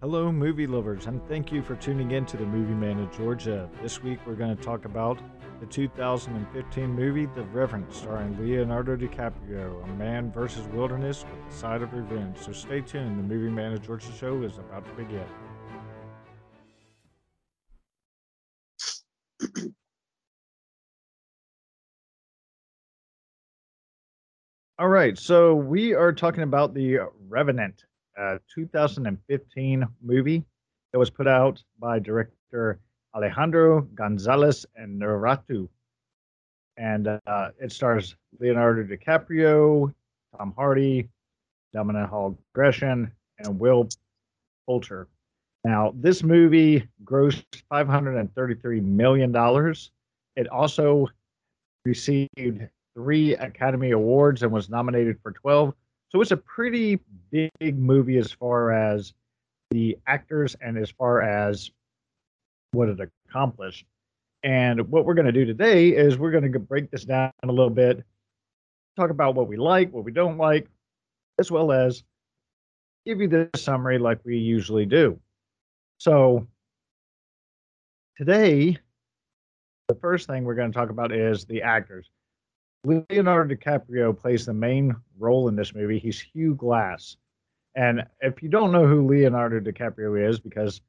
Hello, 0.00 0.30
movie 0.30 0.68
lovers, 0.68 1.06
and 1.06 1.20
thank 1.26 1.50
you 1.50 1.60
for 1.60 1.74
tuning 1.74 2.12
in 2.12 2.24
to 2.26 2.36
the 2.36 2.46
Movie 2.46 2.72
Man 2.72 3.00
of 3.00 3.10
Georgia. 3.10 3.68
This 3.82 4.00
week 4.00 4.20
we're 4.24 4.36
going 4.36 4.56
to 4.56 4.62
talk 4.62 4.84
about 4.84 5.20
the 5.58 5.66
2015 5.66 6.88
movie 6.88 7.26
The 7.26 7.42
Revenant, 7.42 7.92
starring 7.92 8.38
Leonardo 8.40 8.96
DiCaprio, 8.96 9.82
a 9.82 9.86
man 9.94 10.30
versus 10.30 10.68
wilderness 10.68 11.24
with 11.24 11.52
a 11.52 11.58
side 11.58 11.82
of 11.82 11.92
revenge. 11.92 12.38
So 12.38 12.52
stay 12.52 12.80
tuned, 12.80 13.18
the 13.18 13.24
Movie 13.24 13.50
Man 13.50 13.72
of 13.72 13.84
Georgia 13.84 14.06
show 14.16 14.40
is 14.44 14.56
about 14.58 14.86
to 14.86 14.92
begin. 14.92 15.26
All 24.78 24.88
right, 24.88 25.18
so 25.18 25.56
we 25.56 25.92
are 25.92 26.12
talking 26.12 26.44
about 26.44 26.72
The 26.72 27.00
Revenant, 27.28 27.84
a 28.18 28.40
2015 28.54 29.86
movie 30.02 30.44
that 30.92 30.98
was 30.98 31.10
put 31.10 31.28
out 31.28 31.62
by 31.78 31.98
director 31.98 32.80
Alejandro 33.14 33.82
Gonzalez 33.94 34.66
and 34.76 35.00
Inarritu. 35.00 35.68
And 36.76 37.08
uh, 37.08 37.48
it 37.58 37.72
stars 37.72 38.16
Leonardo 38.38 38.84
DiCaprio, 38.84 39.92
Tom 40.36 40.52
Hardy, 40.56 41.08
Domhnall 41.72 42.06
Hall 42.06 42.38
Gresham, 42.54 43.10
and 43.38 43.58
Will 43.58 43.88
Poulter. 44.66 45.08
Now, 45.64 45.92
this 45.96 46.22
movie 46.22 46.86
grossed 47.04 47.44
$533 47.72 48.82
million. 48.82 49.74
It 50.36 50.48
also 50.48 51.08
received 51.84 52.68
three 52.94 53.34
Academy 53.34 53.90
Awards 53.90 54.42
and 54.42 54.52
was 54.52 54.70
nominated 54.70 55.18
for 55.22 55.32
12. 55.32 55.74
So 56.10 56.20
it's 56.22 56.30
a 56.30 56.36
pretty 56.36 57.00
big 57.30 57.50
movie 57.78 58.16
as 58.16 58.32
far 58.32 58.72
as 58.72 59.12
the 59.70 59.98
actors 60.06 60.56
and 60.60 60.78
as 60.78 60.90
far 60.90 61.20
as 61.20 61.70
what 62.72 62.88
it 62.88 62.98
accomplished. 63.28 63.84
And 64.42 64.88
what 64.88 65.04
we're 65.04 65.14
going 65.14 65.26
to 65.26 65.32
do 65.32 65.44
today 65.44 65.88
is 65.90 66.16
we're 66.16 66.30
going 66.30 66.50
to 66.50 66.58
break 66.58 66.90
this 66.90 67.04
down 67.04 67.30
a 67.42 67.48
little 67.48 67.70
bit, 67.70 68.04
talk 68.96 69.10
about 69.10 69.34
what 69.34 69.48
we 69.48 69.56
like, 69.56 69.92
what 69.92 70.04
we 70.04 70.12
don't 70.12 70.38
like, 70.38 70.68
as 71.38 71.50
well 71.50 71.72
as 71.72 72.04
give 73.04 73.20
you 73.20 73.28
the 73.28 73.50
summary 73.56 73.98
like 73.98 74.20
we 74.24 74.38
usually 74.38 74.86
do. 74.86 75.18
So, 75.98 76.46
today, 78.16 78.78
the 79.88 79.94
first 79.96 80.26
thing 80.28 80.44
we're 80.44 80.54
going 80.54 80.70
to 80.70 80.78
talk 80.78 80.90
about 80.90 81.12
is 81.12 81.44
the 81.44 81.62
actors. 81.62 82.08
Leonardo 82.84 83.54
DiCaprio 83.54 84.16
plays 84.16 84.46
the 84.46 84.54
main 84.54 84.94
role 85.18 85.48
in 85.48 85.56
this 85.56 85.74
movie. 85.74 85.98
He's 85.98 86.20
Hugh 86.20 86.54
Glass. 86.54 87.16
And 87.74 88.04
if 88.20 88.42
you 88.42 88.48
don't 88.48 88.72
know 88.72 88.86
who 88.86 89.06
Leonardo 89.06 89.60
DiCaprio 89.60 90.28
is, 90.28 90.38
because 90.38 90.80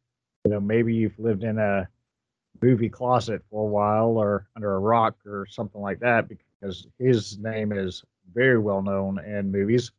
you 0.46 0.52
know 0.52 0.60
maybe 0.60 0.94
you've 0.94 1.18
lived 1.20 1.44
in 1.44 1.58
a 1.58 1.88
movie 2.62 2.90
closet 2.90 3.42
for 3.50 3.64
a 3.64 3.70
while 3.70 4.18
or 4.18 4.48
under 4.56 4.74
a 4.74 4.80
rock 4.80 5.18
or 5.26 5.46
something 5.48 5.82
like 5.82 6.00
that, 6.00 6.28
because 6.28 6.88
his 6.98 7.38
name 7.40 7.72
is 7.72 8.04
very 8.34 8.58
well 8.58 8.82
known 8.82 9.20
in 9.24 9.52
movies. 9.52 9.92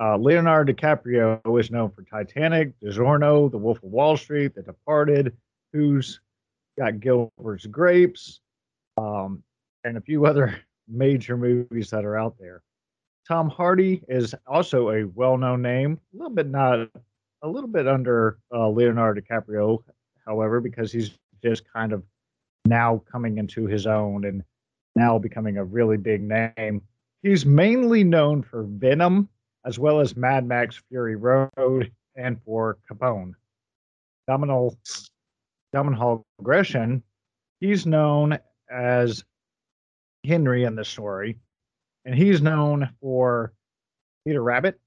Uh, 0.00 0.16
Leonardo 0.16 0.72
DiCaprio 0.72 1.60
is 1.60 1.70
known 1.70 1.90
for 1.90 2.02
Titanic, 2.02 2.78
DiGiorno, 2.80 3.50
The 3.50 3.58
Wolf 3.58 3.82
of 3.82 3.90
Wall 3.90 4.16
Street, 4.16 4.54
The 4.54 4.62
Departed, 4.62 5.36
Who's 5.72 6.20
Got 6.78 7.00
Gilbert's 7.00 7.66
Grapes, 7.66 8.40
um, 8.96 9.42
and 9.82 9.96
a 9.96 10.00
few 10.00 10.24
other 10.24 10.56
major 10.88 11.36
movies 11.36 11.90
that 11.90 12.04
are 12.04 12.16
out 12.16 12.36
there. 12.38 12.62
Tom 13.26 13.50
Hardy 13.50 14.02
is 14.08 14.34
also 14.46 14.90
a 14.90 15.04
well-known 15.04 15.60
name, 15.60 16.00
a 16.14 16.16
little 16.16 16.34
bit 16.34 16.48
not, 16.48 16.88
a 17.42 17.48
little 17.48 17.68
bit 17.68 17.86
under 17.86 18.38
uh, 18.52 18.68
Leonardo 18.68 19.20
DiCaprio, 19.20 19.82
however, 20.26 20.60
because 20.60 20.90
he's 20.90 21.10
just 21.42 21.70
kind 21.70 21.92
of 21.92 22.02
now 22.64 23.02
coming 23.10 23.38
into 23.38 23.66
his 23.66 23.86
own 23.86 24.24
and 24.24 24.42
now 24.96 25.18
becoming 25.18 25.58
a 25.58 25.64
really 25.64 25.96
big 25.96 26.22
name. 26.22 26.82
He's 27.22 27.44
mainly 27.44 28.02
known 28.04 28.42
for 28.42 28.64
Venom, 28.64 29.28
as 29.64 29.78
well 29.78 30.00
as 30.00 30.16
Mad 30.16 30.46
Max 30.46 30.80
Fury 30.88 31.16
Road, 31.16 31.92
and 32.16 32.40
for 32.42 32.78
Capone. 32.90 33.32
Domhnall, 34.26 34.76
Domhnall 35.72 36.24
Gresham, 36.42 37.02
he's 37.60 37.86
known 37.86 38.38
as 38.70 39.24
Henry 40.28 40.64
in 40.64 40.76
the 40.76 40.84
story, 40.84 41.38
and 42.04 42.14
he's 42.14 42.42
known 42.42 42.90
for 43.00 43.52
Peter 44.26 44.42
Rabbit, 44.42 44.78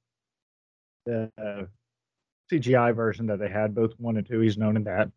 the 1.05 1.31
uh, 1.37 1.63
CGI 2.51 2.95
version 2.95 3.25
that 3.27 3.39
they 3.39 3.49
had, 3.49 3.73
both 3.73 3.93
one 3.97 4.17
and 4.17 4.27
two. 4.27 4.39
He's 4.39 4.57
known 4.57 4.77
in 4.77 4.83
that. 4.83 5.09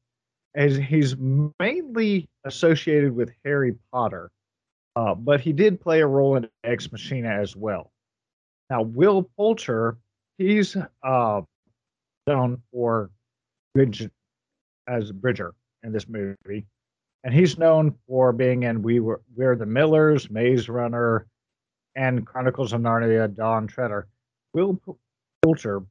As 0.56 0.76
he's 0.76 1.16
mainly 1.60 2.28
associated 2.44 3.14
with 3.14 3.32
Harry 3.44 3.74
Potter, 3.92 4.30
uh, 4.96 5.14
but 5.14 5.40
he 5.40 5.52
did 5.52 5.80
play 5.80 6.00
a 6.00 6.06
role 6.06 6.36
in 6.36 6.48
Ex 6.62 6.90
Machina 6.90 7.28
as 7.28 7.54
well. 7.54 7.90
Now, 8.70 8.82
Will 8.82 9.28
Poulter, 9.36 9.98
he's 10.38 10.76
uh, 11.02 11.42
known 12.26 12.62
for 12.72 13.10
Bridge 13.74 14.08
as 14.86 15.12
Bridger 15.12 15.54
in 15.82 15.92
this 15.92 16.08
movie 16.08 16.66
and 17.24 17.32
he's 17.32 17.58
known 17.58 17.94
for 18.06 18.32
being 18.32 18.64
in 18.64 18.82
We 18.82 19.00
Were 19.00 19.22
We're 19.34 19.56
the 19.56 19.66
Millers, 19.66 20.30
Maze 20.30 20.68
Runner, 20.68 21.26
and 21.96 22.26
Chronicles 22.26 22.72
of 22.74 22.82
Narnia. 22.82 23.34
Dawn 23.34 23.66
Treader. 23.66 24.06
Will 24.52 24.78
Poulter 25.42 25.82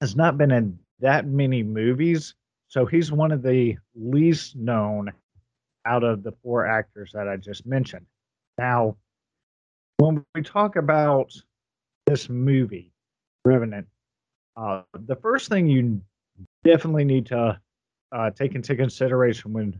has 0.00 0.16
not 0.16 0.38
been 0.38 0.50
in 0.50 0.78
that 1.00 1.26
many 1.26 1.62
movies, 1.62 2.34
so 2.68 2.86
he's 2.86 3.12
one 3.12 3.30
of 3.30 3.42
the 3.42 3.76
least 3.94 4.56
known 4.56 5.12
out 5.84 6.02
of 6.02 6.22
the 6.22 6.32
four 6.42 6.66
actors 6.66 7.12
that 7.12 7.28
I 7.28 7.36
just 7.36 7.66
mentioned. 7.66 8.06
Now, 8.56 8.96
when 9.98 10.24
we 10.34 10.42
talk 10.42 10.76
about 10.76 11.32
this 12.06 12.28
movie, 12.30 12.90
Revenant, 13.44 13.86
uh, 14.56 14.82
the 15.06 15.16
first 15.16 15.50
thing 15.50 15.66
you 15.66 16.00
definitely 16.64 17.04
need 17.04 17.26
to 17.26 17.60
uh, 18.12 18.30
take 18.30 18.54
into 18.54 18.74
consideration 18.76 19.52
when 19.52 19.78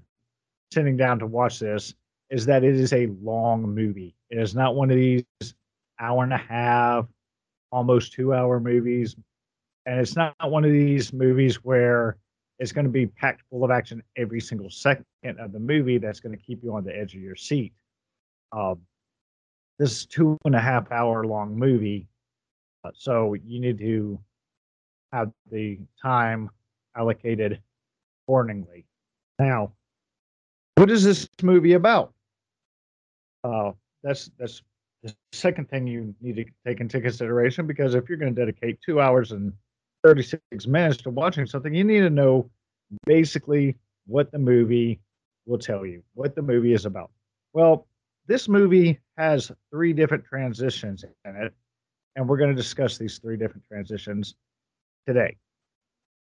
sitting 0.75 0.97
down 0.97 1.19
to 1.21 1.27
watch 1.27 1.61
this 1.61 1.95
is 2.31 2.45
that 2.47 2.65
it 2.65 2.75
is 2.75 2.93
a 2.93 3.07
long 3.23 3.63
movie. 3.63 4.15
It 4.31 4.39
is 4.39 4.55
not 4.55 4.75
one 4.75 4.91
of 4.91 4.97
these 4.97 5.25
hour 6.01 6.25
and 6.25 6.33
a 6.33 6.39
half, 6.39 7.07
almost 7.71 8.13
two 8.13 8.35
hour 8.35 8.61
movies. 8.61 9.17
And 9.87 10.01
it's 10.01 10.17
not 10.17 10.35
one 10.43 10.65
of 10.65 10.73
these 10.73 11.13
movies 11.13 11.63
where 11.63 12.17
it's 12.59 12.73
going 12.73 12.87
to 12.87 12.91
be 12.91 13.07
packed 13.07 13.43
full 13.51 13.65
of 13.65 13.71
action 13.71 14.03
every 14.17 14.41
single 14.41 14.71
second 14.71 15.05
of 15.39 15.53
the 15.53 15.59
movie 15.59 15.99
that's 15.99 16.21
going 16.21 16.37
to 16.37 16.43
keep 16.43 16.63
you 16.63 16.75
on 16.75 16.85
the 16.85 16.97
edge 16.97 17.15
of 17.15 17.21
your 17.21 17.37
seat. 17.37 17.73
Um, 18.53 18.81
this 19.79 20.07
two 20.07 20.39
and 20.45 20.55
a 20.55 20.61
half 20.61 20.91
hour 20.93 21.25
long 21.25 21.57
movie. 21.57 22.07
Uh, 22.85 22.91
so 22.95 23.35
you 23.35 23.61
need 23.61 23.79
to 23.79 24.19
have 25.13 25.31
the 25.51 25.79
time 26.01 26.51
allocated 26.97 27.61
accordingly. 28.23 28.87
Now, 29.39 29.73
what 30.77 30.91
is 30.91 31.05
this 31.05 31.29
movie 31.43 31.75
about? 31.75 32.13
Uh, 33.43 33.73
that's 34.03 34.31
that's 34.39 34.63
the 35.03 35.15
second 35.33 35.69
thing 35.69 35.87
you 35.87 36.15
need 36.21 36.37
to 36.37 36.45
take 36.67 36.81
into 36.81 37.01
consideration 37.01 37.67
because 37.67 37.95
if 37.95 38.09
you're 38.09 38.19
going 38.19 38.35
to 38.35 38.41
dedicate 38.41 38.79
two 38.85 39.01
hours 39.01 39.33
and 39.33 39.53
36 40.03 40.67
minutes 40.67 40.99
to 41.03 41.11
watching 41.11 41.47
something, 41.47 41.75
you 41.75 41.85
need 41.85 42.01
to 42.01 42.11
know 42.11 42.51
basically 43.07 43.77
what 44.07 44.31
the 44.33 44.39
movie 44.39 45.01
will 45.47 45.59
tell 45.59 45.85
you, 45.85 46.03
what 46.15 46.35
the 46.35 46.43
movie 46.43 46.73
is 46.73 46.87
about. 46.87 47.11
Well, 47.53 47.87
this 48.27 48.49
movie 48.49 48.99
has 49.19 49.53
three 49.71 49.93
different 49.93 50.25
transitions 50.25 51.05
in 51.25 51.37
it, 51.37 51.53
and 52.17 52.29
we're 52.29 52.39
going 52.39 52.51
to 52.51 52.57
discuss 52.57 52.97
these 52.97 53.19
three 53.19 53.37
different 53.37 53.65
transitions 53.67 54.35
today. 55.07 55.37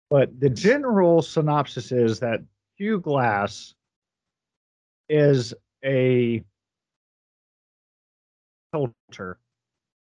But 0.10 0.40
the 0.40 0.50
general 0.50 1.22
synopsis 1.22 1.92
is 1.92 2.20
that 2.20 2.42
Hugh 2.78 3.00
Glass 3.00 3.76
is 5.10 5.54
a 5.84 6.44
pelter 8.72 9.40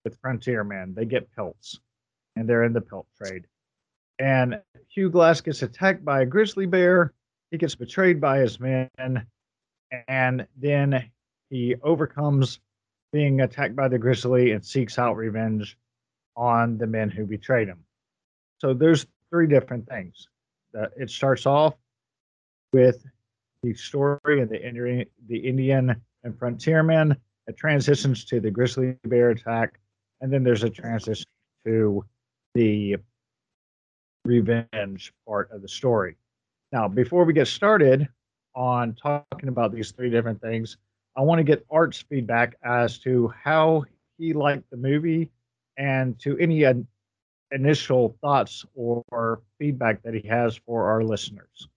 with 0.03 0.17
frontier 0.21 0.63
Frontierman. 0.63 0.95
They 0.95 1.05
get 1.05 1.31
pelts, 1.35 1.79
and 2.35 2.47
they're 2.47 2.63
in 2.63 2.73
the 2.73 2.81
pelt 2.81 3.07
trade. 3.21 3.45
And 4.19 4.61
Hugh 4.87 5.09
Glass 5.09 5.41
gets 5.41 5.61
attacked 5.61 6.05
by 6.05 6.21
a 6.21 6.25
grizzly 6.25 6.65
bear. 6.65 7.13
He 7.51 7.57
gets 7.57 7.75
betrayed 7.75 8.21
by 8.21 8.39
his 8.39 8.59
men, 8.59 8.89
and 10.07 10.47
then 10.57 11.09
he 11.49 11.75
overcomes 11.83 12.59
being 13.11 13.41
attacked 13.41 13.75
by 13.75 13.87
the 13.87 13.97
grizzly 13.97 14.51
and 14.51 14.65
seeks 14.65 14.97
out 14.97 15.15
revenge 15.15 15.77
on 16.35 16.77
the 16.77 16.87
men 16.87 17.09
who 17.09 17.25
betrayed 17.25 17.67
him. 17.67 17.83
So 18.59 18.73
there's 18.73 19.05
three 19.29 19.47
different 19.47 19.87
things. 19.87 20.27
That 20.73 20.91
it 20.97 21.09
starts 21.09 21.45
off 21.45 21.75
with 22.73 23.05
the 23.65 23.73
story 23.73 24.41
of 24.41 24.49
the 24.49 24.63
Indian, 24.65 25.05
the 25.27 25.37
Indian 25.37 25.99
and 26.23 26.37
frontierman. 26.37 27.15
It 27.47 27.57
transitions 27.57 28.23
to 28.25 28.39
the 28.39 28.51
grizzly 28.51 28.95
bear 29.03 29.31
attack, 29.31 29.79
and 30.21 30.31
then 30.31 30.43
there's 30.43 30.63
a 30.63 30.69
transition 30.69 31.25
to 31.65 32.05
the 32.53 32.97
revenge 34.23 35.13
part 35.27 35.51
of 35.51 35.61
the 35.61 35.67
story. 35.67 36.15
Now, 36.71 36.87
before 36.87 37.25
we 37.25 37.33
get 37.33 37.47
started 37.47 38.07
on 38.55 38.93
talking 38.95 39.49
about 39.49 39.73
these 39.73 39.91
three 39.91 40.09
different 40.09 40.41
things, 40.41 40.77
I 41.15 41.21
want 41.21 41.39
to 41.39 41.43
get 41.43 41.65
Art's 41.71 42.01
feedback 42.01 42.55
as 42.63 42.99
to 42.99 43.33
how 43.43 43.85
he 44.17 44.33
liked 44.33 44.69
the 44.69 44.77
movie 44.77 45.29
and 45.77 46.17
to 46.19 46.37
any 46.37 46.65
uh, 46.65 46.73
initial 47.51 48.17
thoughts 48.21 48.65
or 48.73 49.41
feedback 49.59 50.03
that 50.03 50.13
he 50.13 50.27
has 50.27 50.55
for 50.55 50.89
our 50.89 51.03
listeners. 51.03 51.67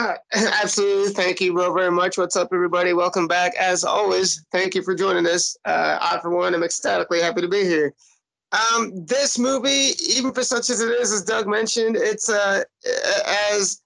Uh, 0.00 0.14
absolutely. 0.62 1.12
Thank 1.12 1.40
you, 1.42 1.52
Will, 1.52 1.74
very 1.74 1.90
much. 1.90 2.16
What's 2.16 2.36
up, 2.36 2.48
everybody? 2.54 2.94
Welcome 2.94 3.28
back. 3.28 3.54
As 3.56 3.84
always, 3.84 4.46
thank 4.50 4.74
you 4.74 4.82
for 4.82 4.94
joining 4.94 5.26
us. 5.26 5.58
Uh, 5.66 5.98
I, 6.00 6.18
for 6.22 6.30
one, 6.30 6.54
am 6.54 6.62
ecstatically 6.62 7.20
happy 7.20 7.42
to 7.42 7.48
be 7.48 7.64
here. 7.64 7.92
Um, 8.52 9.04
this 9.04 9.38
movie, 9.38 9.92
even 10.08 10.32
for 10.32 10.42
such 10.42 10.70
as 10.70 10.80
it 10.80 10.90
is, 10.90 11.12
as 11.12 11.22
Doug 11.22 11.46
mentioned, 11.46 11.96
it's 11.96 12.30
uh, 12.30 12.62
as 13.52 13.82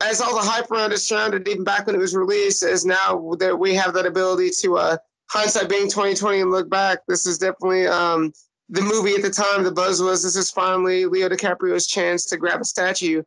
as 0.00 0.20
all 0.20 0.36
the 0.36 0.40
hype 0.40 0.70
around 0.70 0.92
it 0.92 0.98
surrounded, 0.98 1.46
even 1.48 1.64
back 1.64 1.86
when 1.86 1.96
it 1.96 1.98
was 1.98 2.14
released, 2.14 2.62
as 2.62 2.86
now 2.86 3.34
that 3.40 3.58
we 3.58 3.74
have 3.74 3.92
that 3.94 4.06
ability 4.06 4.50
to 4.60 4.78
uh, 4.78 4.96
hindsight 5.30 5.68
being 5.68 5.90
2020 5.90 6.42
and 6.42 6.50
look 6.52 6.70
back, 6.70 7.00
this 7.08 7.26
is 7.26 7.38
definitely 7.38 7.88
um, 7.88 8.32
the 8.68 8.82
movie 8.82 9.14
at 9.14 9.22
the 9.22 9.30
time. 9.30 9.64
The 9.64 9.72
buzz 9.72 10.00
was 10.00 10.22
this 10.22 10.36
is 10.36 10.50
finally 10.50 11.06
Leo 11.06 11.28
DiCaprio's 11.28 11.88
chance 11.88 12.24
to 12.26 12.36
grab 12.36 12.60
a 12.60 12.64
statue 12.64 13.24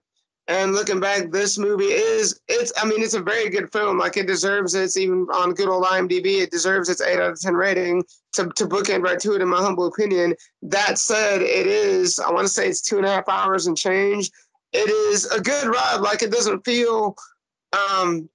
and 0.48 0.74
looking 0.74 1.00
back, 1.00 1.32
this 1.32 1.58
movie 1.58 1.86
is 1.86 2.40
it's 2.50 2.74
I 2.82 2.86
mean, 2.86 3.02
it's 3.02 3.14
a 3.14 3.22
very 3.22 3.50
good 3.50 3.72
film. 3.72 3.98
Like 3.98 4.18
it 4.18 4.28
deserves 4.28 4.76
its 4.76 4.98
even 4.98 5.28
on 5.34 5.54
good 5.54 5.70
old 5.70 5.86
IMDb, 5.86 6.42
it 6.42 6.52
deserves 6.52 6.90
its 6.90 7.02
eight 7.02 7.20
out 7.20 7.32
of 7.32 7.40
ten 7.40 7.54
rating 7.54 8.04
to, 8.34 8.50
to 8.56 8.66
bookend 8.66 9.04
right 9.04 9.20
to 9.20 9.36
it, 9.36 9.42
in 9.42 9.48
my 9.48 9.62
humble 9.62 9.88
opinion. 9.88 10.36
That 10.62 10.98
said, 10.98 11.42
it 11.42 11.68
is, 11.68 12.20
I 12.20 12.32
want 12.32 12.46
to 12.46 12.54
say 12.54 12.68
it's 12.68 12.82
two 12.82 12.98
and 12.98 13.06
a 13.06 13.10
half 13.10 13.30
hours 13.30 13.68
and 13.68 13.78
change. 13.78 14.30
It 14.74 14.90
is 14.90 15.26
a 15.28 15.40
good 15.40 15.68
ride. 15.68 16.02
Like 16.02 16.24
it 16.24 16.32
doesn't 16.32 16.66
feel 16.66 17.16
um 17.74 18.30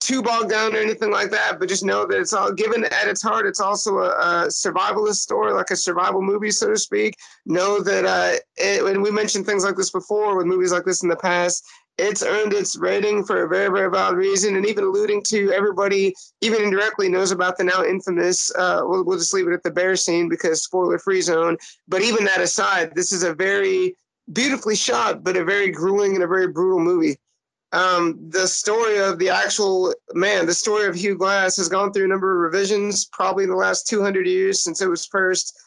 too 0.00 0.22
bogged 0.22 0.50
down 0.50 0.74
or 0.74 0.78
anything 0.78 1.10
like 1.10 1.30
that, 1.30 1.58
but 1.58 1.68
just 1.68 1.84
know 1.84 2.06
that 2.06 2.20
it's 2.20 2.32
all 2.32 2.52
given 2.52 2.84
at 2.84 3.08
its 3.08 3.22
heart. 3.22 3.46
It's 3.46 3.60
also 3.60 3.98
a, 3.98 4.10
a 4.10 4.46
survivalist 4.48 5.16
story, 5.16 5.52
like 5.52 5.70
a 5.70 5.76
survival 5.76 6.22
movie, 6.22 6.50
so 6.50 6.68
to 6.68 6.76
speak. 6.76 7.16
Know 7.46 7.80
that, 7.80 8.04
uh, 8.04 8.36
and 8.62 9.02
we 9.02 9.10
mentioned 9.10 9.46
things 9.46 9.64
like 9.64 9.76
this 9.76 9.90
before 9.90 10.36
with 10.36 10.46
movies 10.46 10.72
like 10.72 10.84
this 10.84 11.02
in 11.02 11.08
the 11.08 11.16
past. 11.16 11.64
It's 11.98 12.22
earned 12.22 12.52
its 12.52 12.76
rating 12.76 13.24
for 13.24 13.44
a 13.44 13.48
very, 13.48 13.70
very 13.70 13.90
valid 13.90 14.18
reason, 14.18 14.56
and 14.56 14.66
even 14.66 14.84
alluding 14.84 15.22
to 15.28 15.50
everybody, 15.52 16.14
even 16.42 16.62
indirectly, 16.62 17.08
knows 17.08 17.30
about 17.30 17.56
the 17.56 17.64
now 17.64 17.82
infamous. 17.84 18.54
Uh, 18.54 18.82
we'll, 18.84 19.02
we'll 19.02 19.18
just 19.18 19.32
leave 19.32 19.48
it 19.48 19.54
at 19.54 19.62
the 19.62 19.70
bear 19.70 19.96
scene 19.96 20.28
because 20.28 20.62
spoiler-free 20.62 21.22
zone. 21.22 21.56
But 21.88 22.02
even 22.02 22.26
that 22.26 22.42
aside, 22.42 22.94
this 22.94 23.12
is 23.12 23.22
a 23.22 23.34
very 23.34 23.96
beautifully 24.30 24.76
shot, 24.76 25.24
but 25.24 25.38
a 25.38 25.44
very 25.44 25.70
grueling 25.70 26.14
and 26.14 26.22
a 26.22 26.26
very 26.26 26.48
brutal 26.48 26.80
movie 26.80 27.16
um, 27.72 28.18
the 28.30 28.46
story 28.46 28.98
of 28.98 29.18
the 29.18 29.28
actual 29.28 29.92
man, 30.14 30.46
the 30.46 30.54
story 30.54 30.86
of 30.86 30.94
Hugh 30.94 31.16
Glass 31.16 31.56
has 31.56 31.68
gone 31.68 31.92
through 31.92 32.04
a 32.04 32.08
number 32.08 32.32
of 32.32 32.52
revisions, 32.52 33.06
probably 33.06 33.44
in 33.44 33.50
the 33.50 33.56
last 33.56 33.86
200 33.86 34.26
years 34.26 34.62
since 34.62 34.80
it 34.80 34.88
was 34.88 35.06
first, 35.06 35.58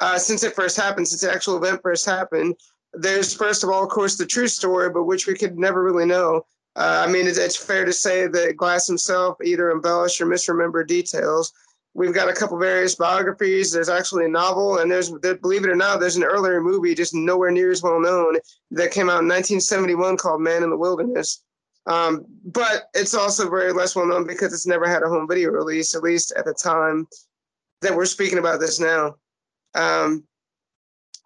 uh, 0.00 0.18
since 0.18 0.42
it 0.42 0.54
first 0.54 0.76
happened, 0.76 1.06
since 1.06 1.20
the 1.20 1.32
actual 1.32 1.56
event 1.56 1.80
first 1.82 2.06
happened. 2.06 2.56
There's 2.94 3.34
first 3.34 3.62
of 3.62 3.70
all, 3.70 3.82
of 3.82 3.90
course, 3.90 4.16
the 4.16 4.26
true 4.26 4.48
story, 4.48 4.88
but 4.90 5.04
which 5.04 5.26
we 5.26 5.34
could 5.34 5.58
never 5.58 5.82
really 5.82 6.06
know. 6.06 6.46
Uh, 6.76 7.04
I 7.06 7.10
mean, 7.10 7.26
it's, 7.26 7.38
it's, 7.38 7.56
fair 7.56 7.84
to 7.84 7.92
say 7.92 8.26
that 8.26 8.56
Glass 8.56 8.86
himself 8.86 9.36
either 9.44 9.70
embellished 9.70 10.20
or 10.20 10.26
misremembered 10.26 10.88
details. 10.88 11.52
We've 11.94 12.12
got 12.12 12.28
a 12.28 12.32
couple 12.32 12.58
various 12.58 12.96
biographies. 12.96 13.70
There's 13.70 13.88
actually 13.88 14.24
a 14.24 14.28
novel, 14.28 14.78
and 14.78 14.90
there's, 14.90 15.12
there, 15.22 15.36
believe 15.36 15.64
it 15.64 15.70
or 15.70 15.76
not, 15.76 16.00
there's 16.00 16.16
an 16.16 16.24
earlier 16.24 16.60
movie, 16.60 16.94
just 16.94 17.14
nowhere 17.14 17.52
near 17.52 17.70
as 17.70 17.82
well 17.82 18.00
known, 18.00 18.36
that 18.72 18.90
came 18.90 19.08
out 19.08 19.22
in 19.22 19.28
1971 19.28 20.16
called 20.16 20.40
Man 20.40 20.64
in 20.64 20.70
the 20.70 20.76
Wilderness. 20.76 21.44
Um, 21.86 22.24
but 22.44 22.88
it's 22.94 23.14
also 23.14 23.48
very 23.48 23.72
less 23.72 23.94
well 23.94 24.06
known 24.06 24.26
because 24.26 24.52
it's 24.52 24.66
never 24.66 24.88
had 24.88 25.02
a 25.02 25.08
home 25.08 25.28
video 25.28 25.50
release, 25.50 25.94
at 25.94 26.02
least 26.02 26.32
at 26.36 26.44
the 26.44 26.54
time 26.54 27.06
that 27.82 27.94
we're 27.94 28.06
speaking 28.06 28.38
about 28.38 28.58
this 28.58 28.80
now. 28.80 29.16
Um, 29.74 30.24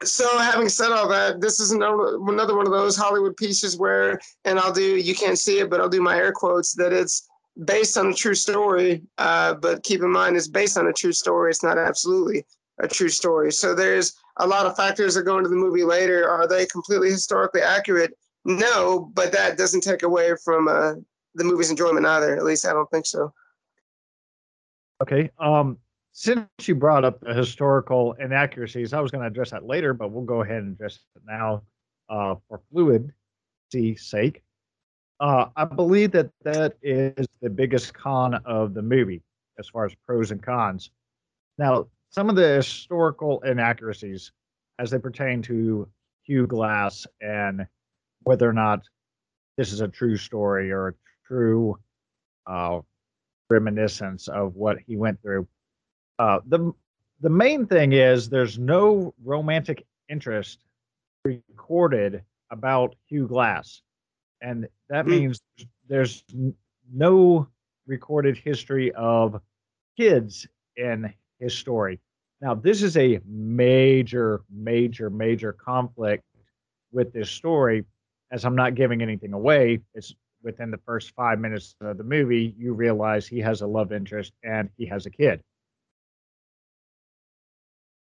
so 0.03 0.39
having 0.39 0.69
said 0.69 0.93
all 0.93 1.09
that, 1.09 1.41
this 1.41 1.61
is 1.61 1.73
another 1.73 2.19
one 2.19 2.67
of 2.67 2.73
those 2.73 2.97
Hollywood 2.97 3.37
pieces 3.37 3.77
where, 3.77 4.19
and 4.45 4.59
I'll 4.59 4.73
do, 4.73 4.97
you 4.97 5.15
can't 5.15 5.39
see 5.39 5.59
it, 5.61 5.71
but 5.71 5.81
I'll 5.81 5.89
do 5.89 6.03
my 6.03 6.17
air 6.17 6.33
quotes, 6.33 6.75
that 6.75 6.93
it's 6.93 7.28
based 7.65 7.97
on 7.99 8.09
a 8.09 8.15
true 8.15 8.35
story, 8.35 9.03
uh, 9.19 9.55
but 9.55 9.83
keep 9.83 10.01
in 10.01 10.11
mind 10.11 10.37
it's 10.37 10.49
based 10.49 10.79
on 10.79 10.87
a 10.87 10.93
true 10.93 11.13
story. 11.13 11.51
It's 11.51 11.63
not 11.63 11.79
absolutely 11.79 12.45
a 12.81 12.89
true 12.89 13.09
story. 13.09 13.53
So 13.53 13.75
there's 13.75 14.15
a 14.37 14.47
lot 14.47 14.67
of 14.67 14.77
factors 14.77 15.15
that 15.15 15.25
go 15.25 15.39
into 15.39 15.51
the 15.51 15.57
movie 15.57 15.85
later. 15.85 16.29
Are 16.29 16.47
they 16.47 16.67
completely 16.67 17.11
historically 17.11 17.63
accurate? 17.63 18.13
No, 18.45 19.11
but 19.15 19.33
that 19.33 19.59
doesn't 19.59 19.83
take 19.83 20.03
away 20.03 20.33
from 20.45 20.69
uh, 20.69 20.95
the 21.35 21.45
movie's 21.45 21.71
enjoyment 21.71 22.07
either. 22.07 22.37
At 22.37 22.45
least 22.45 22.67
I 22.67 22.73
don't 22.73 22.91
think 22.91 23.07
so. 23.07 23.33
Okay. 25.03 25.31
Um, 25.39 25.79
since 26.13 26.49
you 26.63 26.75
brought 26.75 27.05
up 27.05 27.21
the 27.21 27.35
historical 27.35 28.15
inaccuracies, 28.15 28.93
I 28.93 29.01
was 29.01 29.11
going 29.11 29.23
to 29.23 29.29
address 29.29 29.51
that 29.51 29.65
later, 29.65 29.95
but 29.95 30.11
we'll 30.11 30.25
go 30.25 30.43
ahead 30.43 30.63
and 30.63 30.75
address 30.75 30.99
it 31.17 31.23
now 31.27 31.63
uh, 32.09 32.37
for 32.49 32.61
fluidity 32.71 33.97
sake. 33.97 34.43
Uh, 35.21 35.47
I 35.57 35.65
believe 35.65 36.13
that 36.13 36.31
that 36.45 36.77
is 36.83 37.27
the 37.43 37.51
biggest 37.51 37.93
con 37.93 38.35
of 38.45 38.75
the 38.75 38.83
movie 38.83 39.23
as 39.59 39.69
far 39.69 39.85
as 39.85 39.95
pros 40.07 40.31
and 40.31 40.43
cons. 40.43 40.91
Now, 41.59 41.89
some 42.11 42.31
of 42.31 42.37
the 42.37 42.49
historical 42.49 43.41
inaccuracies 43.41 44.31
as 44.79 44.91
they 44.91 44.99
pertain 44.99 45.43
to 45.43 45.89
Hugh 46.23 46.47
Glass 46.47 47.07
and 47.21 47.67
whether 48.23 48.49
or 48.49 48.53
not 48.53 48.83
this 49.57 49.73
is 49.73 49.81
a 49.81 49.89
true 49.89 50.17
story 50.17 50.71
or 50.71 50.89
a 50.89 50.95
true 51.27 51.79
uh, 52.47 52.81
reminiscence 53.51 54.29
of 54.29 54.55
what 54.55 54.79
he 54.87 54.97
went 54.97 55.21
through. 55.21 55.49
Uh, 56.19 56.41
the 56.47 56.73
the 57.21 57.31
main 57.31 57.67
thing 57.67 57.93
is 57.93 58.29
there's 58.29 58.59
no 58.59 59.13
romantic 59.25 59.85
interest 60.09 60.65
recorded 61.25 62.23
about 62.51 62.95
Hugh 63.09 63.27
Glass 63.27 63.83
and 64.41 64.69
that 64.89 65.07
mm. 65.07 65.11
means 65.11 65.41
there's 65.89 66.25
no 66.93 67.49
recorded 67.87 68.37
history 68.37 68.93
of 68.93 69.41
kids 69.97 70.47
in 70.77 71.13
his 71.39 71.55
story. 71.55 72.01
Now, 72.41 72.55
this 72.55 72.83
is 72.83 72.97
a 72.97 73.21
major, 73.27 74.43
major, 74.51 75.11
major 75.11 75.53
conflict 75.53 76.23
with 76.93 77.13
this 77.13 77.31
story, 77.31 77.85
as 78.31 78.45
I'm 78.45 78.55
not 78.55 78.75
giving 78.75 79.03
anything 79.03 79.33
away. 79.33 79.81
It's 79.95 80.15
within 80.43 80.71
the 80.71 80.79
first 80.79 81.13
five 81.17 81.41
minutes 81.41 81.75
of 81.81 81.99
the 81.99 82.05
movie, 82.05 82.55
you 82.57 82.73
realize 82.73 83.27
he 83.27 83.41
has 83.41 83.61
a 83.61 83.67
love 83.67 83.93
interest 83.93 84.33
and 84.45 84.71
he 84.77 84.87
has 84.87 85.07
a 85.07 85.11
kid. 85.11 85.43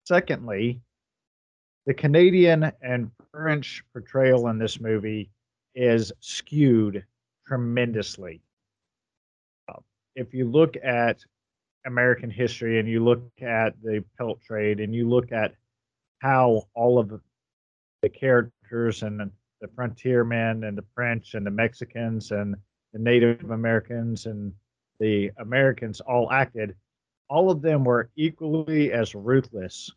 Secondly, 0.05 0.81
the 1.87 1.95
Canadian 1.95 2.73
and 2.81 3.11
French 3.33 3.85
portrayal 3.93 4.49
in 4.49 4.59
this 4.59 4.81
movie 4.81 5.31
is 5.75 6.13
skewed 6.21 7.05
tremendously. 7.47 8.41
Uh, 9.69 9.81
if 10.15 10.35
you 10.35 10.49
look 10.49 10.77
at 10.83 11.25
American 11.87 12.31
history 12.31 12.79
and 12.79 12.89
you 12.89 13.03
look 13.05 13.23
at 13.41 13.75
the 13.83 14.05
pelt 14.17 14.41
trade 14.41 14.81
and 14.81 14.95
you 14.95 15.09
look 15.09 15.33
at 15.33 15.55
how 16.21 16.63
all 16.75 16.99
of 16.99 17.21
the 18.03 18.09
characters 18.09 19.03
and 19.03 19.31
the 19.61 19.69
frontiermen 19.69 20.65
and 20.65 20.77
the 20.77 20.85
French 20.95 21.35
and 21.35 21.47
the 21.47 21.51
Mexicans 21.51 22.31
and 22.31 22.55
the 22.93 22.99
Native 22.99 23.51
Americans 23.51 24.27
and 24.27 24.53
the 24.99 25.31
Americans 25.39 26.01
all 26.01 26.31
acted, 26.31 26.77
all 27.29 27.51
of 27.51 27.63
them 27.63 27.85
were 27.85 28.11
equally 28.17 28.93
as 28.93 29.15
ruthless. 29.15 29.91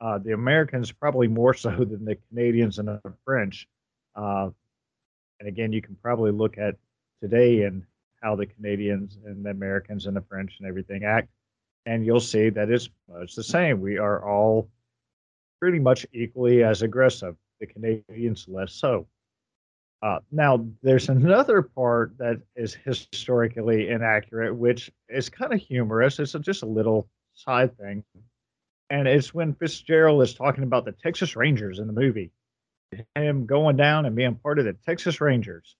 Uh, 0.00 0.18
the 0.18 0.32
Americans 0.32 0.90
probably 0.90 1.28
more 1.28 1.54
so 1.54 1.70
than 1.84 2.04
the 2.04 2.16
Canadians 2.28 2.78
and 2.78 2.88
the 2.88 3.00
French. 3.24 3.68
Uh, 4.14 4.50
and 5.40 5.48
again, 5.48 5.72
you 5.72 5.82
can 5.82 5.96
probably 6.02 6.30
look 6.30 6.58
at 6.58 6.76
today 7.22 7.62
and 7.62 7.82
how 8.22 8.36
the 8.36 8.46
Canadians 8.46 9.18
and 9.24 9.44
the 9.44 9.50
Americans 9.50 10.06
and 10.06 10.14
the 10.14 10.20
French 10.20 10.56
and 10.60 10.68
everything 10.68 11.04
act, 11.04 11.28
and 11.86 12.04
you'll 12.04 12.20
see 12.20 12.50
that 12.50 12.70
it's 12.70 12.90
much 13.08 13.34
the 13.34 13.42
same. 13.42 13.80
We 13.80 13.98
are 13.98 14.22
all 14.24 14.68
pretty 15.60 15.78
much 15.78 16.06
equally 16.12 16.62
as 16.62 16.82
aggressive. 16.82 17.36
The 17.58 17.66
Canadians 17.66 18.46
less 18.48 18.72
so. 18.72 19.06
Uh, 20.02 20.20
now, 20.30 20.66
there's 20.82 21.08
another 21.08 21.62
part 21.62 22.16
that 22.18 22.40
is 22.56 22.74
historically 22.74 23.88
inaccurate, 23.88 24.54
which 24.54 24.90
is 25.08 25.28
kind 25.28 25.52
of 25.52 25.60
humorous. 25.60 26.18
It's 26.18 26.32
just 26.32 26.62
a 26.62 26.66
little 26.66 27.08
side 27.34 27.76
thing. 27.76 28.04
And 28.88 29.06
it's 29.06 29.34
when 29.34 29.54
Fitzgerald 29.54 30.22
is 30.22 30.34
talking 30.34 30.64
about 30.64 30.84
the 30.84 30.92
Texas 30.92 31.36
Rangers 31.36 31.78
in 31.78 31.86
the 31.86 31.92
movie 31.92 32.30
him 33.14 33.46
going 33.46 33.76
down 33.76 34.06
and 34.06 34.16
being 34.16 34.34
part 34.34 34.58
of 34.58 34.64
the 34.64 34.72
Texas 34.72 35.20
Rangers. 35.20 35.76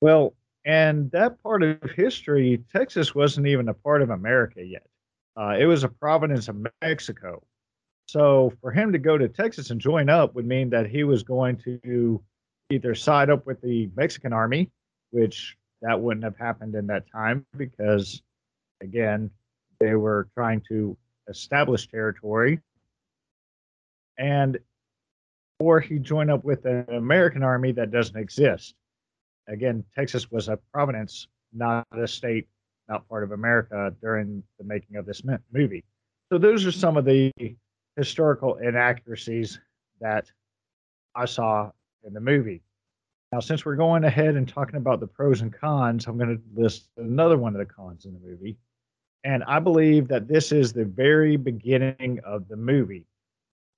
Well, 0.00 0.34
and 0.64 1.10
that 1.12 1.42
part 1.42 1.62
of 1.62 1.80
history, 1.96 2.62
Texas 2.72 3.14
wasn't 3.14 3.46
even 3.46 3.68
a 3.68 3.74
part 3.74 4.02
of 4.02 4.10
America 4.10 4.64
yet. 4.64 4.86
Uh, 5.36 5.56
it 5.58 5.66
was 5.66 5.82
a 5.82 5.88
province 5.88 6.48
of 6.48 6.66
Mexico. 6.82 7.42
So 8.06 8.52
for 8.60 8.70
him 8.70 8.92
to 8.92 8.98
go 8.98 9.16
to 9.16 9.28
Texas 9.28 9.70
and 9.70 9.80
join 9.80 10.08
up 10.08 10.34
would 10.34 10.46
mean 10.46 10.70
that 10.70 10.90
he 10.90 11.04
was 11.04 11.22
going 11.22 11.56
to 11.58 12.22
either 12.70 12.94
side 12.94 13.30
up 13.30 13.46
with 13.46 13.60
the 13.60 13.90
Mexican 13.96 14.32
army, 14.32 14.70
which 15.10 15.56
that 15.80 16.00
wouldn't 16.00 16.24
have 16.24 16.36
happened 16.36 16.74
in 16.74 16.86
that 16.88 17.10
time 17.10 17.46
because, 17.56 18.22
again, 18.80 19.30
they 19.80 19.94
were 19.94 20.28
trying 20.34 20.62
to 20.68 20.96
establish 21.28 21.88
territory, 21.88 22.60
and 24.18 24.58
or 25.62 25.80
he 25.80 25.98
joined 25.98 26.30
up 26.30 26.44
with 26.44 26.64
an 26.64 26.86
American 26.88 27.42
army 27.42 27.72
that 27.72 27.90
doesn't 27.90 28.16
exist. 28.16 28.74
Again, 29.48 29.84
Texas 29.94 30.30
was 30.30 30.48
a 30.48 30.58
province, 30.72 31.28
not 31.52 31.86
a 31.92 32.06
state, 32.06 32.48
not 32.88 33.08
part 33.08 33.22
of 33.22 33.32
America 33.32 33.94
during 34.00 34.42
the 34.58 34.64
making 34.64 34.96
of 34.96 35.06
this 35.06 35.22
movie. 35.52 35.84
So 36.32 36.38
those 36.38 36.66
are 36.66 36.72
some 36.72 36.96
of 36.96 37.04
the 37.04 37.30
historical 37.96 38.56
inaccuracies 38.56 39.60
that 40.00 40.30
I 41.14 41.26
saw 41.26 41.70
in 42.04 42.12
the 42.12 42.20
movie. 42.20 42.62
Now, 43.32 43.40
since 43.40 43.64
we're 43.64 43.76
going 43.76 44.04
ahead 44.04 44.34
and 44.34 44.48
talking 44.48 44.76
about 44.76 45.00
the 45.00 45.06
pros 45.06 45.40
and 45.40 45.52
cons, 45.52 46.06
I'm 46.06 46.18
going 46.18 46.36
to 46.36 46.60
list 46.60 46.88
another 46.96 47.38
one 47.38 47.54
of 47.54 47.58
the 47.58 47.72
cons 47.72 48.04
in 48.04 48.12
the 48.12 48.20
movie. 48.20 48.56
And 49.24 49.44
I 49.44 49.58
believe 49.58 50.08
that 50.08 50.26
this 50.26 50.52
is 50.52 50.72
the 50.72 50.84
very 50.84 51.36
beginning 51.36 52.20
of 52.24 52.48
the 52.48 52.56
movie. 52.56 53.06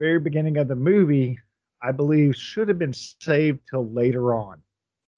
Very 0.00 0.19
beginning 0.19 0.57
of 0.57 0.69
the 0.69 0.75
movie, 0.75 1.38
I 1.85 1.93
believe, 1.93 2.35
should 2.35 2.69
have 2.69 2.79
been 2.79 2.95
saved 2.95 3.61
till 3.69 3.88
later 3.91 4.35
on. 4.35 4.61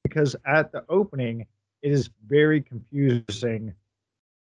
Because 0.03 0.35
at 0.45 0.73
the 0.73 0.85
opening, 0.89 1.47
it 1.83 1.93
is 1.93 2.11
very 2.27 2.61
confusing 2.61 3.73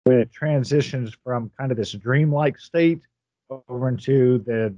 when 0.06 0.20
it 0.20 0.32
transitions 0.32 1.16
from 1.24 1.52
kind 1.58 1.72
of 1.72 1.78
this 1.78 1.92
dreamlike 1.92 2.58
state 2.58 3.02
over 3.50 3.90
into 3.90 4.40
the 4.40 4.76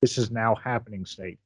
this 0.00 0.18
is 0.18 0.30
now 0.30 0.54
happening 0.56 1.06
state. 1.06 1.38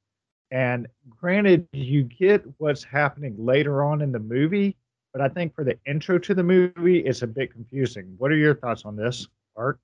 And 0.50 0.88
granted, 1.08 1.68
you 1.72 2.02
get 2.02 2.42
what's 2.56 2.82
happening 2.82 3.36
later 3.38 3.84
on 3.84 4.00
in 4.00 4.10
the 4.10 4.18
movie, 4.18 4.76
but 5.12 5.22
I 5.22 5.28
think 5.28 5.54
for 5.54 5.62
the 5.62 5.78
intro 5.86 6.18
to 6.18 6.34
the 6.34 6.42
movie, 6.42 7.00
it's 7.00 7.22
a 7.22 7.26
bit 7.26 7.52
confusing. 7.52 8.14
What 8.18 8.32
are 8.32 8.36
your 8.36 8.54
thoughts 8.54 8.84
on 8.84 8.96
this, 8.96 9.28
Art? 9.56 9.78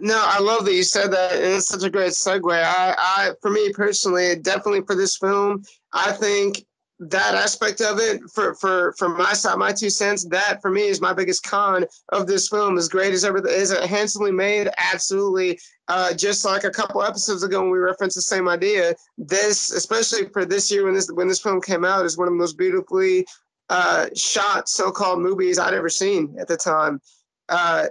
No, 0.00 0.20
I 0.24 0.40
love 0.40 0.64
that 0.64 0.74
you 0.74 0.82
said 0.82 1.12
that, 1.12 1.32
and 1.32 1.44
it's 1.44 1.68
such 1.68 1.84
a 1.84 1.90
great 1.90 2.12
segue. 2.12 2.52
I, 2.52 2.94
I, 2.98 3.30
for 3.40 3.50
me 3.50 3.72
personally, 3.72 4.36
definitely 4.36 4.82
for 4.82 4.94
this 4.94 5.16
film, 5.16 5.64
I 5.92 6.12
think 6.12 6.64
that 7.00 7.34
aspect 7.34 7.80
of 7.80 7.98
it 8.00 8.20
for 8.34 8.54
for 8.54 8.92
for 8.98 9.08
my 9.08 9.32
side 9.32 9.56
my 9.56 9.70
two 9.70 9.88
cents 9.88 10.24
that 10.24 10.60
for 10.60 10.70
me 10.70 10.82
is 10.82 11.00
my 11.00 11.12
biggest 11.12 11.44
con 11.44 11.84
of 12.08 12.26
this 12.26 12.48
film 12.48 12.76
as 12.76 12.88
great 12.88 13.12
as 13.12 13.24
ever 13.24 13.46
is 13.46 13.70
it 13.70 13.84
handsomely 13.84 14.32
made 14.32 14.68
absolutely 14.92 15.58
uh, 15.86 16.12
just 16.12 16.44
like 16.44 16.64
a 16.64 16.70
couple 16.70 17.02
episodes 17.02 17.44
ago 17.44 17.62
when 17.62 17.70
we 17.70 17.78
referenced 17.78 18.16
the 18.16 18.22
same 18.22 18.48
idea 18.48 18.94
this 19.16 19.70
especially 19.70 20.28
for 20.30 20.44
this 20.44 20.72
year 20.72 20.84
when 20.84 20.94
this 20.94 21.10
when 21.12 21.28
this 21.28 21.40
film 21.40 21.60
came 21.60 21.84
out 21.84 22.04
is 22.04 22.18
one 22.18 22.26
of 22.26 22.34
the 22.34 22.38
most 22.38 22.58
beautifully 22.58 23.24
uh, 23.70 24.06
shot 24.16 24.68
so-called 24.68 25.20
movies 25.20 25.58
i'd 25.58 25.74
ever 25.74 25.88
seen 25.88 26.34
at 26.40 26.48
the 26.48 26.56
time 26.56 27.00
uh, 27.48 27.86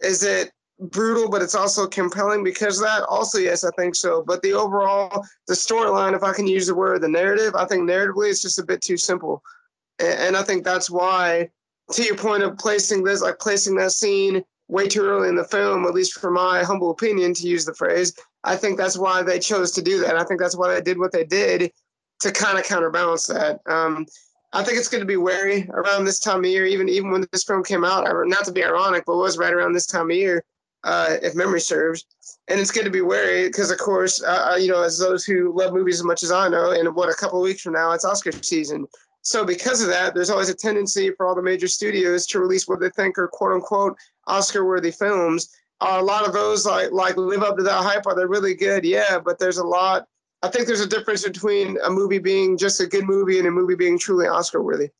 is 0.00 0.22
it 0.22 0.52
brutal, 0.78 1.28
but 1.28 1.42
it's 1.42 1.54
also 1.54 1.86
compelling 1.86 2.42
because 2.42 2.80
that. 2.80 3.02
Also, 3.04 3.38
yes, 3.38 3.64
I 3.64 3.70
think 3.78 3.94
so. 3.94 4.22
But 4.26 4.42
the 4.42 4.52
overall, 4.52 5.24
the 5.46 5.54
storyline, 5.54 6.14
if 6.14 6.22
I 6.22 6.32
can 6.32 6.46
use 6.46 6.66
the 6.66 6.74
word, 6.74 7.00
the 7.00 7.08
narrative, 7.08 7.54
I 7.54 7.64
think 7.64 7.88
narratively 7.88 8.30
it's 8.30 8.42
just 8.42 8.58
a 8.58 8.64
bit 8.64 8.82
too 8.82 8.96
simple, 8.96 9.42
and, 9.98 10.18
and 10.20 10.36
I 10.36 10.42
think 10.42 10.64
that's 10.64 10.90
why, 10.90 11.50
to 11.92 12.02
your 12.02 12.16
point 12.16 12.42
of 12.42 12.58
placing 12.58 13.04
this, 13.04 13.22
like 13.22 13.38
placing 13.38 13.76
that 13.76 13.92
scene 13.92 14.44
way 14.68 14.88
too 14.88 15.02
early 15.02 15.28
in 15.28 15.36
the 15.36 15.44
film, 15.44 15.84
at 15.84 15.94
least 15.94 16.18
for 16.18 16.30
my 16.30 16.62
humble 16.62 16.90
opinion, 16.90 17.34
to 17.34 17.46
use 17.46 17.64
the 17.64 17.74
phrase, 17.74 18.14
I 18.44 18.56
think 18.56 18.78
that's 18.78 18.98
why 18.98 19.22
they 19.22 19.38
chose 19.38 19.70
to 19.72 19.82
do 19.82 20.00
that. 20.00 20.16
I 20.16 20.24
think 20.24 20.40
that's 20.40 20.56
why 20.56 20.74
they 20.74 20.80
did 20.80 20.98
what 20.98 21.12
they 21.12 21.24
did 21.24 21.70
to 22.20 22.32
kind 22.32 22.58
of 22.58 22.64
counterbalance 22.64 23.26
that. 23.26 23.60
Um, 23.66 24.06
I 24.52 24.62
think 24.62 24.78
it's 24.78 24.88
going 24.88 25.02
to 25.02 25.06
be 25.06 25.16
wary 25.16 25.68
around 25.70 26.04
this 26.04 26.20
time 26.20 26.38
of 26.38 26.46
year, 26.46 26.64
even 26.64 26.88
even 26.88 27.10
when 27.10 27.26
this 27.32 27.44
film 27.44 27.64
came 27.64 27.84
out. 27.84 28.06
Not 28.26 28.44
to 28.44 28.52
be 28.52 28.64
ironic, 28.64 29.04
but 29.04 29.14
it 29.14 29.18
was 29.18 29.36
right 29.36 29.52
around 29.52 29.72
this 29.72 29.86
time 29.86 30.10
of 30.10 30.16
year 30.16 30.44
uh, 30.84 31.16
if 31.22 31.34
memory 31.34 31.60
serves. 31.60 32.06
And 32.48 32.60
it's 32.60 32.70
good 32.70 32.84
to 32.84 32.90
be 32.90 33.00
wary 33.00 33.48
because, 33.48 33.70
of 33.70 33.78
course, 33.78 34.22
uh, 34.22 34.50
uh, 34.52 34.56
you 34.56 34.70
know, 34.70 34.82
as 34.82 34.98
those 34.98 35.24
who 35.24 35.56
love 35.56 35.72
movies 35.72 36.00
as 36.00 36.04
much 36.04 36.22
as 36.22 36.30
I 36.30 36.48
know, 36.48 36.72
in 36.72 36.86
what 36.94 37.08
a 37.08 37.14
couple 37.14 37.38
of 37.40 37.44
weeks 37.44 37.62
from 37.62 37.72
now, 37.72 37.92
it's 37.92 38.04
Oscar 38.04 38.32
season. 38.32 38.86
So 39.22 39.46
because 39.46 39.80
of 39.80 39.88
that, 39.88 40.14
there's 40.14 40.28
always 40.28 40.50
a 40.50 40.54
tendency 40.54 41.10
for 41.16 41.26
all 41.26 41.34
the 41.34 41.42
major 41.42 41.68
studios 41.68 42.26
to 42.26 42.38
release 42.38 42.68
what 42.68 42.80
they 42.80 42.90
think 42.90 43.16
are 43.16 43.28
quote 43.28 43.52
unquote 43.52 43.96
Oscar-worthy 44.26 44.90
films. 44.90 45.48
Uh, 45.80 45.96
a 45.98 46.02
lot 46.02 46.26
of 46.26 46.34
those 46.34 46.66
like 46.66 46.92
like 46.92 47.16
live 47.16 47.42
up 47.42 47.56
to 47.56 47.62
that 47.62 47.82
hype. 47.82 48.06
Are 48.06 48.14
they 48.14 48.26
really 48.26 48.54
good? 48.54 48.84
Yeah, 48.84 49.18
but 49.18 49.38
there's 49.38 49.58
a 49.58 49.66
lot. 49.66 50.06
I 50.42 50.48
think 50.48 50.66
there's 50.66 50.82
a 50.82 50.86
difference 50.86 51.24
between 51.24 51.78
a 51.82 51.90
movie 51.90 52.18
being 52.18 52.58
just 52.58 52.80
a 52.80 52.86
good 52.86 53.06
movie 53.06 53.38
and 53.38 53.48
a 53.48 53.50
movie 53.50 53.74
being 53.74 53.98
truly 53.98 54.26
Oscar-worthy. 54.26 54.90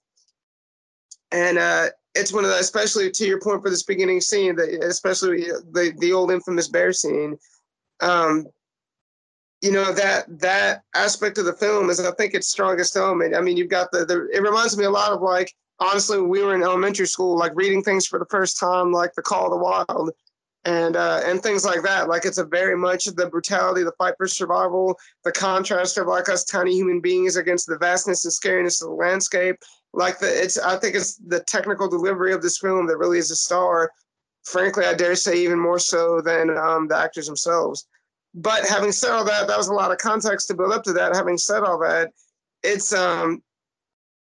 And 1.31 1.59
uh, 1.59 1.91
it's 2.15 2.33
one 2.33 2.45
of 2.45 2.51
the, 2.51 2.59
especially 2.59 3.11
to 3.11 3.27
your 3.27 3.41
point 3.41 3.63
for 3.63 3.71
this 3.71 3.83
beginning 3.83 4.21
scene, 4.21 4.57
the, 4.57 4.85
especially 4.87 5.47
the 5.73 5.93
the 5.99 6.13
old 6.13 6.31
infamous 6.31 6.69
bear 6.69 6.93
scene. 6.93 7.37
Um, 8.01 8.47
you 9.63 9.73
know 9.73 9.93
that 9.93 10.27
that 10.41 10.83
aspect 10.95 11.39
of 11.39 11.47
the 11.47 11.55
film 11.55 11.91
is, 11.91 11.99
I 11.99 12.13
think, 12.13 12.35
its 12.35 12.49
strongest 12.49 12.97
element. 12.97 13.35
I 13.35 13.41
mean, 13.41 13.57
you've 13.57 13.71
got 13.71 13.91
the, 13.93 14.05
the 14.05 14.29
it 14.33 14.43
reminds 14.43 14.77
me 14.77 14.85
a 14.85 14.91
lot 14.91 15.13
of 15.13 15.23
like 15.23 15.53
honestly, 15.81 16.21
we 16.21 16.43
were 16.43 16.55
in 16.55 16.63
elementary 16.63 17.07
school, 17.07 17.37
like 17.37 17.53
reading 17.55 17.83
things 17.83 18.07
for 18.07 18.19
the 18.19 18.27
first 18.27 18.59
time, 18.59 18.93
like 18.93 19.13
The 19.15 19.23
Call 19.23 19.47
of 19.47 19.51
the 19.51 19.57
Wild, 19.57 20.11
and 20.65 20.97
uh, 20.97 21.23
and 21.25 21.43
things 21.43 21.65
like 21.65 21.83
that. 21.83 22.09
Like 22.09 22.25
it's 22.25 22.39
a 22.39 22.45
very 22.45 22.77
much 22.77 23.07
the 23.07 23.29
brutality, 23.29 23.83
the 23.83 23.93
fight 23.99 24.15
for 24.17 24.27
survival, 24.27 24.97
the 25.25 25.33
contrast 25.33 25.99
of 25.99 26.07
like 26.07 26.29
us 26.29 26.45
tiny 26.45 26.75
human 26.75 27.01
beings 27.01 27.37
against 27.37 27.67
the 27.67 27.79
vastness 27.79 28.25
and 28.25 28.33
scariness 28.33 28.83
of 28.83 28.89
the 28.89 28.95
landscape, 28.95 29.57
like 29.95 30.19
the 30.19 30.27
it's 30.27 30.59
I 30.59 30.77
think 30.77 30.95
it's 30.95 31.17
the 31.17 31.41
technical 31.41 31.89
delivery 31.89 32.33
of 32.33 32.43
this 32.43 32.59
film 32.59 32.87
that 32.87 32.99
really 32.99 33.19
is 33.19 33.31
a 33.31 33.37
star. 33.37 33.91
Frankly, 34.45 34.85
I 34.85 34.95
dare 34.95 35.15
say 35.15 35.37
even 35.37 35.59
more 35.59 35.79
so 35.79 36.21
than 36.21 36.51
um, 36.59 36.87
the 36.89 36.97
actors 36.97 37.27
themselves. 37.27 37.87
But 38.35 38.67
having 38.67 38.93
said 38.93 39.13
all 39.13 39.25
that, 39.25 39.47
that 39.47 39.57
was 39.57 39.69
a 39.69 39.73
lot 39.73 39.93
of 39.93 39.99
context 39.99 40.49
to 40.49 40.55
build 40.55 40.73
up 40.73 40.83
to 40.85 40.93
that. 40.95 41.15
Having 41.15 41.39
said 41.39 41.63
all 41.63 41.79
that, 41.79 42.11
it's 42.63 42.93
um, 42.93 43.43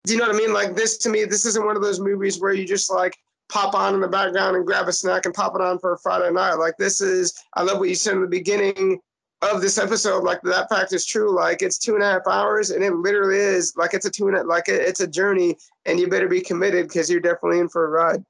do 0.05 0.13
you 0.13 0.19
know 0.19 0.27
what 0.27 0.35
I 0.35 0.39
mean? 0.39 0.53
Like 0.53 0.75
this 0.75 0.97
to 0.99 1.09
me, 1.09 1.23
this 1.25 1.45
isn't 1.45 1.65
one 1.65 1.75
of 1.75 1.83
those 1.83 1.99
movies 1.99 2.41
where 2.41 2.53
you 2.53 2.65
just 2.65 2.91
like 2.91 3.15
pop 3.49 3.75
on 3.75 3.93
in 3.93 4.01
the 4.01 4.07
background 4.07 4.55
and 4.55 4.65
grab 4.65 4.87
a 4.87 4.93
snack 4.93 5.25
and 5.25 5.33
pop 5.33 5.55
it 5.55 5.61
on 5.61 5.77
for 5.77 5.93
a 5.93 5.99
Friday 5.99 6.31
night. 6.31 6.55
Like 6.55 6.75
this 6.77 7.01
is, 7.01 7.33
I 7.55 7.63
love 7.63 7.79
what 7.79 7.89
you 7.89 7.95
said 7.95 8.13
in 8.13 8.21
the 8.21 8.27
beginning 8.27 8.99
of 9.41 9.61
this 9.61 9.77
episode, 9.77 10.23
like 10.23 10.41
that 10.43 10.69
fact 10.69 10.93
is 10.93 11.05
true. 11.05 11.33
Like 11.33 11.61
it's 11.61 11.77
two 11.77 11.95
and 11.95 12.03
a 12.03 12.11
half 12.11 12.27
hours, 12.29 12.69
and 12.69 12.83
it 12.83 12.93
literally 12.93 13.37
is 13.37 13.73
like 13.75 13.93
it's 13.93 14.05
a 14.05 14.09
two 14.09 14.27
and 14.27 14.37
a, 14.37 14.43
like 14.43 14.65
it's 14.67 14.99
a 14.99 15.07
journey, 15.07 15.57
and 15.85 15.99
you 15.99 16.07
better 16.07 16.27
be 16.27 16.41
committed 16.41 16.87
because 16.87 17.09
you're 17.09 17.19
definitely 17.19 17.59
in 17.59 17.69
for 17.69 17.85
a 17.85 17.89
ride. 17.89 18.23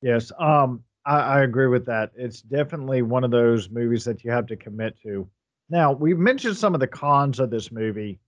Yes, 0.00 0.32
um, 0.38 0.82
I, 1.04 1.18
I 1.18 1.42
agree 1.42 1.68
with 1.68 1.86
that. 1.86 2.12
It's 2.16 2.42
definitely 2.42 3.02
one 3.02 3.24
of 3.24 3.30
those 3.30 3.70
movies 3.70 4.04
that 4.04 4.24
you 4.24 4.30
have 4.30 4.46
to 4.46 4.56
commit 4.56 4.96
to. 5.02 5.28
Now 5.68 5.92
we've 5.92 6.18
mentioned 6.18 6.56
some 6.56 6.74
of 6.74 6.80
the 6.80 6.86
cons 6.86 7.40
of 7.40 7.50
this 7.50 7.70
movie, 7.70 8.18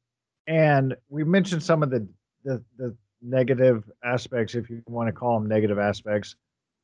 and 0.46 0.94
we 1.08 1.24
mentioned 1.24 1.62
some 1.62 1.82
of 1.82 1.90
the 1.90 2.06
the, 2.44 2.62
the 2.76 2.94
negative 3.22 3.90
aspects, 4.04 4.54
if 4.54 4.68
you 4.68 4.82
want 4.86 5.08
to 5.08 5.12
call 5.12 5.38
them 5.38 5.48
negative 5.48 5.78
aspects, 5.78 6.36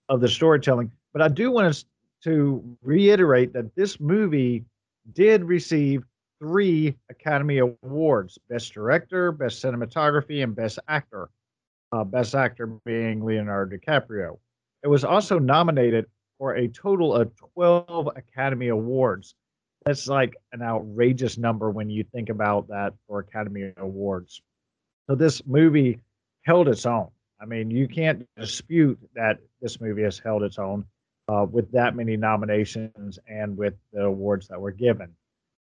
of 0.08 0.20
the 0.20 0.28
storytelling. 0.28 0.90
But 1.12 1.22
I 1.22 1.28
do 1.28 1.50
want 1.50 1.74
to 1.74 1.84
to 2.24 2.76
reiterate 2.82 3.52
that 3.52 3.74
this 3.74 4.00
movie 4.00 4.64
did 5.12 5.44
receive 5.44 6.02
three 6.40 6.96
Academy 7.10 7.58
Awards 7.58 8.38
Best 8.48 8.72
Director, 8.72 9.32
Best 9.32 9.62
Cinematography, 9.62 10.42
and 10.42 10.54
Best 10.54 10.78
Actor. 10.88 11.28
Uh, 11.92 12.04
Best 12.04 12.34
Actor 12.34 12.66
being 12.84 13.24
Leonardo 13.24 13.76
DiCaprio. 13.76 14.38
It 14.82 14.88
was 14.88 15.04
also 15.04 15.38
nominated 15.38 16.06
for 16.38 16.54
a 16.54 16.68
total 16.68 17.14
of 17.14 17.30
12 17.54 18.08
Academy 18.16 18.68
Awards. 18.68 19.34
That's 19.84 20.08
like 20.08 20.34
an 20.52 20.62
outrageous 20.62 21.36
number 21.36 21.70
when 21.70 21.90
you 21.90 22.04
think 22.04 22.28
about 22.28 22.68
that 22.68 22.94
for 23.06 23.18
Academy 23.20 23.72
Awards. 23.76 24.40
So 25.08 25.16
this 25.16 25.44
movie 25.46 26.00
held 26.44 26.68
its 26.68 26.86
own. 26.86 27.08
I 27.42 27.46
mean, 27.46 27.70
you 27.70 27.88
can't 27.88 28.26
dispute 28.36 28.98
that 29.14 29.38
this 29.60 29.80
movie 29.80 30.02
has 30.02 30.18
held 30.18 30.42
its 30.42 30.58
own 30.58 30.84
uh, 31.30 31.44
with 31.44 31.70
that 31.70 31.94
many 31.94 32.16
nominations 32.16 33.18
and 33.28 33.56
with 33.56 33.74
the 33.92 34.02
awards 34.02 34.48
that 34.48 34.60
were 34.60 34.72
given. 34.72 35.14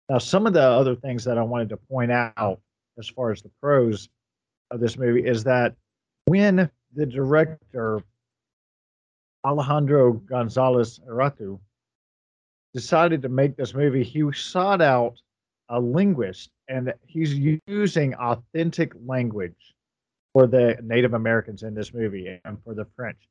Now, 0.08 0.18
some 0.18 0.46
of 0.46 0.52
the 0.52 0.62
other 0.62 0.96
things 0.96 1.22
that 1.24 1.38
I 1.38 1.42
wanted 1.42 1.68
to 1.68 1.76
point 1.76 2.10
out 2.10 2.60
as 2.98 3.08
far 3.08 3.30
as 3.30 3.42
the 3.42 3.50
pros 3.60 4.08
of 4.70 4.80
this 4.80 4.98
movie 4.98 5.24
is 5.24 5.44
that 5.44 5.76
when 6.26 6.68
the 6.94 7.06
director 7.06 8.02
Alejandro 9.46 10.14
Gonzalez 10.14 11.00
Iñárritu 11.08 11.60
decided 12.74 13.22
to 13.22 13.28
make 13.28 13.56
this 13.56 13.74
movie, 13.74 14.02
he 14.02 14.24
sought 14.32 14.82
out 14.82 15.20
a 15.68 15.78
linguist 15.78 16.50
and 16.68 16.92
he's 17.06 17.34
using 17.66 18.14
authentic 18.14 18.92
language 19.06 19.74
for 20.32 20.46
the 20.46 20.76
Native 20.82 21.14
Americans 21.14 21.62
in 21.62 21.74
this 21.74 21.94
movie 21.94 22.40
and 22.44 22.58
for 22.64 22.74
the 22.74 22.86
French. 22.96 23.28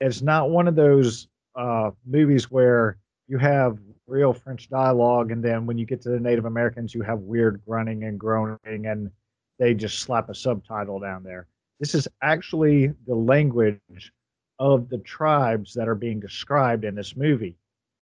It's 0.00 0.20
not 0.20 0.50
one 0.50 0.68
of 0.68 0.74
those 0.74 1.28
uh, 1.56 1.90
movies 2.04 2.50
where 2.50 2.98
you 3.28 3.38
have 3.38 3.78
real 4.06 4.32
French 4.32 4.68
dialogue, 4.68 5.32
and 5.32 5.42
then 5.42 5.66
when 5.66 5.78
you 5.78 5.86
get 5.86 6.00
to 6.02 6.10
the 6.10 6.20
Native 6.20 6.44
Americans, 6.44 6.94
you 6.94 7.02
have 7.02 7.20
weird 7.20 7.60
grunting 7.66 8.04
and 8.04 8.18
groaning, 8.20 8.86
and 8.86 9.10
they 9.58 9.74
just 9.74 10.00
slap 10.00 10.28
a 10.28 10.34
subtitle 10.34 11.00
down 11.00 11.22
there. 11.22 11.46
This 11.80 11.94
is 11.94 12.06
actually 12.22 12.92
the 13.06 13.14
language 13.14 14.12
of 14.58 14.88
the 14.88 14.98
tribes 14.98 15.74
that 15.74 15.88
are 15.88 15.94
being 15.94 16.20
described 16.20 16.84
in 16.84 16.94
this 16.94 17.16
movie, 17.16 17.56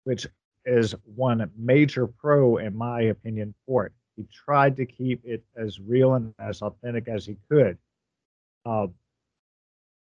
which 0.05 0.27
is 0.65 0.95
one 1.05 1.49
major 1.57 2.07
pro, 2.07 2.57
in 2.57 2.77
my 2.77 3.03
opinion, 3.03 3.55
for 3.67 3.87
it. 3.87 3.93
He 4.17 4.27
tried 4.33 4.77
to 4.79 4.87
keep 4.87 5.21
it 5.25 5.45
as 5.57 5.79
real 5.79 6.15
and 6.15 6.35
as 6.39 6.63
authentic 6.63 7.07
as 7.07 7.27
he 7.27 7.37
could. 7.51 7.79
Uh, 8.65 8.89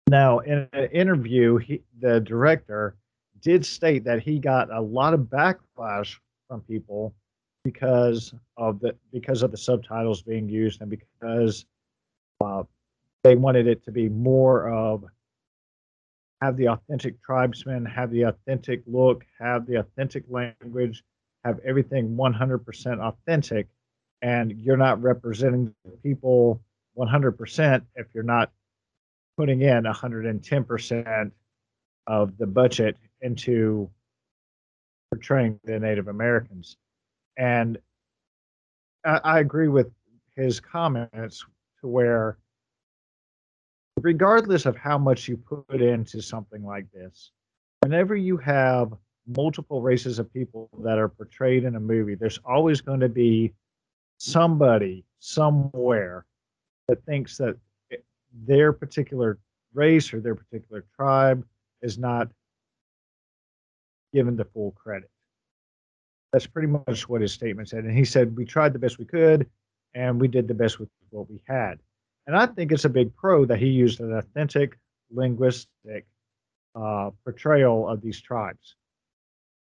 now, 0.08 0.40
in 0.40 0.68
an 0.72 0.90
interview, 0.90 1.58
he, 1.58 1.82
the 2.00 2.20
director 2.20 2.96
did 3.40 3.64
state 3.64 4.04
that 4.04 4.20
he 4.22 4.38
got 4.38 4.72
a 4.72 4.80
lot 4.80 5.14
of 5.14 5.20
backlash 5.20 6.16
from 6.48 6.60
people 6.62 7.14
because 7.64 8.32
of 8.56 8.80
the 8.80 8.94
because 9.12 9.42
of 9.42 9.50
the 9.50 9.56
subtitles 9.56 10.22
being 10.22 10.48
used 10.48 10.80
and 10.80 10.90
because 10.90 11.66
uh, 12.40 12.62
they 13.24 13.34
wanted 13.34 13.66
it 13.66 13.84
to 13.84 13.90
be 13.90 14.08
more 14.08 14.70
of 14.70 15.04
have 16.40 16.56
the 16.56 16.68
authentic 16.68 17.22
tribesmen, 17.22 17.84
have 17.86 18.10
the 18.10 18.22
authentic 18.22 18.82
look, 18.86 19.24
have 19.40 19.66
the 19.66 19.76
authentic 19.76 20.24
language, 20.28 21.02
have 21.44 21.58
everything 21.64 22.14
100% 22.14 23.00
authentic, 23.00 23.66
and 24.22 24.52
you're 24.52 24.76
not 24.76 25.02
representing 25.02 25.74
people 26.02 26.60
100% 26.96 27.82
if 27.94 28.06
you're 28.14 28.22
not 28.22 28.52
putting 29.36 29.62
in 29.62 29.84
110% 29.84 31.30
of 32.06 32.36
the 32.38 32.46
budget 32.46 32.96
into 33.20 33.90
portraying 35.10 35.58
the 35.64 35.78
Native 35.78 36.08
Americans. 36.08 36.76
And 37.36 37.78
I, 39.04 39.20
I 39.24 39.38
agree 39.40 39.68
with 39.68 39.90
his 40.34 40.60
comments 40.60 41.44
to 41.80 41.86
where, 41.88 42.38
regardless 44.00 44.66
of 44.66 44.76
how 44.76 44.98
much 44.98 45.28
you 45.28 45.36
put 45.36 45.80
into 45.80 46.20
something 46.20 46.64
like 46.64 46.90
this, 46.92 47.32
whenever 47.80 48.16
you 48.16 48.36
have 48.36 48.92
multiple 49.26 49.82
races 49.82 50.18
of 50.18 50.32
people 50.32 50.68
that 50.84 50.98
are 50.98 51.08
portrayed 51.08 51.64
in 51.64 51.76
a 51.76 51.80
movie, 51.80 52.14
there's 52.14 52.38
always 52.44 52.80
going 52.80 53.00
to 53.00 53.08
be 53.08 53.52
somebody 54.18 55.04
somewhere 55.18 56.24
that 56.88 57.04
thinks 57.04 57.36
that 57.36 57.56
their 58.46 58.72
particular 58.72 59.38
race 59.74 60.12
or 60.12 60.20
their 60.20 60.34
particular 60.34 60.84
tribe 60.94 61.44
is 61.82 61.98
not 61.98 62.28
given 64.12 64.36
the 64.36 64.44
full 64.44 64.72
credit. 64.72 65.10
That's 66.32 66.46
pretty 66.46 66.68
much 66.68 67.08
what 67.08 67.20
his 67.20 67.32
statement 67.32 67.68
said. 67.68 67.84
And 67.84 67.96
he 67.96 68.04
said, 68.04 68.36
We 68.36 68.44
tried 68.44 68.72
the 68.72 68.78
best 68.78 68.98
we 68.98 69.04
could 69.04 69.48
and 69.94 70.20
we 70.20 70.28
did 70.28 70.48
the 70.48 70.54
best 70.54 70.78
with 70.78 70.88
what 71.10 71.30
we 71.30 71.42
had. 71.46 71.78
And 72.26 72.36
I 72.36 72.46
think 72.46 72.72
it's 72.72 72.84
a 72.84 72.90
big 72.90 73.14
pro 73.14 73.44
that 73.46 73.58
he 73.58 73.68
used 73.68 74.00
an 74.00 74.12
authentic 74.12 74.78
linguistic 75.10 76.06
uh, 76.74 77.10
portrayal 77.24 77.88
of 77.88 78.02
these 78.02 78.20
tribes. 78.20 78.74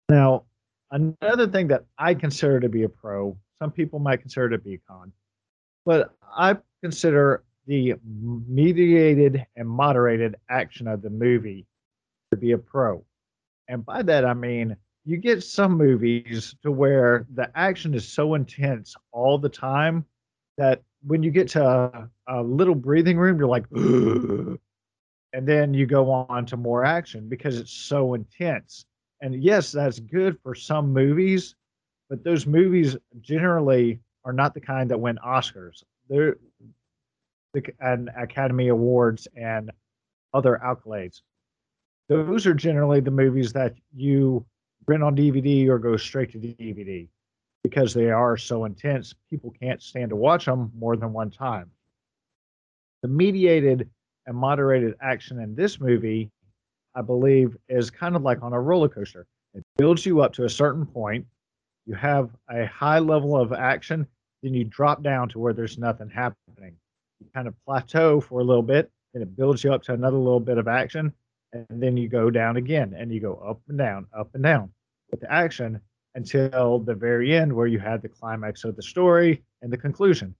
Now, 0.08 0.44
another 0.90 1.46
thing 1.46 1.68
that 1.68 1.84
I 1.98 2.14
consider 2.14 2.60
to 2.60 2.68
be 2.68 2.84
a 2.84 2.88
pro, 2.88 3.36
some 3.58 3.70
people 3.70 3.98
might 3.98 4.20
consider 4.20 4.50
to 4.50 4.58
be 4.58 4.74
a 4.74 4.78
con, 4.88 5.12
but 5.84 6.14
I 6.36 6.56
consider 6.82 7.42
the 7.66 7.94
mediated 8.04 9.44
and 9.56 9.68
moderated 9.68 10.36
action 10.48 10.88
of 10.88 11.02
the 11.02 11.10
movie 11.10 11.66
to 12.32 12.36
be 12.36 12.52
a 12.52 12.58
pro. 12.58 13.04
And 13.68 13.84
by 13.84 14.02
that, 14.02 14.24
I 14.24 14.34
mean, 14.34 14.76
you 15.04 15.18
get 15.18 15.44
some 15.44 15.72
movies 15.72 16.54
to 16.62 16.72
where 16.72 17.26
the 17.34 17.50
action 17.54 17.94
is 17.94 18.08
so 18.08 18.34
intense 18.34 18.94
all 19.12 19.38
the 19.38 19.48
time 19.48 20.04
that 20.56 20.82
when 21.06 21.22
you 21.22 21.30
get 21.30 21.48
to 21.48 21.64
a, 21.64 22.08
a 22.28 22.42
little 22.42 22.74
breathing 22.74 23.18
room, 23.18 23.38
you're 23.38 23.48
like, 23.48 23.66
and 23.72 24.58
then 25.42 25.74
you 25.74 25.86
go 25.86 26.10
on 26.10 26.46
to 26.46 26.56
more 26.56 26.84
action 26.84 27.28
because 27.28 27.58
it's 27.58 27.72
so 27.72 28.14
intense. 28.14 28.84
And 29.20 29.42
yes, 29.42 29.72
that's 29.72 30.00
good 30.00 30.38
for 30.42 30.54
some 30.54 30.92
movies, 30.92 31.54
but 32.08 32.24
those 32.24 32.46
movies 32.46 32.96
generally 33.20 34.00
are 34.24 34.32
not 34.32 34.54
the 34.54 34.60
kind 34.60 34.90
that 34.90 34.98
win 34.98 35.18
Oscars. 35.24 35.82
They're 36.08 36.36
and 37.80 38.08
Academy 38.16 38.68
Awards 38.68 39.28
and 39.36 39.70
other 40.32 40.58
accolades. 40.64 41.20
Those 42.08 42.46
are 42.46 42.54
generally 42.54 43.00
the 43.00 43.10
movies 43.10 43.52
that 43.52 43.74
you 43.94 44.44
rent 44.86 45.02
on 45.02 45.16
DVD 45.16 45.68
or 45.68 45.78
go 45.78 45.96
straight 45.96 46.32
to 46.32 46.38
DVD 46.38 47.08
because 47.62 47.94
they 47.94 48.10
are 48.10 48.36
so 48.36 48.64
intense. 48.64 49.14
People 49.30 49.54
can't 49.60 49.82
stand 49.82 50.10
to 50.10 50.16
watch 50.16 50.46
them 50.46 50.72
more 50.76 50.96
than 50.96 51.12
one 51.12 51.30
time. 51.30 51.70
The 53.02 53.08
mediated 53.08 53.88
and 54.26 54.36
moderated 54.36 54.94
action 55.00 55.40
in 55.40 55.54
this 55.54 55.80
movie, 55.80 56.30
I 56.94 57.02
believe, 57.02 57.56
is 57.68 57.90
kind 57.90 58.16
of 58.16 58.22
like 58.22 58.42
on 58.42 58.52
a 58.52 58.60
roller 58.60 58.88
coaster. 58.88 59.26
It 59.54 59.64
builds 59.76 60.04
you 60.04 60.20
up 60.20 60.32
to 60.34 60.44
a 60.44 60.50
certain 60.50 60.86
point. 60.86 61.26
You 61.86 61.94
have 61.94 62.30
a 62.50 62.66
high 62.66 62.98
level 62.98 63.36
of 63.36 63.52
action, 63.52 64.06
then 64.42 64.54
you 64.54 64.64
drop 64.64 65.02
down 65.02 65.28
to 65.30 65.38
where 65.38 65.52
there's 65.52 65.78
nothing 65.78 66.10
happening 66.10 66.76
kind 67.34 67.48
of 67.48 67.54
plateau 67.64 68.20
for 68.20 68.40
a 68.40 68.44
little 68.44 68.62
bit, 68.62 68.90
and 69.14 69.22
it 69.22 69.36
builds 69.36 69.62
you 69.62 69.72
up 69.72 69.82
to 69.84 69.92
another 69.92 70.16
little 70.16 70.40
bit 70.40 70.58
of 70.58 70.68
action, 70.68 71.12
and 71.52 71.66
then 71.70 71.96
you 71.96 72.08
go 72.08 72.30
down 72.30 72.56
again, 72.56 72.94
and 72.96 73.12
you 73.12 73.20
go 73.20 73.34
up 73.36 73.60
and 73.68 73.78
down, 73.78 74.06
up 74.16 74.30
and 74.34 74.42
down 74.42 74.70
with 75.10 75.20
the 75.20 75.32
action 75.32 75.80
until 76.14 76.78
the 76.78 76.94
very 76.94 77.34
end, 77.34 77.52
where 77.52 77.66
you 77.66 77.78
have 77.78 78.02
the 78.02 78.08
climax 78.08 78.64
of 78.64 78.76
the 78.76 78.82
story 78.82 79.42
and 79.62 79.72
the 79.72 79.76
conclusion. 79.76 80.34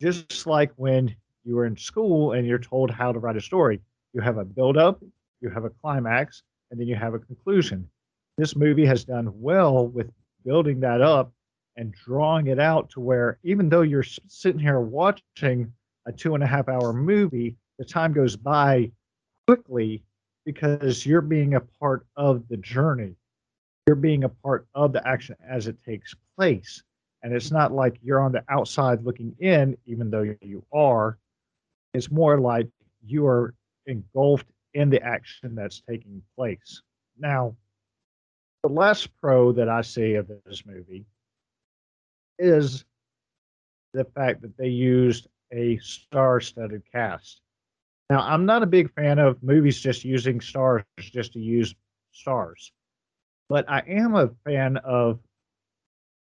Just 0.00 0.46
like 0.46 0.72
when 0.76 1.14
you 1.44 1.56
were 1.56 1.66
in 1.66 1.76
school 1.76 2.32
and 2.32 2.46
you're 2.46 2.58
told 2.58 2.90
how 2.90 3.12
to 3.12 3.18
write 3.18 3.36
a 3.36 3.40
story, 3.40 3.80
you 4.12 4.20
have 4.20 4.38
a 4.38 4.44
build 4.44 4.76
up, 4.76 5.02
you 5.40 5.50
have 5.50 5.64
a 5.64 5.70
climax, 5.70 6.42
and 6.70 6.80
then 6.80 6.86
you 6.86 6.96
have 6.96 7.14
a 7.14 7.18
conclusion. 7.18 7.88
This 8.36 8.56
movie 8.56 8.86
has 8.86 9.04
done 9.04 9.28
well 9.40 9.86
with 9.86 10.10
building 10.44 10.80
that 10.80 11.00
up 11.00 11.32
and 11.76 11.92
drawing 11.92 12.48
it 12.48 12.58
out 12.58 12.90
to 12.90 13.00
where 13.00 13.38
even 13.42 13.68
though 13.68 13.82
you're 13.82 14.02
sitting 14.02 14.60
here 14.60 14.80
watching 14.80 15.72
a 16.06 16.12
two 16.12 16.34
and 16.34 16.42
a 16.42 16.46
half 16.46 16.68
hour 16.68 16.92
movie, 16.92 17.56
the 17.78 17.84
time 17.84 18.12
goes 18.12 18.36
by 18.36 18.90
quickly 19.46 20.02
because 20.52 21.06
you're 21.06 21.20
being 21.20 21.54
a 21.54 21.60
part 21.60 22.04
of 22.16 22.42
the 22.48 22.56
journey. 22.56 23.14
You're 23.86 23.94
being 23.94 24.24
a 24.24 24.28
part 24.28 24.66
of 24.74 24.92
the 24.92 25.06
action 25.06 25.36
as 25.48 25.68
it 25.68 25.76
takes 25.84 26.12
place. 26.36 26.82
And 27.22 27.32
it's 27.32 27.52
not 27.52 27.70
like 27.70 27.98
you're 28.02 28.20
on 28.20 28.32
the 28.32 28.42
outside 28.48 29.04
looking 29.04 29.32
in, 29.38 29.76
even 29.86 30.10
though 30.10 30.34
you 30.40 30.64
are. 30.72 31.18
It's 31.94 32.10
more 32.10 32.40
like 32.40 32.68
you 33.04 33.26
are 33.26 33.54
engulfed 33.86 34.46
in 34.74 34.90
the 34.90 35.00
action 35.02 35.54
that's 35.54 35.82
taking 35.88 36.20
place. 36.36 36.82
Now, 37.16 37.54
the 38.64 38.70
last 38.70 39.08
pro 39.20 39.52
that 39.52 39.68
I 39.68 39.82
see 39.82 40.14
of 40.14 40.28
this 40.46 40.64
movie 40.66 41.04
is 42.38 42.84
the 43.92 44.04
fact 44.04 44.42
that 44.42 44.56
they 44.56 44.68
used 44.68 45.28
a 45.52 45.78
star-studded 45.78 46.82
cast. 46.92 47.40
Now, 48.10 48.22
I'm 48.22 48.44
not 48.44 48.64
a 48.64 48.66
big 48.66 48.92
fan 48.94 49.20
of 49.20 49.40
movies 49.40 49.80
just 49.80 50.04
using 50.04 50.40
stars 50.40 50.82
just 50.98 51.32
to 51.34 51.38
use 51.38 51.76
stars, 52.10 52.72
but 53.48 53.64
I 53.70 53.84
am 53.86 54.16
a 54.16 54.30
fan 54.44 54.78
of 54.78 55.20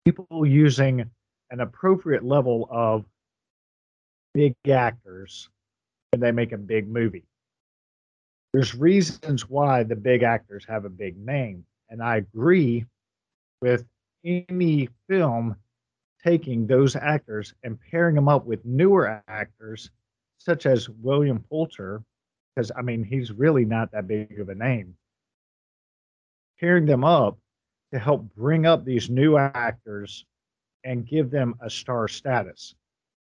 people 0.04 0.44
using 0.44 1.08
an 1.50 1.60
appropriate 1.60 2.24
level 2.24 2.68
of 2.68 3.04
big 4.34 4.54
actors 4.68 5.48
when 6.10 6.20
they 6.20 6.32
make 6.32 6.50
a 6.50 6.58
big 6.58 6.88
movie. 6.88 7.24
There's 8.52 8.74
reasons 8.74 9.48
why 9.48 9.84
the 9.84 9.94
big 9.94 10.24
actors 10.24 10.64
have 10.68 10.84
a 10.84 10.90
big 10.90 11.16
name, 11.16 11.64
and 11.90 12.02
I 12.02 12.16
agree 12.16 12.86
with 13.62 13.84
any 14.24 14.88
film 15.08 15.54
taking 16.24 16.66
those 16.66 16.96
actors 16.96 17.54
and 17.62 17.78
pairing 17.80 18.16
them 18.16 18.28
up 18.28 18.46
with 18.46 18.64
newer 18.64 19.22
actors, 19.28 19.90
such 20.38 20.66
as 20.66 20.88
William 20.88 21.44
Poulter, 21.50 22.02
because 22.54 22.72
I 22.76 22.82
mean, 22.82 23.04
he's 23.04 23.32
really 23.32 23.64
not 23.64 23.92
that 23.92 24.08
big 24.08 24.40
of 24.40 24.48
a 24.48 24.54
name. 24.54 24.96
Pairing 26.60 26.86
them 26.86 27.04
up 27.04 27.38
to 27.92 27.98
help 27.98 28.34
bring 28.34 28.66
up 28.66 28.84
these 28.84 29.08
new 29.10 29.36
actors 29.36 30.24
and 30.84 31.06
give 31.06 31.30
them 31.30 31.54
a 31.60 31.70
star 31.70 32.08
status. 32.08 32.74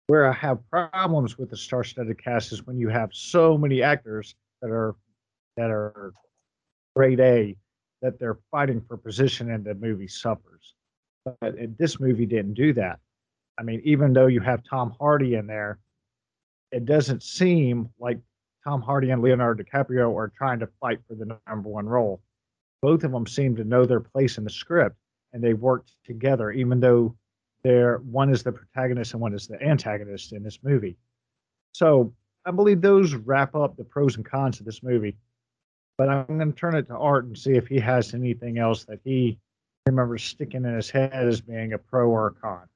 Where 0.08 0.28
I 0.28 0.34
have 0.34 0.60
problems 0.70 1.38
with 1.38 1.52
the 1.52 1.58
star-studded 1.58 2.24
cast 2.24 2.52
is 2.52 2.66
when 2.66 2.80
you 2.80 2.90
have 2.90 3.12
so 3.14 3.58
many 3.58 3.84
actors 3.84 4.36
that 4.62 4.72
are 4.72 4.96
that 5.56 5.70
are 5.70 6.14
grade 6.96 7.20
A 7.20 7.56
that 8.02 8.18
they're 8.18 8.40
fighting 8.50 8.82
for 8.82 8.98
position 8.98 9.52
and 9.52 9.64
the 9.64 9.76
movie 9.76 10.08
suffers. 10.08 10.74
But 11.26 11.78
this 11.78 12.00
movie 12.00 12.26
didn't 12.26 12.54
do 12.54 12.74
that. 12.74 13.00
I 13.60 13.64
mean, 13.64 13.82
even 13.84 14.14
though 14.14 14.28
you 14.28 14.40
have 14.40 14.64
Tom 14.64 14.96
Hardy 15.00 15.36
in 15.36 15.46
there, 15.46 15.78
it 16.72 16.86
doesn't 16.86 17.24
seem 17.24 17.90
like 18.00 18.20
Tom 18.64 18.82
Hardy 18.82 19.10
and 19.10 19.22
Leonardo 19.22 19.64
DiCaprio 19.64 20.16
are 20.16 20.32
trying 20.38 20.60
to 20.60 20.68
fight 20.80 21.00
for 21.08 21.16
the 21.16 21.38
number 21.48 21.70
one 21.70 21.88
role. 21.88 22.22
both 22.82 23.04
of 23.04 23.12
them 23.12 23.28
seem 23.28 23.58
to 23.58 23.64
know 23.66 23.86
their 23.86 24.00
place 24.00 24.38
in 24.38 24.46
the 24.46 24.50
script 24.50 24.96
and 25.34 25.44
they 25.44 25.54
worked 25.54 25.96
together, 26.06 26.52
even 26.52 26.80
though 26.80 27.14
they're 27.62 27.98
one 27.98 28.30
is 28.30 28.42
the 28.42 28.52
protagonist 28.54 29.14
and 29.14 29.22
one 29.22 29.34
is 29.34 29.48
the 29.48 29.62
antagonist 29.62 30.32
in 30.32 30.44
this 30.44 30.60
movie. 30.64 30.96
So 31.74 32.14
I 32.46 32.52
believe 32.52 32.82
those 32.82 33.14
wrap 33.16 33.54
up 33.54 33.76
the 33.76 33.84
pros 33.84 34.16
and 34.16 34.26
cons 34.26 34.60
of 34.60 34.66
this 34.66 34.82
movie. 34.82 35.18
But 35.98 36.08
I'm 36.08 36.38
going 36.38 36.52
to 36.52 36.58
turn 36.58 36.76
it 36.76 36.88
to 36.88 36.96
Art 36.96 37.26
and 37.26 37.38
see 37.38 37.52
if 37.52 37.68
he 37.68 37.80
has 37.80 38.14
anything 38.14 38.58
else 38.58 38.86
that 38.86 39.02
he 39.04 39.38
remembers 39.86 40.24
sticking 40.24 40.64
in 40.64 40.74
his 40.74 40.90
head 40.90 41.12
as 41.12 41.42
being 41.42 41.74
a 41.74 41.78
pro 41.78 42.10
or 42.10 42.28
a 42.28 42.32
con. 42.32 42.70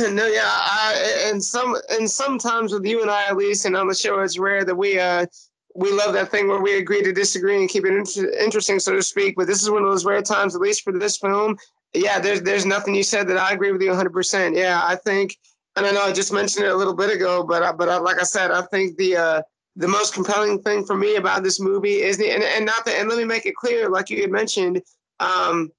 Uh, 0.00 0.10
no, 0.10 0.26
yeah, 0.26 0.42
I, 0.44 1.26
and 1.26 1.42
some 1.42 1.76
and 1.90 2.10
sometimes 2.10 2.72
with 2.72 2.84
you 2.84 3.02
and 3.02 3.10
I 3.10 3.26
at 3.26 3.36
least, 3.36 3.64
and 3.66 3.76
on 3.76 3.88
the 3.88 3.94
show, 3.94 4.20
it's 4.20 4.38
rare 4.38 4.64
that 4.64 4.74
we 4.74 4.98
uh 4.98 5.26
we 5.74 5.92
love 5.92 6.12
that 6.14 6.30
thing 6.30 6.48
where 6.48 6.60
we 6.60 6.78
agree 6.78 7.02
to 7.02 7.12
disagree 7.12 7.56
and 7.56 7.68
keep 7.68 7.84
it 7.84 7.94
inter- 7.94 8.32
interesting, 8.40 8.80
so 8.80 8.92
to 8.92 9.02
speak. 9.02 9.34
But 9.36 9.46
this 9.46 9.62
is 9.62 9.70
one 9.70 9.84
of 9.84 9.90
those 9.90 10.04
rare 10.04 10.22
times, 10.22 10.54
at 10.54 10.60
least 10.60 10.82
for 10.82 10.92
this 10.92 11.16
film. 11.16 11.56
Yeah, 11.94 12.18
there's 12.18 12.42
there's 12.42 12.66
nothing 12.66 12.94
you 12.94 13.02
said 13.02 13.28
that 13.28 13.36
I 13.36 13.52
agree 13.52 13.72
with 13.72 13.82
you 13.82 13.88
100. 13.88 14.12
percent 14.12 14.56
Yeah, 14.56 14.80
I 14.82 14.96
think, 14.96 15.36
and 15.76 15.86
I 15.86 15.90
know 15.90 16.02
I 16.02 16.12
just 16.12 16.32
mentioned 16.32 16.66
it 16.66 16.72
a 16.72 16.76
little 16.76 16.94
bit 16.94 17.14
ago, 17.14 17.44
but 17.44 17.62
I, 17.62 17.72
but 17.72 17.88
I, 17.88 17.98
like 17.98 18.20
I 18.20 18.24
said, 18.24 18.50
I 18.50 18.62
think 18.62 18.96
the 18.96 19.16
uh, 19.16 19.42
the 19.76 19.88
most 19.88 20.14
compelling 20.14 20.60
thing 20.62 20.84
for 20.84 20.96
me 20.96 21.16
about 21.16 21.42
this 21.42 21.60
movie 21.60 22.02
is 22.02 22.16
the 22.16 22.30
and, 22.30 22.42
and 22.42 22.66
not 22.66 22.84
the 22.84 22.92
and 22.92 23.08
let 23.08 23.18
me 23.18 23.24
make 23.24 23.46
it 23.46 23.54
clear, 23.54 23.88
like 23.88 24.10
you 24.10 24.20
had 24.20 24.30
mentioned, 24.30 24.82
um, 25.20 25.70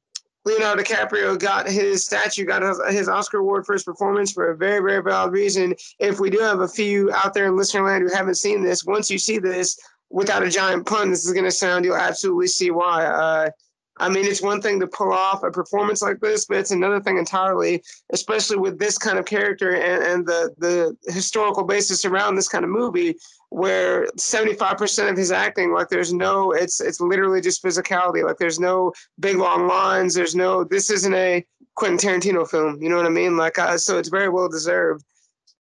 Leonardo 0.44 0.82
DiCaprio 0.82 1.38
got 1.38 1.70
his 1.70 2.06
statue, 2.06 2.46
got 2.46 2.64
his 2.92 3.08
Oscar 3.08 3.38
award 3.38 3.66
for 3.66 3.74
his 3.74 3.84
performance 3.84 4.32
for 4.32 4.52
a 4.52 4.58
very, 4.58 4.80
very 4.80 5.04
valid 5.04 5.34
reason. 5.34 5.76
If 6.00 6.20
we 6.20 6.30
do 6.30 6.40
have 6.40 6.62
a 6.62 6.68
few 6.68 7.12
out 7.14 7.34
there 7.34 7.46
in 7.46 7.56
listener 7.56 7.86
land 7.86 8.04
who 8.04 8.16
haven't 8.16 8.36
seen 8.36 8.64
this, 8.64 8.84
once 8.84 9.12
you 9.12 9.20
see 9.20 9.38
this, 9.38 9.80
without 10.10 10.44
a 10.44 10.50
giant 10.50 10.86
pun, 10.86 11.10
this 11.10 11.26
is 11.26 11.34
going 11.34 11.46
to 11.46 11.52
sound, 11.52 11.86
you'll 11.86 11.96
absolutely 11.96 12.48
see 12.48 12.72
why. 12.72 13.06
Uh, 13.06 13.50
I 13.98 14.10
mean, 14.10 14.26
it's 14.26 14.42
one 14.42 14.62
thing 14.62 14.80
to 14.80 14.88
pull 14.88 15.14
off 15.14 15.44
a 15.44 15.52
performance 15.52 16.02
like 16.02 16.20
this, 16.20 16.46
but 16.46 16.58
it's 16.58 16.72
another 16.72 17.00
thing 17.00 17.18
entirely, 17.18 17.84
especially 18.12 18.58
with 18.58 18.80
this 18.80 18.98
kind 18.98 19.20
of 19.20 19.26
character 19.26 19.76
and, 19.76 20.04
and 20.04 20.26
the, 20.26 20.54
the 20.58 21.14
historical 21.14 21.64
basis 21.64 22.04
around 22.04 22.36
this 22.36 22.48
kind 22.48 22.64
of 22.64 22.72
movie, 22.72 23.16
where 23.52 24.08
75% 24.18 25.10
of 25.10 25.18
his 25.18 25.30
acting, 25.30 25.74
like 25.74 25.90
there's 25.90 26.14
no, 26.14 26.54
it's 26.54 26.80
it's 26.80 27.02
literally 27.02 27.42
just 27.42 27.62
physicality. 27.62 28.24
Like 28.24 28.38
there's 28.38 28.62
no 28.62 28.94
big 29.20 29.36
long 29.36 29.68
lines. 29.68 30.14
There's 30.14 30.36
no, 30.36 30.64
this 30.64 30.90
isn't 30.90 31.14
a 31.14 31.46
Quentin 31.76 31.98
Tarantino 31.98 32.50
film. 32.50 32.82
You 32.82 32.88
know 32.88 32.96
what 32.96 33.06
I 33.06 33.10
mean? 33.10 33.36
Like, 33.36 33.60
uh, 33.60 33.78
so 33.78 33.98
it's 33.98 34.08
very 34.08 34.30
well 34.30 34.48
deserved. 34.48 35.04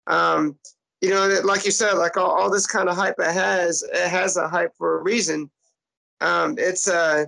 Um, 0.08 0.58
you 1.02 1.10
know, 1.10 1.42
like 1.44 1.66
you 1.66 1.72
said, 1.72 1.96
like 1.96 2.16
all, 2.16 2.32
all 2.32 2.50
this 2.50 2.66
kind 2.66 2.88
of 2.88 2.96
hype 2.96 3.20
it 3.20 3.34
has, 3.34 3.84
it 3.84 4.08
has 4.08 4.38
a 4.38 4.48
hype 4.48 4.72
for 4.78 5.00
a 5.00 5.04
reason. 5.04 5.52
Um, 6.22 6.56
it's 6.58 6.88
uh 6.88 7.26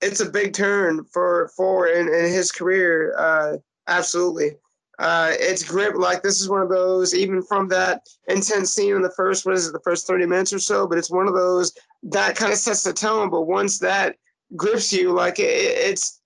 it's 0.00 0.20
a 0.20 0.30
big 0.30 0.54
turn 0.54 1.04
for 1.04 1.50
for 1.54 1.88
in, 1.88 2.08
in 2.08 2.32
his 2.32 2.50
career. 2.50 3.14
Uh, 3.18 3.58
absolutely. 3.88 4.52
Uh, 4.98 5.32
it's 5.32 5.62
grip 5.62 5.94
like 5.94 6.22
this 6.22 6.40
is 6.40 6.48
one 6.48 6.62
of 6.62 6.70
those 6.70 7.14
even 7.14 7.42
from 7.42 7.68
that 7.68 8.00
intense 8.28 8.72
scene 8.72 8.96
in 8.96 9.02
the 9.02 9.12
first 9.14 9.44
what 9.44 9.54
is 9.54 9.68
it 9.68 9.72
the 9.72 9.80
first 9.80 10.06
30 10.06 10.24
minutes 10.24 10.54
or 10.54 10.58
so 10.58 10.86
but 10.86 10.96
it's 10.96 11.10
one 11.10 11.28
of 11.28 11.34
those 11.34 11.70
that 12.02 12.34
kind 12.34 12.50
of 12.50 12.58
sets 12.58 12.82
the 12.82 12.94
tone 12.94 13.28
but 13.28 13.42
once 13.42 13.78
that 13.78 14.16
grips 14.54 14.94
you 14.94 15.12
like 15.12 15.38
it, 15.38 15.44
it's 15.44 16.20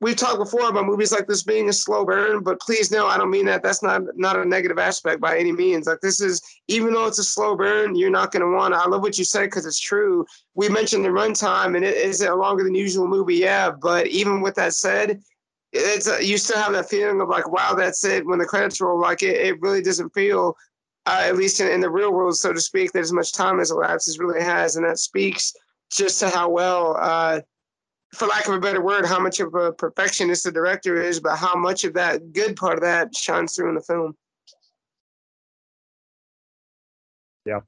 we've 0.00 0.16
talked 0.16 0.38
before 0.38 0.68
about 0.68 0.86
movies 0.86 1.12
like 1.12 1.26
this 1.26 1.42
being 1.42 1.68
a 1.68 1.72
slow 1.72 2.04
burn, 2.04 2.42
but 2.42 2.60
please 2.60 2.90
no, 2.90 3.06
I 3.06 3.16
don't 3.16 3.30
mean 3.30 3.46
that. 3.46 3.62
That's 3.62 3.82
not 3.82 4.02
not 4.14 4.38
a 4.38 4.44
negative 4.44 4.78
aspect 4.78 5.20
by 5.20 5.38
any 5.38 5.52
means. 5.52 5.86
Like 5.86 6.00
this 6.00 6.20
is, 6.20 6.40
even 6.68 6.92
though 6.92 7.06
it's 7.06 7.18
a 7.18 7.24
slow 7.24 7.56
burn, 7.56 7.96
you're 7.96 8.10
not 8.10 8.32
going 8.32 8.42
to 8.42 8.56
want 8.56 8.74
to. 8.74 8.80
I 8.80 8.86
love 8.86 9.02
what 9.02 9.18
you 9.18 9.24
said 9.24 9.44
because 9.44 9.66
it's 9.66 9.80
true. 9.80 10.26
We 10.54 10.68
mentioned 10.68 11.04
the 11.04 11.10
runtime, 11.10 11.76
and 11.76 11.84
it 11.84 11.96
is 11.96 12.20
a 12.20 12.34
longer 12.34 12.64
than 12.64 12.74
usual 12.74 13.06
movie, 13.06 13.36
yeah. 13.36 13.70
But 13.70 14.06
even 14.08 14.40
with 14.40 14.54
that 14.56 14.74
said, 14.74 15.20
it's 15.78 16.08
a, 16.08 16.24
you 16.24 16.38
still 16.38 16.58
have 16.58 16.72
that 16.72 16.88
feeling 16.88 17.20
of 17.20 17.28
like, 17.28 17.50
wow, 17.50 17.74
that's 17.74 18.04
it. 18.04 18.26
When 18.26 18.38
the 18.38 18.44
credits 18.44 18.80
roll, 18.80 19.00
like 19.00 19.22
it, 19.22 19.36
it 19.36 19.60
really 19.60 19.82
doesn't 19.82 20.10
feel. 20.10 20.56
Uh, 21.08 21.22
at 21.22 21.36
least 21.36 21.60
in, 21.60 21.68
in 21.68 21.80
the 21.80 21.88
real 21.88 22.12
world, 22.12 22.36
so 22.36 22.52
to 22.52 22.60
speak, 22.60 22.90
that 22.90 22.98
as 22.98 23.12
much 23.12 23.32
time 23.32 23.60
has 23.60 23.70
elapsed 23.70 24.08
as 24.08 24.18
really 24.18 24.42
has, 24.42 24.74
and 24.74 24.84
that 24.84 24.98
speaks 24.98 25.54
just 25.88 26.18
to 26.18 26.28
how 26.28 26.48
well 26.48 26.96
uh, 27.00 27.40
for 28.12 28.26
lack 28.26 28.48
of 28.48 28.54
a 28.54 28.60
better 28.60 28.82
word, 28.82 29.06
how 29.06 29.20
much 29.20 29.38
of 29.38 29.54
a 29.54 29.72
perfectionist 29.72 30.42
the 30.42 30.50
director 30.50 31.00
is, 31.00 31.20
but 31.20 31.36
how 31.36 31.54
much 31.54 31.84
of 31.84 31.94
that 31.94 32.32
good 32.32 32.56
part 32.56 32.74
of 32.74 32.80
that 32.80 33.14
shines 33.14 33.54
through 33.54 33.68
in 33.68 33.76
the 33.76 33.80
film. 33.80 34.16
Yeah, 37.44 37.60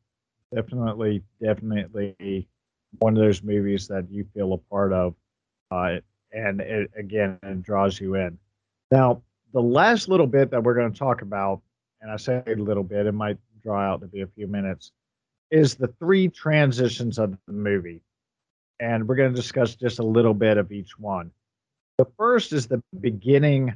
definitely, 0.53 1.23
definitely 1.41 2.49
one 2.99 3.17
of 3.17 3.23
those 3.23 3.43
movies 3.45 3.87
that 3.87 4.11
you 4.11 4.27
feel 4.35 4.53
a 4.55 4.59
part 4.59 4.93
of, 4.93 5.15
uh, 5.71 5.99
and 6.33 6.61
it, 6.61 6.91
again, 6.97 7.39
it 7.43 7.63
draws 7.63 8.01
you 8.01 8.15
in. 8.15 8.39
Now, 8.91 9.23
the 9.53 9.63
last 9.63 10.09
little 10.09 10.27
bit 10.27 10.51
that 10.51 10.63
we're 10.63 10.75
going 10.75 10.93
to 10.93 10.99
talk 10.99 11.23
about, 11.23 11.61
and 12.01 12.11
I 12.11 12.17
say 12.17 12.43
a 12.47 12.55
little 12.55 12.83
bit, 12.83 13.07
it 13.07 13.13
might 13.13 13.39
draw 13.63 13.81
out 13.81 14.01
to 14.01 14.07
be 14.07 14.21
a 14.21 14.27
few 14.27 14.47
minutes, 14.47 14.93
is 15.51 15.75
the 15.75 15.89
three 15.99 16.29
transitions 16.29 17.19
of 17.19 17.37
the 17.47 17.53
movie 17.53 18.03
and 18.81 19.09
we're 19.09 19.17
going 19.17 19.31
to 19.31 19.37
discuss 19.37 19.75
just 19.75 19.99
a 19.99 20.05
little 20.05 20.35
bit 20.35 20.57
of 20.57 20.73
each 20.73 20.99
one. 20.99 21.31
The 21.97 22.07
first 22.17 22.53
is 22.53 22.67
the 22.67 22.83
beginning 23.01 23.75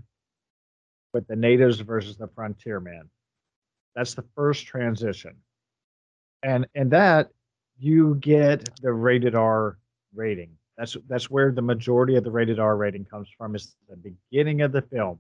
with 1.13 1.27
the 1.27 1.37
natives 1.37 1.81
versus 1.81 2.17
the 2.17 2.29
frontiermen. 2.29 3.11
That's 3.95 4.15
the 4.15 4.25
first 4.35 4.67
transition. 4.67 5.35
And 6.43 6.67
in 6.75 6.91
that 6.91 7.31
you 7.79 8.17
get 8.21 8.69
the 8.81 8.93
rated 8.93 9.35
R 9.35 9.77
rating. 10.15 10.51
That's 10.77 10.97
that's 11.09 11.31
where 11.31 11.53
the 11.53 11.63
majority 11.63 12.17
of 12.17 12.25
the 12.25 12.31
rated 12.31 12.59
R 12.59 12.77
rating 12.77 13.05
comes 13.05 13.29
from 13.37 13.55
is 13.55 13.77
the 13.89 13.97
beginning 13.97 14.63
of 14.63 14.73
the 14.73 14.83
film. 14.83 15.19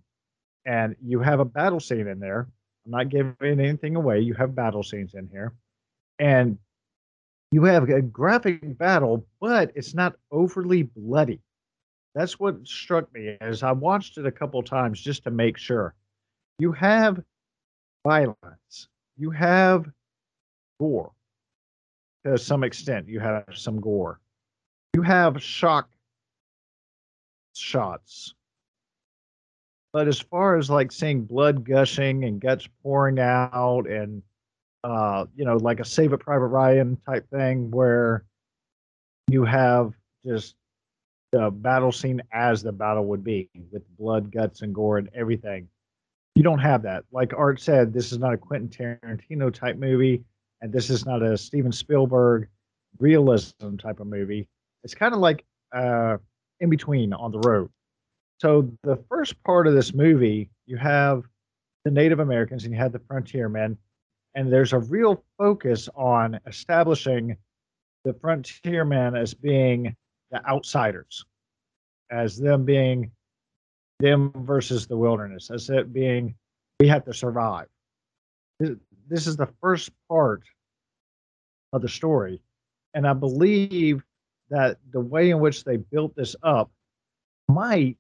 And 0.64 0.96
you 1.04 1.20
have 1.20 1.40
a 1.40 1.44
battle 1.44 1.80
scene 1.80 2.06
in 2.06 2.20
there. 2.20 2.48
I'm 2.84 2.92
not 2.92 3.08
giving 3.08 3.34
anything 3.40 3.96
away. 3.96 4.20
You 4.20 4.34
have 4.34 4.54
battle 4.54 4.82
scenes 4.82 5.14
in 5.14 5.28
here. 5.30 5.52
And 6.18 6.58
you 7.50 7.64
have 7.64 7.88
a 7.88 8.00
graphic 8.00 8.78
battle, 8.78 9.26
but 9.40 9.72
it's 9.74 9.94
not 9.94 10.14
overly 10.30 10.84
bloody. 10.84 11.40
That's 12.14 12.38
what 12.38 12.66
struck 12.66 13.12
me 13.12 13.36
as 13.40 13.62
I 13.62 13.72
watched 13.72 14.18
it 14.18 14.26
a 14.26 14.32
couple 14.32 14.62
times 14.62 15.00
just 15.00 15.24
to 15.24 15.30
make 15.30 15.58
sure. 15.58 15.94
You 16.58 16.72
have 16.72 17.22
violence, 18.04 18.88
you 19.16 19.30
have 19.30 19.90
gore 20.80 21.12
to 22.24 22.38
some 22.38 22.64
extent. 22.64 23.08
You 23.08 23.20
have 23.20 23.44
some 23.54 23.80
gore. 23.80 24.20
You 24.94 25.02
have 25.02 25.42
shock 25.42 25.88
shots. 27.54 28.34
But 29.92 30.08
as 30.08 30.20
far 30.20 30.56
as 30.56 30.70
like 30.70 30.90
seeing 30.92 31.24
blood 31.24 31.64
gushing 31.64 32.24
and 32.24 32.40
guts 32.40 32.68
pouring 32.82 33.18
out 33.18 33.86
and 33.88 34.22
uh, 34.84 35.26
you 35.36 35.44
know, 35.44 35.56
like 35.58 35.80
a 35.80 35.84
Saving 35.84 36.18
Private 36.18 36.46
Ryan 36.46 36.96
type 37.06 37.28
thing 37.30 37.70
where 37.70 38.24
you 39.28 39.44
have 39.44 39.92
just 40.24 40.56
the 41.30 41.50
battle 41.50 41.92
scene 41.92 42.20
as 42.32 42.62
the 42.62 42.72
battle 42.72 43.06
would 43.06 43.24
be 43.24 43.48
with 43.70 43.82
blood, 43.96 44.30
guts, 44.30 44.62
and 44.62 44.74
gore 44.74 44.98
and 44.98 45.08
everything. 45.14 45.68
You 46.34 46.42
don't 46.42 46.58
have 46.58 46.82
that. 46.82 47.04
Like 47.12 47.32
Art 47.36 47.60
said, 47.60 47.92
this 47.92 48.12
is 48.12 48.18
not 48.18 48.34
a 48.34 48.38
Quentin 48.38 48.68
Tarantino 48.68 49.52
type 49.52 49.76
movie, 49.76 50.24
and 50.60 50.72
this 50.72 50.90
is 50.90 51.06
not 51.06 51.22
a 51.22 51.36
Steven 51.38 51.72
Spielberg 51.72 52.48
realism 52.98 53.76
type 53.76 54.00
of 54.00 54.06
movie. 54.06 54.48
It's 54.84 54.94
kind 54.94 55.14
of 55.14 55.20
like 55.20 55.44
uh, 55.74 56.18
in 56.60 56.70
between 56.70 57.12
on 57.12 57.32
the 57.32 57.40
road. 57.40 57.70
So 58.40 58.70
the 58.82 58.96
first 59.08 59.42
part 59.44 59.66
of 59.66 59.74
this 59.74 59.94
movie, 59.94 60.50
you 60.66 60.76
have 60.76 61.22
the 61.84 61.90
Native 61.90 62.18
Americans 62.18 62.64
and 62.64 62.72
you 62.72 62.78
have 62.78 62.92
the 62.92 62.98
frontiermen 63.00 63.76
and 64.34 64.52
there's 64.52 64.72
a 64.72 64.78
real 64.78 65.22
focus 65.38 65.88
on 65.94 66.40
establishing 66.46 67.36
the 68.04 68.14
frontiermen 68.14 69.14
as 69.14 69.34
being 69.34 69.94
the 70.30 70.46
outsiders, 70.48 71.24
as 72.10 72.36
them 72.36 72.64
being 72.64 73.10
them 74.00 74.32
versus 74.34 74.86
the 74.86 74.96
wilderness, 74.96 75.50
as 75.50 75.68
it 75.70 75.92
being 75.92 76.34
we 76.80 76.88
have 76.88 77.04
to 77.04 77.14
survive. 77.14 77.66
This 78.58 79.26
is 79.26 79.36
the 79.36 79.48
first 79.60 79.90
part 80.08 80.42
of 81.72 81.82
the 81.82 81.88
story, 81.88 82.40
and 82.94 83.06
I 83.06 83.12
believe 83.12 84.02
that 84.52 84.76
the 84.92 85.00
way 85.00 85.30
in 85.30 85.40
which 85.40 85.64
they 85.64 85.78
built 85.78 86.14
this 86.14 86.36
up 86.42 86.70
might 87.48 87.96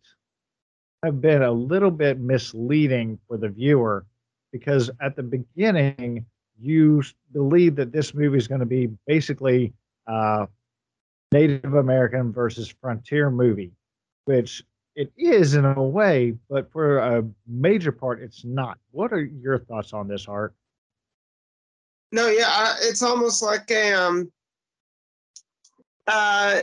have 1.02 1.20
been 1.20 1.42
a 1.42 1.50
little 1.50 1.90
bit 1.90 2.20
misleading 2.20 3.18
for 3.26 3.38
the 3.38 3.48
viewer 3.48 4.04
because 4.52 4.90
at 5.00 5.16
the 5.16 5.22
beginning 5.22 6.26
you 6.60 7.02
believe 7.32 7.74
that 7.74 7.90
this 7.90 8.14
movie 8.14 8.36
is 8.36 8.46
going 8.46 8.60
to 8.60 8.66
be 8.66 8.86
basically 9.06 9.72
uh, 10.06 10.44
Native 11.32 11.72
American 11.74 12.32
versus 12.32 12.72
frontier 12.80 13.30
movie, 13.30 13.72
which 14.26 14.62
it 14.94 15.10
is 15.16 15.54
in 15.54 15.64
a 15.64 15.82
way, 15.82 16.36
but 16.50 16.70
for 16.70 16.98
a 16.98 17.24
major 17.46 17.90
part, 17.90 18.20
it's 18.20 18.44
not. 18.44 18.78
What 18.90 19.10
are 19.14 19.24
your 19.24 19.58
thoughts 19.58 19.94
on 19.94 20.06
this, 20.06 20.28
Art? 20.28 20.54
No, 22.12 22.28
yeah, 22.28 22.74
it's 22.80 23.02
almost 23.02 23.42
like 23.42 23.70
a 23.70 23.94
um, 23.94 24.30
uh, 26.06 26.62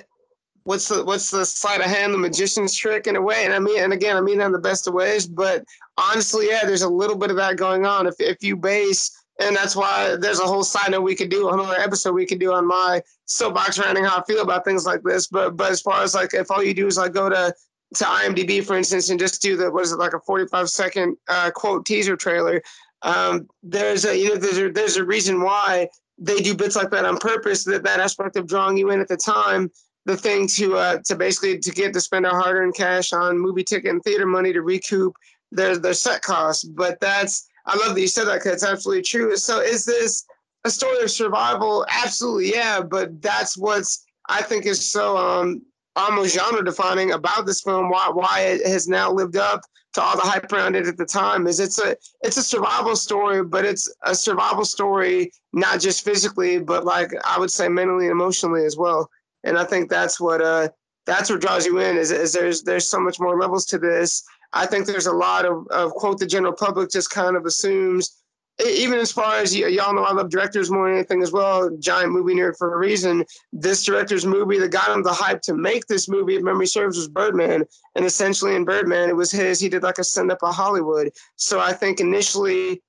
what's 0.63 0.87
the 0.87 1.03
what's 1.03 1.31
the 1.31 1.45
sleight 1.45 1.81
of 1.81 1.87
hand, 1.87 2.13
the 2.13 2.17
magician's 2.17 2.75
trick 2.75 3.07
in 3.07 3.15
a 3.15 3.21
way. 3.21 3.45
And 3.45 3.53
I 3.53 3.59
mean, 3.59 3.83
and 3.83 3.93
again, 3.93 4.17
I 4.17 4.21
mean 4.21 4.37
that 4.39 4.47
in 4.47 4.51
the 4.51 4.59
best 4.59 4.87
of 4.87 4.93
ways. 4.93 5.27
But 5.27 5.63
honestly, 5.97 6.47
yeah, 6.49 6.65
there's 6.65 6.81
a 6.81 6.89
little 6.89 7.17
bit 7.17 7.31
of 7.31 7.37
that 7.37 7.57
going 7.57 7.85
on. 7.85 8.07
If 8.07 8.15
if 8.19 8.43
you 8.43 8.55
base 8.55 9.11
and 9.39 9.55
that's 9.55 9.75
why 9.75 10.17
there's 10.17 10.39
a 10.39 10.45
whole 10.45 10.63
side 10.63 10.91
note 10.91 11.01
we 11.01 11.15
could 11.15 11.29
do 11.29 11.49
another 11.49 11.79
episode 11.79 12.13
we 12.13 12.25
could 12.25 12.39
do 12.39 12.53
on 12.53 12.67
my 12.67 13.01
soapbox 13.25 13.79
ranting 13.79 14.03
how 14.03 14.19
I 14.19 14.23
feel 14.23 14.41
about 14.41 14.65
things 14.65 14.85
like 14.85 15.01
this. 15.03 15.27
But 15.27 15.55
but 15.55 15.71
as 15.71 15.81
far 15.81 16.03
as 16.03 16.13
like 16.13 16.33
if 16.33 16.51
all 16.51 16.63
you 16.63 16.73
do 16.73 16.87
is 16.87 16.97
like 16.97 17.13
go 17.13 17.29
to 17.29 17.53
to 17.95 18.03
IMDb 18.03 18.63
for 18.63 18.77
instance 18.77 19.09
and 19.09 19.19
just 19.19 19.41
do 19.41 19.55
the 19.55 19.71
what 19.71 19.83
is 19.83 19.91
it 19.91 19.97
like 19.97 20.13
a 20.13 20.19
45 20.19 20.69
second 20.69 21.17
uh, 21.27 21.51
quote 21.51 21.85
teaser 21.85 22.15
trailer, 22.15 22.61
um, 23.01 23.47
there's 23.63 24.05
a 24.05 24.17
you 24.17 24.29
know 24.29 24.35
there's 24.35 24.57
a, 24.57 24.69
there's 24.69 24.97
a 24.97 25.05
reason 25.05 25.41
why 25.41 25.87
they 26.19 26.37
do 26.41 26.55
bits 26.55 26.75
like 26.75 26.91
that 26.91 27.05
on 27.05 27.17
purpose. 27.17 27.63
That 27.63 27.83
that 27.83 27.99
aspect 27.99 28.35
of 28.35 28.47
drawing 28.47 28.77
you 28.77 28.91
in 28.91 28.99
at 28.99 29.07
the 29.07 29.17
time. 29.17 29.71
The 30.05 30.17
thing 30.17 30.47
to 30.47 30.75
uh, 30.75 30.99
to 31.05 31.15
basically 31.15 31.59
to 31.59 31.71
get 31.71 31.93
to 31.93 32.01
spend 32.01 32.25
our 32.25 32.39
hard 32.39 32.57
earned 32.57 32.75
cash 32.75 33.13
on 33.13 33.37
movie 33.37 33.63
ticket 33.63 33.91
and 33.91 34.03
theater 34.03 34.25
money 34.25 34.53
to 34.53 34.61
recoup 34.61 35.15
their 35.51 35.77
their 35.77 35.93
set 35.93 36.21
costs, 36.21 36.63
but 36.63 36.99
that's 36.99 37.47
I 37.65 37.75
love 37.77 37.95
that 37.95 38.01
you 38.01 38.07
said 38.07 38.25
that 38.25 38.35
because 38.35 38.53
it's 38.53 38.63
absolutely 38.63 39.03
true. 39.03 39.35
So 39.37 39.61
is 39.61 39.85
this 39.85 40.25
a 40.65 40.69
story 40.69 41.01
of 41.03 41.11
survival? 41.11 41.85
Absolutely, 41.89 42.51
yeah. 42.51 42.81
But 42.81 43.21
that's 43.21 43.57
what's 43.57 44.05
I 44.27 44.41
think 44.41 44.65
is 44.65 44.91
so 44.91 45.17
um 45.17 45.61
almost 45.95 46.35
genre 46.35 46.63
defining 46.63 47.11
about 47.11 47.45
this 47.45 47.61
film. 47.61 47.89
Why 47.89 48.09
why 48.11 48.41
it 48.41 48.67
has 48.67 48.87
now 48.87 49.11
lived 49.11 49.37
up 49.37 49.61
to 49.93 50.01
all 50.01 50.15
the 50.15 50.21
hype 50.21 50.51
around 50.51 50.75
it 50.75 50.87
at 50.87 50.97
the 50.97 51.05
time 51.05 51.47
is 51.47 51.59
it's 51.59 51.79
a 51.79 51.95
it's 52.21 52.37
a 52.37 52.43
survival 52.43 52.95
story, 52.95 53.43
but 53.43 53.65
it's 53.65 53.93
a 54.03 54.13
survival 54.13 54.65
story 54.65 55.31
not 55.53 55.79
just 55.79 56.05
physically, 56.05 56.59
but 56.59 56.85
like 56.85 57.11
I 57.25 57.39
would 57.39 57.51
say 57.51 57.67
mentally 57.69 58.05
and 58.05 58.11
emotionally 58.11 58.65
as 58.65 58.77
well. 58.77 59.09
And 59.43 59.57
I 59.57 59.63
think 59.63 59.89
that's 59.89 60.19
what 60.19 60.41
uh 60.41 60.69
that's 61.05 61.29
what 61.29 61.41
draws 61.41 61.65
you 61.65 61.79
in 61.79 61.97
is, 61.97 62.11
is 62.11 62.33
there's 62.33 62.61
there's 62.63 62.87
so 62.87 62.99
much 62.99 63.19
more 63.19 63.39
levels 63.39 63.65
to 63.67 63.79
this 63.79 64.23
I 64.53 64.65
think 64.65 64.85
there's 64.85 65.05
a 65.05 65.13
lot 65.13 65.45
of, 65.45 65.67
of 65.67 65.91
quote 65.91 66.19
the 66.19 66.25
general 66.25 66.53
public 66.53 66.89
just 66.89 67.09
kind 67.11 67.35
of 67.35 67.45
assumes 67.45 68.17
even 68.65 68.99
as 68.99 69.11
far 69.11 69.37
as 69.37 69.55
y'all 69.55 69.93
know, 69.93 70.03
I 70.03 70.11
love 70.11 70.29
directors 70.29 70.69
more 70.69 70.87
than 70.87 70.97
anything 70.97 71.21
as 71.21 71.31
well. 71.31 71.69
Giant 71.79 72.11
movie 72.11 72.33
nerd 72.33 72.57
for 72.57 72.73
a 72.73 72.77
reason. 72.77 73.23
This 73.53 73.83
director's 73.83 74.25
movie 74.25 74.59
that 74.59 74.71
got 74.71 74.89
him 74.89 75.01
the 75.03 75.13
hype 75.13 75.41
to 75.43 75.53
make 75.53 75.85
this 75.87 76.09
movie, 76.09 76.35
if 76.35 76.43
memory 76.43 76.67
serves, 76.67 76.97
was 76.97 77.07
Birdman. 77.07 77.65
And 77.95 78.05
essentially 78.05 78.55
in 78.55 78.65
Birdman, 78.65 79.09
it 79.09 79.15
was 79.15 79.31
his. 79.31 79.59
He 79.59 79.69
did 79.69 79.83
like 79.83 79.97
a 79.97 80.03
send 80.03 80.31
up 80.31 80.39
of 80.41 80.53
Hollywood. 80.53 81.11
So 81.37 81.59
I 81.59 81.71
think 81.71 81.99
initially, 81.99 82.81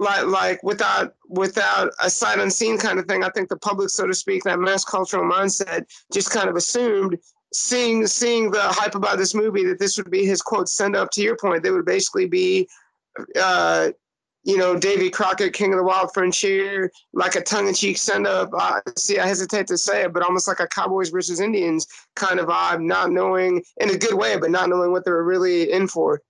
like 0.00 0.26
like 0.26 0.62
without 0.62 1.14
without 1.28 1.90
a 2.02 2.10
sight 2.10 2.38
unseen 2.38 2.78
kind 2.78 2.98
of 2.98 3.06
thing, 3.06 3.22
I 3.22 3.30
think 3.30 3.48
the 3.48 3.58
public, 3.58 3.90
so 3.90 4.06
to 4.06 4.14
speak, 4.14 4.42
that 4.44 4.58
mass 4.58 4.84
cultural 4.84 5.30
mindset 5.30 5.84
just 6.12 6.30
kind 6.30 6.48
of 6.48 6.56
assumed 6.56 7.16
seeing 7.52 8.06
seeing 8.06 8.50
the 8.50 8.60
hype 8.60 8.94
about 8.94 9.18
this 9.18 9.34
movie 9.34 9.64
that 9.64 9.78
this 9.78 9.96
would 9.96 10.10
be 10.10 10.24
his 10.24 10.40
quote 10.40 10.68
send 10.68 10.94
up 10.94 11.10
to 11.10 11.20
your 11.20 11.36
point 11.36 11.64
they 11.64 11.72
would 11.72 11.84
basically 11.84 12.26
be 12.26 12.68
uh 13.42 13.90
you 14.42 14.56
know 14.56 14.76
davy 14.76 15.10
crockett 15.10 15.52
king 15.52 15.72
of 15.72 15.78
the 15.78 15.84
wild 15.84 16.10
frontier 16.14 16.90
like 17.12 17.34
a 17.34 17.42
tongue-in-cheek 17.42 17.98
send 17.98 18.26
up 18.26 18.48
uh, 18.54 18.80
see 18.96 19.18
i 19.18 19.26
hesitate 19.26 19.66
to 19.66 19.76
say 19.76 20.04
it 20.04 20.12
but 20.12 20.22
almost 20.22 20.48
like 20.48 20.60
a 20.60 20.66
cowboys 20.66 21.10
versus 21.10 21.40
indians 21.40 21.86
kind 22.16 22.40
of 22.40 22.46
vibe 22.46 22.82
not 22.82 23.10
knowing 23.10 23.62
in 23.80 23.90
a 23.90 23.98
good 23.98 24.14
way 24.14 24.38
but 24.38 24.50
not 24.50 24.68
knowing 24.68 24.92
what 24.92 25.04
they 25.04 25.10
were 25.10 25.24
really 25.24 25.70
in 25.70 25.86
for. 25.86 26.20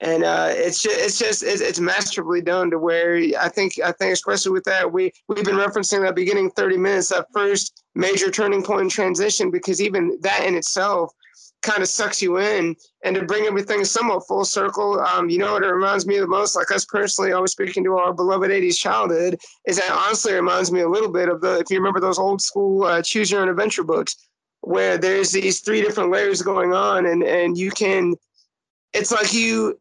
And 0.00 0.24
uh, 0.24 0.48
it's 0.50 0.82
just 0.82 0.98
it's 0.98 1.18
just 1.18 1.42
it's, 1.44 1.60
it's 1.60 1.78
masterfully 1.78 2.40
done 2.40 2.72
to 2.72 2.78
where 2.78 3.16
I 3.38 3.48
think 3.48 3.74
I 3.84 3.92
think 3.92 4.12
especially 4.12 4.50
with 4.50 4.64
that 4.64 4.92
we 4.92 5.12
we've 5.28 5.44
been 5.44 5.54
referencing 5.54 6.02
that 6.02 6.16
beginning 6.16 6.50
30 6.50 6.76
minutes 6.76 7.10
that 7.10 7.26
first 7.32 7.84
major 7.94 8.28
turning 8.28 8.64
point 8.64 8.82
in 8.82 8.88
transition 8.88 9.52
because 9.52 9.80
even 9.80 10.18
that 10.22 10.44
in 10.44 10.56
itself 10.56 11.12
kind 11.62 11.82
of 11.82 11.88
sucks 11.88 12.20
you 12.20 12.38
in 12.38 12.76
and 13.04 13.14
to 13.14 13.24
bring 13.24 13.46
everything 13.46 13.84
somewhat 13.84 14.26
full 14.26 14.44
circle 14.44 15.00
um, 15.00 15.30
you 15.30 15.38
know 15.38 15.52
what 15.52 15.62
it 15.62 15.68
reminds 15.68 16.06
me 16.06 16.18
the 16.18 16.26
most? 16.26 16.56
Like 16.56 16.70
us 16.70 16.84
personally 16.84 17.32
always 17.32 17.52
speaking 17.52 17.84
to 17.84 17.96
our 17.96 18.12
beloved 18.12 18.50
80s 18.50 18.76
childhood 18.76 19.38
is 19.66 19.76
that 19.76 19.90
honestly 19.90 20.34
reminds 20.34 20.72
me 20.72 20.80
a 20.80 20.88
little 20.88 21.10
bit 21.10 21.28
of 21.28 21.40
the 21.40 21.60
if 21.60 21.70
you 21.70 21.78
remember 21.78 22.00
those 22.00 22.18
old 22.18 22.42
school 22.42 22.84
uh, 22.84 23.02
choose 23.02 23.30
your 23.30 23.42
own 23.42 23.48
adventure 23.48 23.84
books 23.84 24.28
where 24.60 24.98
there's 24.98 25.32
these 25.32 25.60
three 25.60 25.82
different 25.82 26.10
layers 26.10 26.42
going 26.42 26.72
on 26.72 27.06
and 27.06 27.22
and 27.22 27.56
you 27.56 27.70
can 27.70 28.14
it's 28.92 29.12
like 29.12 29.32
you 29.32 29.78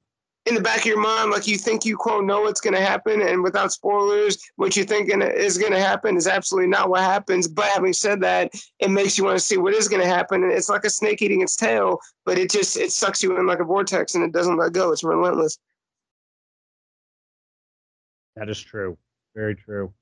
in 0.52 0.56
the 0.56 0.62
back 0.62 0.80
of 0.80 0.86
your 0.86 1.00
mind, 1.00 1.32
like 1.32 1.48
you 1.48 1.58
think 1.58 1.86
you 1.86 1.96
quote 1.96 2.26
know 2.26 2.42
what's 2.42 2.60
going 2.60 2.74
to 2.74 2.82
happen, 2.82 3.22
and 3.22 3.42
without 3.42 3.72
spoilers, 3.72 4.38
what 4.58 4.76
you 4.76 4.84
think 4.84 5.10
is 5.10 5.58
going 5.58 5.72
to 5.72 5.80
happen 5.80 6.18
is 6.18 6.28
absolutely 6.28 6.68
not 6.68 6.90
what 6.90 7.00
happens. 7.00 7.48
But 7.48 7.68
having 7.68 7.94
said 7.94 8.20
that, 8.20 8.52
it 8.80 8.92
makes 8.92 9.18
you 9.18 9.24
want 9.24 9.38
to 9.38 9.44
see 9.44 9.56
what 9.56 9.74
is 9.74 9.88
going 9.88 10.02
to 10.02 10.08
happen, 10.08 10.44
and 10.44 10.52
it's 10.52 10.68
like 10.68 10.84
a 10.84 10.90
snake 10.90 11.22
eating 11.22 11.42
its 11.42 11.56
tail, 11.56 12.00
but 12.26 12.38
it 12.38 12.52
just 12.52 12.76
it 12.76 12.92
sucks 12.92 13.24
you 13.24 13.38
in 13.40 13.48
like 13.48 13.60
a 13.60 13.64
vortex, 13.64 14.14
and 14.14 14.26
it 14.26 14.34
doesn't 14.34 14.58
let 14.58 14.74
go. 14.74 14.92
It's 14.92 15.06
relentless. 15.06 15.58
That 18.36 18.50
is 18.50 18.60
true, 18.60 18.98
very 19.34 19.56
true. 19.56 19.94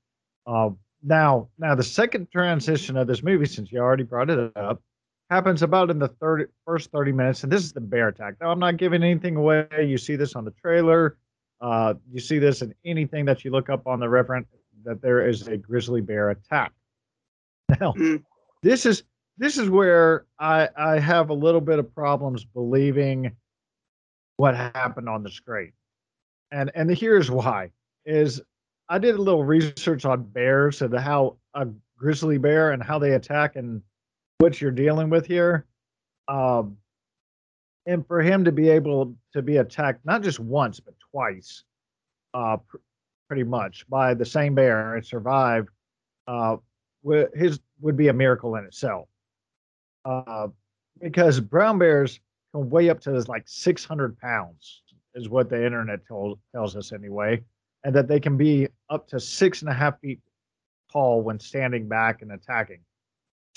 Uh, 0.48 0.70
now, 1.04 1.48
now 1.58 1.76
the 1.76 1.84
second 1.84 2.28
transition 2.32 2.96
of 2.96 3.06
this 3.06 3.22
movie, 3.22 3.46
since 3.46 3.70
you 3.70 3.78
already 3.78 4.02
brought 4.02 4.30
it 4.30 4.56
up, 4.56 4.82
happens 5.30 5.62
about 5.62 5.90
in 5.90 5.98
the 5.98 6.08
30, 6.08 6.46
first 6.66 6.90
30 6.90 7.12
minutes. 7.12 7.44
And 7.44 7.52
this 7.52 7.62
is 7.62 7.72
the 7.72 7.80
bear 7.80 8.08
attack. 8.08 8.34
Now, 8.40 8.50
I'm 8.50 8.58
not 8.58 8.76
giving 8.76 9.02
anything 9.02 9.36
away. 9.36 9.66
You 9.78 9.96
see 9.96 10.16
this 10.16 10.34
on 10.34 10.44
the 10.44 10.50
trailer. 10.50 11.16
Uh, 11.60 11.94
you 12.10 12.20
see 12.20 12.38
this 12.38 12.62
in 12.62 12.74
anything 12.84 13.24
that 13.26 13.44
you 13.44 13.50
look 13.50 13.70
up 13.70 13.86
on 13.86 14.00
the 14.00 14.08
reference 14.08 14.48
that 14.84 15.00
there 15.02 15.26
is 15.26 15.46
a 15.46 15.56
grizzly 15.56 16.00
bear 16.00 16.30
attack. 16.30 16.72
Now, 17.80 17.92
mm. 17.92 18.20
this 18.64 18.84
is 18.84 19.04
this 19.38 19.56
is 19.56 19.70
where 19.70 20.26
I 20.40 20.68
I 20.76 20.98
have 20.98 21.30
a 21.30 21.34
little 21.34 21.60
bit 21.60 21.78
of 21.78 21.94
problems 21.94 22.44
believing 22.44 23.30
what 24.38 24.56
happened 24.56 25.08
on 25.08 25.22
the 25.22 25.30
screen. 25.30 25.70
And 26.50 26.72
and 26.74 26.90
the 26.90 26.94
here's 26.94 27.30
why 27.30 27.70
is 28.04 28.42
I 28.88 28.98
did 28.98 29.14
a 29.14 29.22
little 29.22 29.44
research 29.44 30.04
on 30.04 30.24
bears 30.24 30.82
and 30.82 30.92
how 30.98 31.36
a 31.54 31.68
grizzly 31.96 32.38
bear 32.38 32.72
and 32.72 32.82
how 32.82 32.98
they 32.98 33.12
attack 33.12 33.54
and 33.54 33.82
what 34.40 34.60
you're 34.60 34.70
dealing 34.70 35.10
with 35.10 35.26
here. 35.26 35.66
Um, 36.28 36.76
and 37.86 38.06
for 38.06 38.22
him 38.22 38.44
to 38.44 38.52
be 38.52 38.68
able 38.70 39.14
to 39.32 39.42
be 39.42 39.58
attacked 39.58 40.04
not 40.04 40.22
just 40.22 40.40
once 40.40 40.80
but 40.80 40.94
twice, 41.10 41.64
uh, 42.34 42.56
pr- 42.56 42.78
pretty 43.28 43.44
much 43.44 43.88
by 43.88 44.14
the 44.14 44.24
same 44.24 44.54
bear 44.54 44.94
and 44.94 45.04
survive, 45.04 45.66
uh, 46.26 46.56
w- 47.04 47.28
his 47.34 47.60
would 47.80 47.96
be 47.96 48.08
a 48.08 48.12
miracle 48.12 48.56
in 48.56 48.64
itself. 48.64 49.08
Uh, 50.04 50.48
because 51.00 51.38
brown 51.40 51.78
bears 51.78 52.20
can 52.54 52.68
weigh 52.70 52.88
up 52.90 53.00
to 53.00 53.10
like 53.28 53.44
600 53.46 54.18
pounds, 54.18 54.82
is 55.14 55.28
what 55.28 55.50
the 55.50 55.64
internet 55.64 56.00
tells 56.06 56.76
us 56.76 56.92
anyway, 56.92 57.42
and 57.84 57.94
that 57.94 58.08
they 58.08 58.20
can 58.20 58.36
be 58.36 58.68
up 58.88 59.06
to 59.08 59.20
six 59.20 59.62
and 59.62 59.70
a 59.70 59.74
half 59.74 60.00
feet 60.00 60.20
tall 60.92 61.20
when 61.20 61.38
standing 61.38 61.88
back 61.88 62.22
and 62.22 62.32
attacking. 62.32 62.80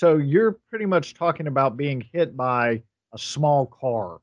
So 0.04 0.18
you're 0.18 0.58
pretty 0.68 0.84
much 0.84 1.14
talking 1.14 1.46
about 1.46 1.78
being 1.78 2.06
hit 2.12 2.36
by 2.36 2.82
a 3.14 3.18
small 3.18 3.64
car, 3.64 4.20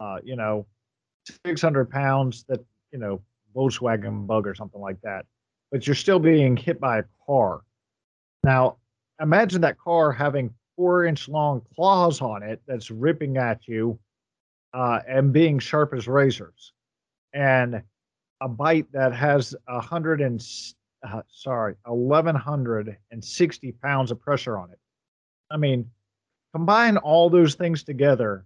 uh, 0.00 0.18
you 0.24 0.34
know, 0.34 0.66
600 1.46 1.88
pounds 1.88 2.44
that, 2.48 2.58
you 2.90 2.98
know, 2.98 3.22
Volkswagen 3.54 4.26
bug 4.26 4.48
or 4.48 4.54
something 4.56 4.80
like 4.80 5.00
that. 5.02 5.26
But 5.70 5.86
you're 5.86 5.94
still 5.94 6.18
being 6.18 6.56
hit 6.56 6.80
by 6.80 6.98
a 6.98 7.04
car. 7.24 7.60
Now, 8.42 8.78
imagine 9.22 9.60
that 9.60 9.78
car 9.78 10.10
having 10.10 10.52
four 10.74 11.04
inch 11.04 11.28
long 11.28 11.62
claws 11.72 12.20
on 12.20 12.42
it 12.42 12.60
that's 12.66 12.90
ripping 12.90 13.36
at 13.36 13.68
you 13.68 13.96
uh, 14.74 15.02
and 15.06 15.32
being 15.32 15.60
sharp 15.60 15.94
as 15.94 16.08
razors. 16.08 16.72
And 17.32 17.80
a 18.40 18.48
bite 18.48 18.90
that 18.90 19.14
has 19.14 19.54
a 19.68 19.80
hundred 19.80 20.20
and 20.20 20.42
uh, 21.02 21.22
sorry, 21.30 21.74
1,160 21.84 23.72
pounds 23.72 24.10
of 24.10 24.20
pressure 24.20 24.58
on 24.58 24.70
it. 24.70 24.78
I 25.50 25.56
mean, 25.56 25.90
combine 26.54 26.96
all 26.98 27.30
those 27.30 27.54
things 27.54 27.82
together, 27.82 28.44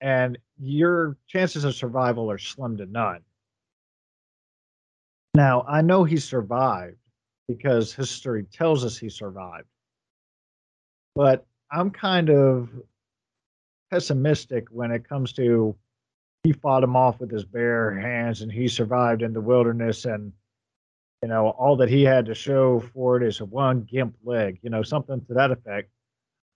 and 0.00 0.38
your 0.58 1.16
chances 1.26 1.64
of 1.64 1.74
survival 1.74 2.30
are 2.30 2.38
slim 2.38 2.76
to 2.78 2.86
none. 2.86 3.20
Now, 5.34 5.64
I 5.66 5.80
know 5.80 6.04
he 6.04 6.18
survived 6.18 6.98
because 7.48 7.94
history 7.94 8.44
tells 8.52 8.84
us 8.84 8.98
he 8.98 9.08
survived, 9.08 9.68
but 11.14 11.46
I'm 11.70 11.90
kind 11.90 12.28
of 12.30 12.68
pessimistic 13.90 14.66
when 14.70 14.90
it 14.90 15.08
comes 15.08 15.32
to 15.34 15.76
he 16.42 16.52
fought 16.52 16.82
him 16.82 16.96
off 16.96 17.20
with 17.20 17.30
his 17.30 17.44
bare 17.44 17.98
hands 17.98 18.42
and 18.42 18.50
he 18.50 18.66
survived 18.66 19.22
in 19.22 19.32
the 19.32 19.40
wilderness 19.40 20.04
and 20.04 20.32
you 21.22 21.28
know, 21.28 21.50
all 21.50 21.76
that 21.76 21.88
he 21.88 22.02
had 22.02 22.26
to 22.26 22.34
show 22.34 22.80
for 22.92 23.16
it 23.16 23.26
is 23.26 23.40
a 23.40 23.44
one 23.44 23.82
gimp 23.82 24.16
leg, 24.24 24.58
you 24.62 24.70
know, 24.70 24.82
something 24.82 25.24
to 25.26 25.34
that 25.34 25.52
effect. 25.52 25.88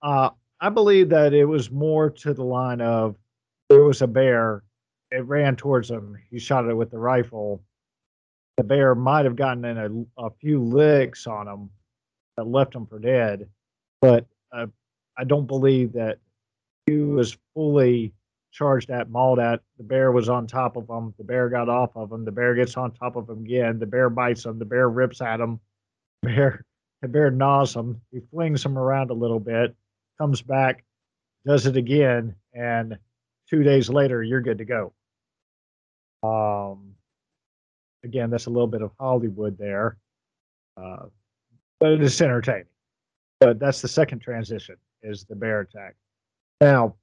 Uh, 0.03 0.31
I 0.61 0.71
believe 0.71 1.09
that 1.11 1.33
it 1.33 1.45
was 1.45 1.71
more 1.71 2.11
to 2.11 2.35
the 2.35 2.45
line 2.45 2.81
of 2.81 3.17
there 3.69 3.85
was 3.85 4.03
a 4.03 4.07
bear, 4.07 4.65
it 5.11 5.25
ran 5.25 5.55
towards 5.55 5.91
him, 5.91 6.17
he 6.31 6.39
shot 6.39 6.69
it 6.69 6.75
with 6.75 6.91
the 6.91 6.99
rifle. 6.99 7.63
The 8.57 8.65
bear 8.65 8.95
might 8.95 9.25
have 9.25 9.37
gotten 9.37 9.65
in 9.65 9.79
a, 10.19 10.27
a 10.27 10.31
few 10.41 10.63
licks 10.63 11.27
on 11.27 11.47
him 11.47 11.71
that 12.37 12.47
left 12.47 12.75
him 12.75 12.87
for 12.87 12.99
dead, 12.99 13.49
but 14.01 14.27
uh, 14.53 14.67
I 15.17 15.25
don't 15.25 15.47
believe 15.47 15.93
that 15.93 16.19
he 16.87 16.97
was 16.97 17.37
fully 17.55 18.13
charged 18.57 18.91
at, 18.91 19.11
mauled 19.11 19.39
at. 19.39 19.61
The 19.77 19.85
bear 19.85 20.13
was 20.13 20.29
on 20.29 20.47
top 20.47 20.77
of 20.77 20.89
him. 20.89 21.15
The 21.19 21.25
bear 21.25 21.49
got 21.49 21.69
off 21.69 21.91
of 21.95 22.11
him. 22.11 22.25
The 22.25 22.33
bear 22.33 22.55
gets 22.55 22.77
on 22.77 22.93
top 22.93 23.17
of 23.17 23.29
him 23.29 23.45
again. 23.45 23.79
The 23.79 23.87
bear 23.87 24.09
bites 24.09 24.47
him. 24.47 24.59
The 24.59 24.65
bear 24.65 24.89
rips 24.89 25.21
at 25.21 25.41
him. 25.41 25.61
The 26.23 26.31
bear, 26.31 26.65
the 27.03 27.09
bear 27.09 27.31
gnaws 27.31 27.77
him. 27.77 28.01
He 28.11 28.21
flings 28.33 28.65
him 28.65 28.77
around 28.77 29.11
a 29.11 29.15
little 29.15 29.39
bit, 29.39 29.77
comes 30.19 30.43
back, 30.43 30.83
does 31.47 31.67
it 31.67 31.77
again, 31.77 32.35
and 32.53 32.99
two 33.49 33.63
days 33.63 33.89
later, 33.89 34.25
you're 34.25 34.41
good 34.41 34.59
to 34.59 34.65
go. 34.65 34.93
Um, 36.25 36.95
again, 38.03 38.31
that's 38.31 38.47
a 38.47 38.51
little 38.51 38.67
bit 38.67 38.83
of 38.83 38.91
Hollywood 38.99 39.57
there, 39.57 39.99
uh, 40.77 41.05
but 41.79 41.93
it 41.93 42.03
is 42.03 42.21
entertaining. 42.21 42.65
But 43.39 43.61
that's 43.61 43.83
the 43.83 43.89
second 43.89 44.21
transition 44.21 44.77
is 45.03 45.27
the 45.27 45.37
bear 45.37 45.61
attack. 45.61 45.95
Now, 46.61 46.97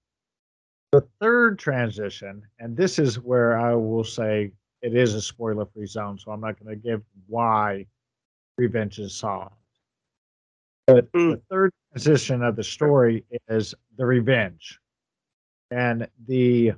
the 0.93 1.01
third 1.19 1.57
transition, 1.57 2.43
and 2.59 2.77
this 2.77 2.99
is 2.99 3.19
where 3.19 3.57
I 3.57 3.73
will 3.73 4.03
say 4.03 4.51
it 4.83 4.95
is 4.95 5.15
a 5.15 5.21
spoiler 5.23 5.65
free 5.65 5.87
zone, 5.87 6.19
so 6.19 6.31
I'm 6.31 6.39
not 6.39 6.63
going 6.63 6.69
to 6.69 6.79
give 6.79 7.01
why 7.25 7.87
revenge 8.59 8.99
is 8.99 9.15
solved. 9.15 9.55
But 10.85 11.11
mm. 11.13 11.31
the 11.31 11.41
third 11.49 11.71
transition 11.91 12.43
of 12.43 12.55
the 12.55 12.63
story 12.63 13.25
is 13.47 13.73
the 13.97 14.05
revenge 14.05 14.79
and 15.71 16.07
the 16.27 16.73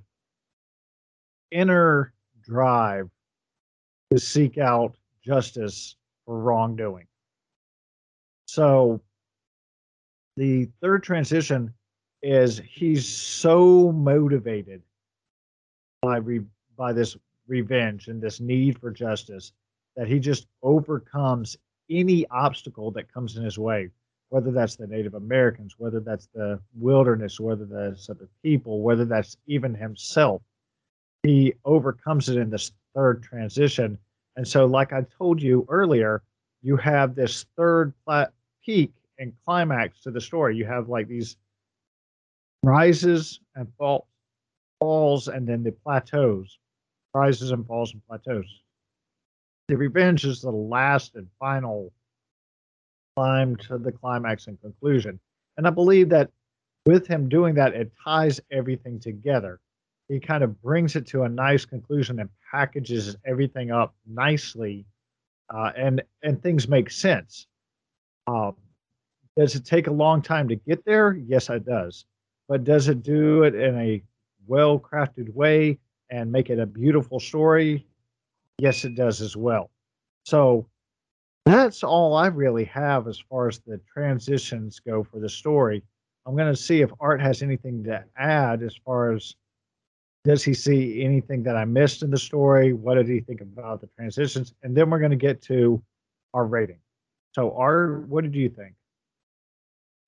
inner 1.52 2.14
drive 2.42 3.10
to 4.12 4.18
seek 4.18 4.58
out 4.58 4.96
justice 5.26 5.98
for 6.26 6.40
wrongdoing. 6.40 7.08
So 8.46 9.02
the 10.38 10.70
third 10.82 11.04
transition 11.04 11.74
is 12.26 12.60
he's 12.68 13.08
so 13.08 13.92
motivated 13.92 14.82
by 16.02 16.18
re, 16.18 16.42
by 16.76 16.92
this 16.92 17.16
revenge 17.48 18.08
and 18.08 18.20
this 18.20 18.40
need 18.40 18.80
for 18.80 18.90
justice 18.90 19.54
that 19.96 20.08
he 20.08 20.18
just 20.18 20.48
overcomes 20.64 21.56
any 21.88 22.26
obstacle 22.30 22.90
that 22.90 23.14
comes 23.14 23.38
in 23.38 23.44
his 23.44 23.60
way 23.60 23.92
whether 24.30 24.52
that's 24.52 24.76
the 24.76 24.88
native 24.88 25.14
americans 25.14 25.76
whether 25.78 26.00
that's 26.00 26.28
the 26.34 26.60
wilderness 26.74 27.40
whether 27.40 27.66
that's 27.66 28.10
other 28.10 28.28
people 28.42 28.82
whether 28.82 29.06
that's 29.06 29.38
even 29.46 29.76
himself. 29.76 30.42
He 31.22 31.54
overcomes 31.64 32.30
it 32.30 32.38
in 32.38 32.50
this 32.52 32.72
third 32.94 33.24
transition. 33.24 34.00
And 34.36 34.48
so 34.48 34.66
like 34.66 34.94
i 34.94 35.06
told 35.16 35.40
you 35.40 35.64
earlier 35.70 36.24
you 36.64 36.76
have 36.78 37.14
this 37.14 37.46
third 37.56 37.94
pla- 38.04 38.28
peak 38.66 38.92
and 39.20 39.32
climax 39.46 40.02
to 40.02 40.12
the 40.12 40.20
story. 40.20 40.58
You 40.58 40.66
have 40.66 40.90
like 40.90 41.08
these 41.08 41.38
rises 42.66 43.40
and 43.56 43.68
fall, 43.78 44.08
falls, 44.80 45.28
and 45.28 45.48
then 45.48 45.64
the 45.64 45.72
plateaus, 45.72 46.58
rises 47.14 47.52
and 47.52 47.66
falls 47.68 47.94
and 47.94 48.06
plateaus. 48.08 48.48
The 49.68 49.78
revenge 49.78 50.26
is 50.26 50.42
the 50.42 50.52
last 50.52 51.16
and 51.16 51.28
final 51.40 51.94
climb 53.16 53.56
to 53.56 53.78
the 53.78 53.92
climax 53.92 54.48
and 54.48 54.60
conclusion. 54.62 55.20
And 55.58 55.68
I 55.68 55.70
believe 55.70 56.10
that 56.10 56.32
with 56.86 57.08
him 57.08 57.30
doing 57.30 57.56
that, 57.56 57.74
it 57.74 57.92
ties 58.04 58.42
everything 58.52 59.00
together. 59.00 59.60
He 60.10 60.20
kind 60.20 60.44
of 60.44 60.62
brings 60.62 60.96
it 60.96 61.08
to 61.08 61.24
a 61.24 61.30
nice 61.30 61.66
conclusion 61.66 62.20
and 62.20 62.30
packages 62.52 63.16
everything 63.26 63.72
up 63.72 63.96
nicely, 64.06 64.86
uh, 65.50 65.72
and 65.76 66.04
and 66.22 66.42
things 66.42 66.68
make 66.68 66.92
sense. 66.92 67.48
Um, 68.28 68.56
does 69.36 69.56
it 69.56 69.66
take 69.66 69.88
a 69.88 69.92
long 69.92 70.22
time 70.22 70.48
to 70.50 70.56
get 70.56 70.86
there? 70.86 71.14
Yes, 71.14 71.50
it 71.50 71.66
does 71.66 72.06
but 72.48 72.64
does 72.64 72.88
it 72.88 73.04
do 73.04 73.44
it 73.44 73.56
in 73.56 73.78
a 73.78 74.02
well 74.48 74.80
crafted 74.80 75.34
way 75.34 75.80
and 76.10 76.32
make 76.32 76.50
it 76.50 76.60
a 76.60 76.66
beautiful 76.66 77.20
story? 77.20 77.86
Yes, 78.58 78.86
it 78.86 78.96
does 78.96 79.22
as 79.22 79.36
well. 79.36 79.70
So 80.26 80.68
that's 81.46 81.84
all 81.84 82.16
I 82.16 82.28
really 82.28 82.66
have 82.66 83.08
as 83.08 83.20
far 83.20 83.48
as 83.48 83.60
the 83.60 83.80
transitions 83.92 84.80
go 84.80 85.04
for 85.04 85.20
the 85.20 85.30
story. 85.30 85.84
I'm 86.26 86.36
going 86.36 86.52
to 86.52 86.60
see 86.60 86.82
if 86.82 86.92
Art 87.00 87.22
has 87.22 87.42
anything 87.42 87.84
to 87.84 88.04
add 88.18 88.64
as 88.64 88.76
far 88.76 89.14
as 89.14 89.36
does 90.24 90.44
he 90.44 90.56
see 90.56 91.04
anything 91.04 91.44
that 91.44 91.56
I 91.56 91.66
missed 91.66 92.02
in 92.02 92.10
the 92.10 92.18
story? 92.18 92.74
What 92.74 92.96
did 92.96 93.08
he 93.08 93.20
think 93.20 93.42
about 93.42 93.80
the 93.80 93.88
transitions? 93.96 94.56
And 94.64 94.76
then 94.76 94.90
we're 94.90 94.98
going 94.98 95.12
to 95.12 95.18
get 95.18 95.40
to 95.44 95.84
our 96.34 96.46
rating. 96.46 96.80
So, 97.34 97.56
Art, 97.56 98.08
what 98.08 98.24
did 98.24 98.34
you 98.34 98.50
think? 98.50 98.74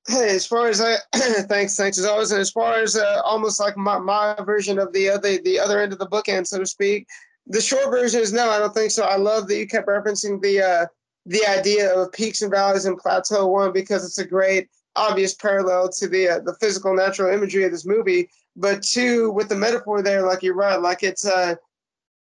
Hey, 0.08 0.36
as 0.36 0.48
far 0.48 0.68
as 0.68 0.80
I 0.80 0.96
thanks, 1.14 1.76
thanks 1.76 1.98
as 1.98 2.06
always, 2.06 2.32
and 2.32 2.40
as 2.40 2.50
far 2.50 2.76
as 2.76 2.96
uh, 2.96 3.22
almost 3.26 3.60
like 3.60 3.76
my, 3.76 3.98
my 3.98 4.36
version 4.46 4.80
of 4.80 4.94
the 4.94 5.10
other 5.10 5.38
the 5.40 5.60
other 5.60 5.82
end 5.82 5.92
of 5.92 6.00
the 6.00 6.08
bookend, 6.08 6.48
so 6.48 6.60
to 6.60 6.66
speak. 6.66 7.08
The 7.48 7.62
short 7.62 7.90
version 7.90 8.22
is 8.22 8.32
no, 8.32 8.50
I 8.50 8.60
don't 8.60 8.74
think 8.74 8.92
so. 8.92 9.04
I 9.04 9.18
love 9.18 9.48
that 9.48 9.58
you 9.58 9.68
kept 9.68 9.88
referencing 9.88 10.42
the 10.42 10.62
uh, 10.62 10.86
the 11.26 11.46
idea 11.48 11.94
of 11.94 12.14
peaks 12.14 12.42
and 12.42 12.50
valleys 12.50 12.86
and 12.86 12.98
plateau 12.98 13.48
one 13.48 13.74
because 13.74 14.06
it's 14.06 14.18
a 14.18 14.26
great 14.26 14.70
obvious 14.96 15.34
parallel 15.34 15.90
to 15.90 16.08
the 16.08 16.30
uh, 16.30 16.40
the 16.40 16.56
physical 16.56 16.96
natural 16.96 17.34
imagery 17.34 17.66
of 17.66 17.72
this 17.72 17.86
movie. 17.86 18.30
But 18.56 18.84
two, 18.84 19.32
with 19.32 19.50
the 19.50 19.56
metaphor 19.56 20.02
there, 20.02 20.26
like 20.26 20.42
you're 20.42 20.56
right, 20.56 20.80
like 20.80 21.04
it's 21.04 21.26
uh 21.26 21.56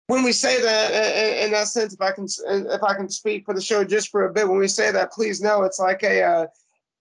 when 0.07 0.23
we 0.23 0.33
say 0.33 0.61
that 0.61 0.91
in, 0.91 1.45
in 1.45 1.51
that 1.51 1.67
sense, 1.67 1.93
if 1.93 2.01
I 2.01 2.11
can 2.11 2.27
if 2.47 2.83
I 2.83 2.95
can 2.95 3.09
speak 3.09 3.45
for 3.45 3.53
the 3.53 3.61
show 3.61 3.85
just 3.85 4.09
for 4.09 4.25
a 4.25 4.33
bit, 4.33 4.47
when 4.47 4.59
we 4.59 4.67
say 4.67 4.91
that, 4.91 5.13
please 5.13 5.41
know 5.41 5.63
it's 5.63 5.79
like 5.79 6.03
a 6.03 6.21
uh, 6.21 6.47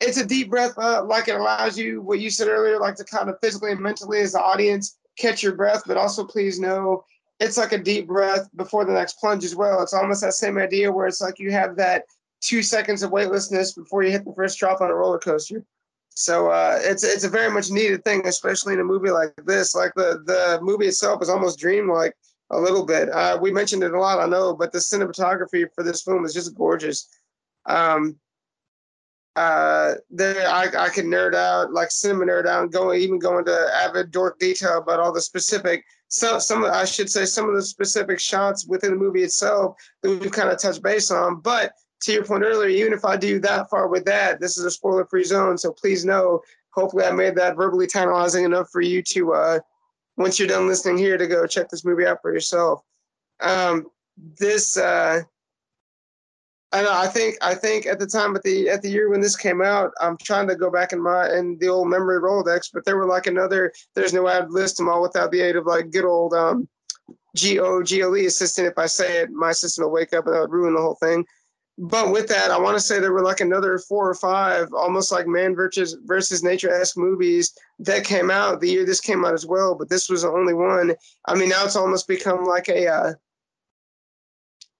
it's 0.00 0.18
a 0.18 0.26
deep 0.26 0.50
breath, 0.50 0.76
uh, 0.78 1.04
like 1.04 1.28
it 1.28 1.36
allows 1.36 1.78
you 1.78 2.02
what 2.02 2.20
you 2.20 2.30
said 2.30 2.48
earlier, 2.48 2.78
like 2.78 2.96
to 2.96 3.04
kind 3.04 3.28
of 3.30 3.38
physically 3.40 3.72
and 3.72 3.80
mentally 3.80 4.20
as 4.20 4.32
the 4.32 4.40
audience 4.40 4.98
catch 5.18 5.42
your 5.42 5.54
breath, 5.54 5.82
but 5.86 5.96
also 5.96 6.24
please 6.24 6.60
know 6.60 7.04
it's 7.40 7.56
like 7.56 7.72
a 7.72 7.78
deep 7.78 8.06
breath 8.06 8.48
before 8.56 8.84
the 8.84 8.92
next 8.92 9.18
plunge 9.18 9.44
as 9.44 9.54
well. 9.54 9.82
It's 9.82 9.94
almost 9.94 10.22
that 10.22 10.34
same 10.34 10.58
idea 10.58 10.90
where 10.90 11.06
it's 11.06 11.20
like 11.20 11.38
you 11.38 11.50
have 11.52 11.76
that 11.76 12.04
two 12.40 12.62
seconds 12.62 13.02
of 13.02 13.10
weightlessness 13.10 13.72
before 13.72 14.02
you 14.02 14.10
hit 14.10 14.24
the 14.24 14.34
first 14.34 14.58
drop 14.58 14.80
on 14.80 14.90
a 14.90 14.94
roller 14.94 15.18
coaster. 15.18 15.64
So 16.10 16.50
uh, 16.50 16.78
it's 16.82 17.04
it's 17.04 17.24
a 17.24 17.28
very 17.28 17.50
much 17.50 17.70
needed 17.70 18.02
thing, 18.04 18.26
especially 18.26 18.72
in 18.72 18.80
a 18.80 18.84
movie 18.84 19.10
like 19.10 19.34
this. 19.44 19.74
Like 19.74 19.92
the 19.96 20.22
the 20.24 20.58
movie 20.62 20.86
itself 20.86 21.20
is 21.20 21.28
almost 21.28 21.58
dreamlike 21.58 22.14
a 22.50 22.58
little 22.58 22.86
bit. 22.86 23.10
Uh, 23.10 23.38
we 23.40 23.52
mentioned 23.52 23.82
it 23.82 23.92
a 23.92 24.00
lot, 24.00 24.20
I 24.20 24.26
know, 24.26 24.54
but 24.54 24.72
the 24.72 24.78
cinematography 24.78 25.66
for 25.74 25.84
this 25.84 26.02
film 26.02 26.24
is 26.24 26.32
just 26.32 26.54
gorgeous. 26.54 27.08
Um, 27.66 28.16
uh, 29.36 29.94
there 30.10 30.48
I, 30.48 30.68
I 30.76 30.88
can 30.88 31.06
nerd 31.06 31.34
out 31.34 31.72
like 31.72 31.90
cinema 31.90 32.24
nerd 32.24 32.46
out 32.46 32.62
and 32.62 32.72
go 32.72 32.94
even 32.94 33.18
go 33.18 33.38
into 33.38 33.54
avid 33.74 34.10
dork 34.10 34.38
detail 34.38 34.78
about 34.78 34.98
all 34.98 35.12
the 35.12 35.20
specific 35.20 35.84
some 36.08 36.40
some 36.40 36.64
I 36.64 36.84
should 36.84 37.10
say 37.10 37.26
some 37.26 37.48
of 37.48 37.54
the 37.54 37.62
specific 37.62 38.18
shots 38.18 38.66
within 38.66 38.92
the 38.92 38.96
movie 38.96 39.22
itself 39.22 39.76
that 40.02 40.18
we've 40.18 40.32
kind 40.32 40.48
of 40.48 40.58
touched 40.58 40.82
base 40.82 41.10
on. 41.10 41.40
But 41.40 41.72
to 42.02 42.12
your 42.12 42.24
point 42.24 42.44
earlier, 42.44 42.68
even 42.68 42.92
if 42.92 43.04
I 43.04 43.16
do 43.16 43.38
that 43.40 43.68
far 43.70 43.88
with 43.88 44.04
that, 44.06 44.40
this 44.40 44.56
is 44.56 44.64
a 44.64 44.70
spoiler 44.70 45.06
free 45.06 45.24
zone. 45.24 45.58
So 45.58 45.72
please 45.72 46.04
know. 46.04 46.40
Hopefully, 46.70 47.04
I 47.04 47.10
made 47.10 47.34
that 47.36 47.56
verbally 47.56 47.86
tantalizing 47.86 48.44
enough 48.44 48.68
for 48.70 48.82
you 48.82 49.02
to 49.02 49.32
uh, 49.32 49.58
once 50.16 50.38
you're 50.38 50.48
done 50.48 50.66
listening 50.66 50.98
here 50.98 51.18
to 51.18 51.26
go 51.26 51.46
check 51.46 51.68
this 51.68 51.84
movie 51.84 52.06
out 52.06 52.18
for 52.22 52.32
yourself. 52.32 52.82
Um, 53.40 53.86
this 54.38 54.76
uh, 54.76 55.22
I 56.72 56.82
know. 56.82 56.92
I 56.92 57.06
think. 57.06 57.36
I 57.40 57.54
think 57.54 57.86
at 57.86 57.98
the 57.98 58.06
time 58.06 58.34
at 58.34 58.42
the 58.42 58.68
at 58.68 58.82
the 58.82 58.90
year 58.90 59.08
when 59.08 59.20
this 59.20 59.36
came 59.36 59.62
out, 59.62 59.92
I'm 60.00 60.16
trying 60.18 60.48
to 60.48 60.56
go 60.56 60.70
back 60.70 60.92
in 60.92 61.02
my 61.02 61.32
in 61.32 61.56
the 61.60 61.68
old 61.68 61.88
memory 61.88 62.20
Rolodex, 62.20 62.70
but 62.72 62.84
there 62.84 62.96
were 62.96 63.06
like 63.06 63.26
another. 63.26 63.72
There's 63.94 64.12
no 64.12 64.28
ad 64.28 64.50
list 64.50 64.76
them 64.76 64.88
all 64.88 65.02
without 65.02 65.30
the 65.30 65.40
aid 65.40 65.56
of 65.56 65.66
like 65.66 65.90
good 65.90 66.04
old 66.04 66.34
um, 66.34 66.68
G 67.36 67.60
O 67.60 67.82
G 67.82 68.02
L 68.02 68.16
E 68.16 68.26
assistant. 68.26 68.66
If 68.66 68.78
I 68.78 68.86
say 68.86 69.22
it, 69.22 69.30
my 69.30 69.50
assistant 69.50 69.86
will 69.86 69.92
wake 69.92 70.12
up 70.12 70.26
and 70.26 70.34
that 70.34 70.40
would 70.40 70.52
ruin 70.52 70.74
the 70.74 70.80
whole 70.80 70.96
thing. 70.96 71.24
But 71.78 72.10
with 72.10 72.26
that, 72.28 72.50
I 72.50 72.58
want 72.58 72.76
to 72.76 72.82
say 72.82 72.98
there 72.98 73.12
were 73.12 73.22
like 73.22 73.40
another 73.40 73.78
four 73.78 74.08
or 74.08 74.14
five, 74.14 74.72
almost 74.72 75.12
like 75.12 75.26
man 75.26 75.54
versus 75.54 75.96
versus 76.04 76.42
nature 76.42 76.72
esque 76.72 76.96
movies 76.96 77.52
that 77.80 78.04
came 78.04 78.30
out 78.30 78.60
the 78.60 78.70
year 78.70 78.86
this 78.86 79.00
came 79.00 79.24
out 79.26 79.34
as 79.34 79.44
well. 79.44 79.74
But 79.74 79.90
this 79.90 80.08
was 80.08 80.22
the 80.22 80.30
only 80.30 80.54
one. 80.54 80.94
I 81.26 81.34
mean, 81.34 81.50
now 81.50 81.64
it's 81.64 81.76
almost 81.76 82.08
become 82.08 82.44
like 82.44 82.68
a 82.68 82.88
uh, 82.88 83.12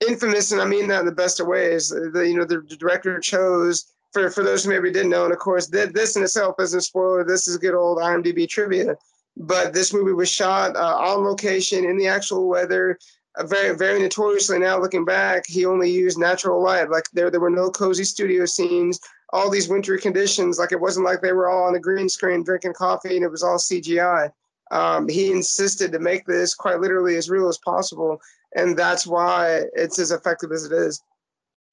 infamous, 0.06 0.52
and 0.52 0.60
I 0.60 0.64
mean 0.64 0.88
that 0.88 1.00
in 1.00 1.06
the 1.06 1.12
best 1.12 1.40
of 1.40 1.46
ways. 1.46 1.88
The, 1.88 2.26
you 2.26 2.36
know, 2.36 2.44
the 2.44 2.62
director 2.76 3.18
chose 3.20 3.92
for 4.12 4.30
for 4.30 4.42
those 4.42 4.64
who 4.64 4.70
maybe 4.70 4.90
didn't 4.90 5.10
know, 5.10 5.24
and 5.24 5.32
of 5.32 5.38
course, 5.38 5.66
this 5.66 6.16
in 6.16 6.22
itself 6.22 6.56
isn't 6.60 6.80
spoiler. 6.80 7.24
This 7.24 7.48
is 7.48 7.56
good 7.58 7.74
old 7.74 7.98
IMDb 7.98 8.48
trivia. 8.48 8.96
But 9.36 9.74
this 9.74 9.92
movie 9.92 10.14
was 10.14 10.30
shot 10.30 10.76
uh, 10.76 10.96
on 10.96 11.24
location 11.24 11.84
in 11.84 11.98
the 11.98 12.08
actual 12.08 12.48
weather. 12.48 12.98
Uh, 13.36 13.44
very, 13.44 13.76
very 13.76 14.00
notoriously 14.00 14.58
now 14.58 14.80
looking 14.80 15.04
back, 15.04 15.44
he 15.46 15.66
only 15.66 15.90
used 15.90 16.18
natural 16.18 16.62
light. 16.62 16.88
Like 16.88 17.04
there, 17.12 17.30
there 17.30 17.40
were 17.40 17.50
no 17.50 17.70
cozy 17.70 18.04
studio 18.04 18.46
scenes. 18.46 18.98
All 19.34 19.50
these 19.50 19.68
wintry 19.68 20.00
conditions, 20.00 20.58
like 20.58 20.72
it 20.72 20.80
wasn't 20.80 21.04
like 21.04 21.20
they 21.20 21.32
were 21.32 21.50
all 21.50 21.64
on 21.64 21.74
a 21.74 21.80
green 21.80 22.08
screen 22.08 22.42
drinking 22.42 22.72
coffee 22.74 23.16
and 23.16 23.24
it 23.24 23.30
was 23.30 23.42
all 23.42 23.58
CGI. 23.58 24.30
Um, 24.70 25.08
he 25.08 25.30
insisted 25.30 25.92
to 25.92 25.98
make 25.98 26.24
this 26.24 26.54
quite 26.54 26.80
literally 26.80 27.16
as 27.16 27.28
real 27.28 27.48
as 27.48 27.58
possible 27.58 28.20
and 28.56 28.76
that's 28.76 29.06
why 29.06 29.62
it's 29.74 29.98
as 29.98 30.10
effective 30.10 30.50
as 30.50 30.64
it 30.64 30.72
is. 30.72 31.00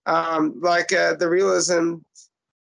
Um, 0.06 0.60
like 0.62 0.92
uh, 0.92 1.16
the 1.16 1.30
realism 1.30 1.96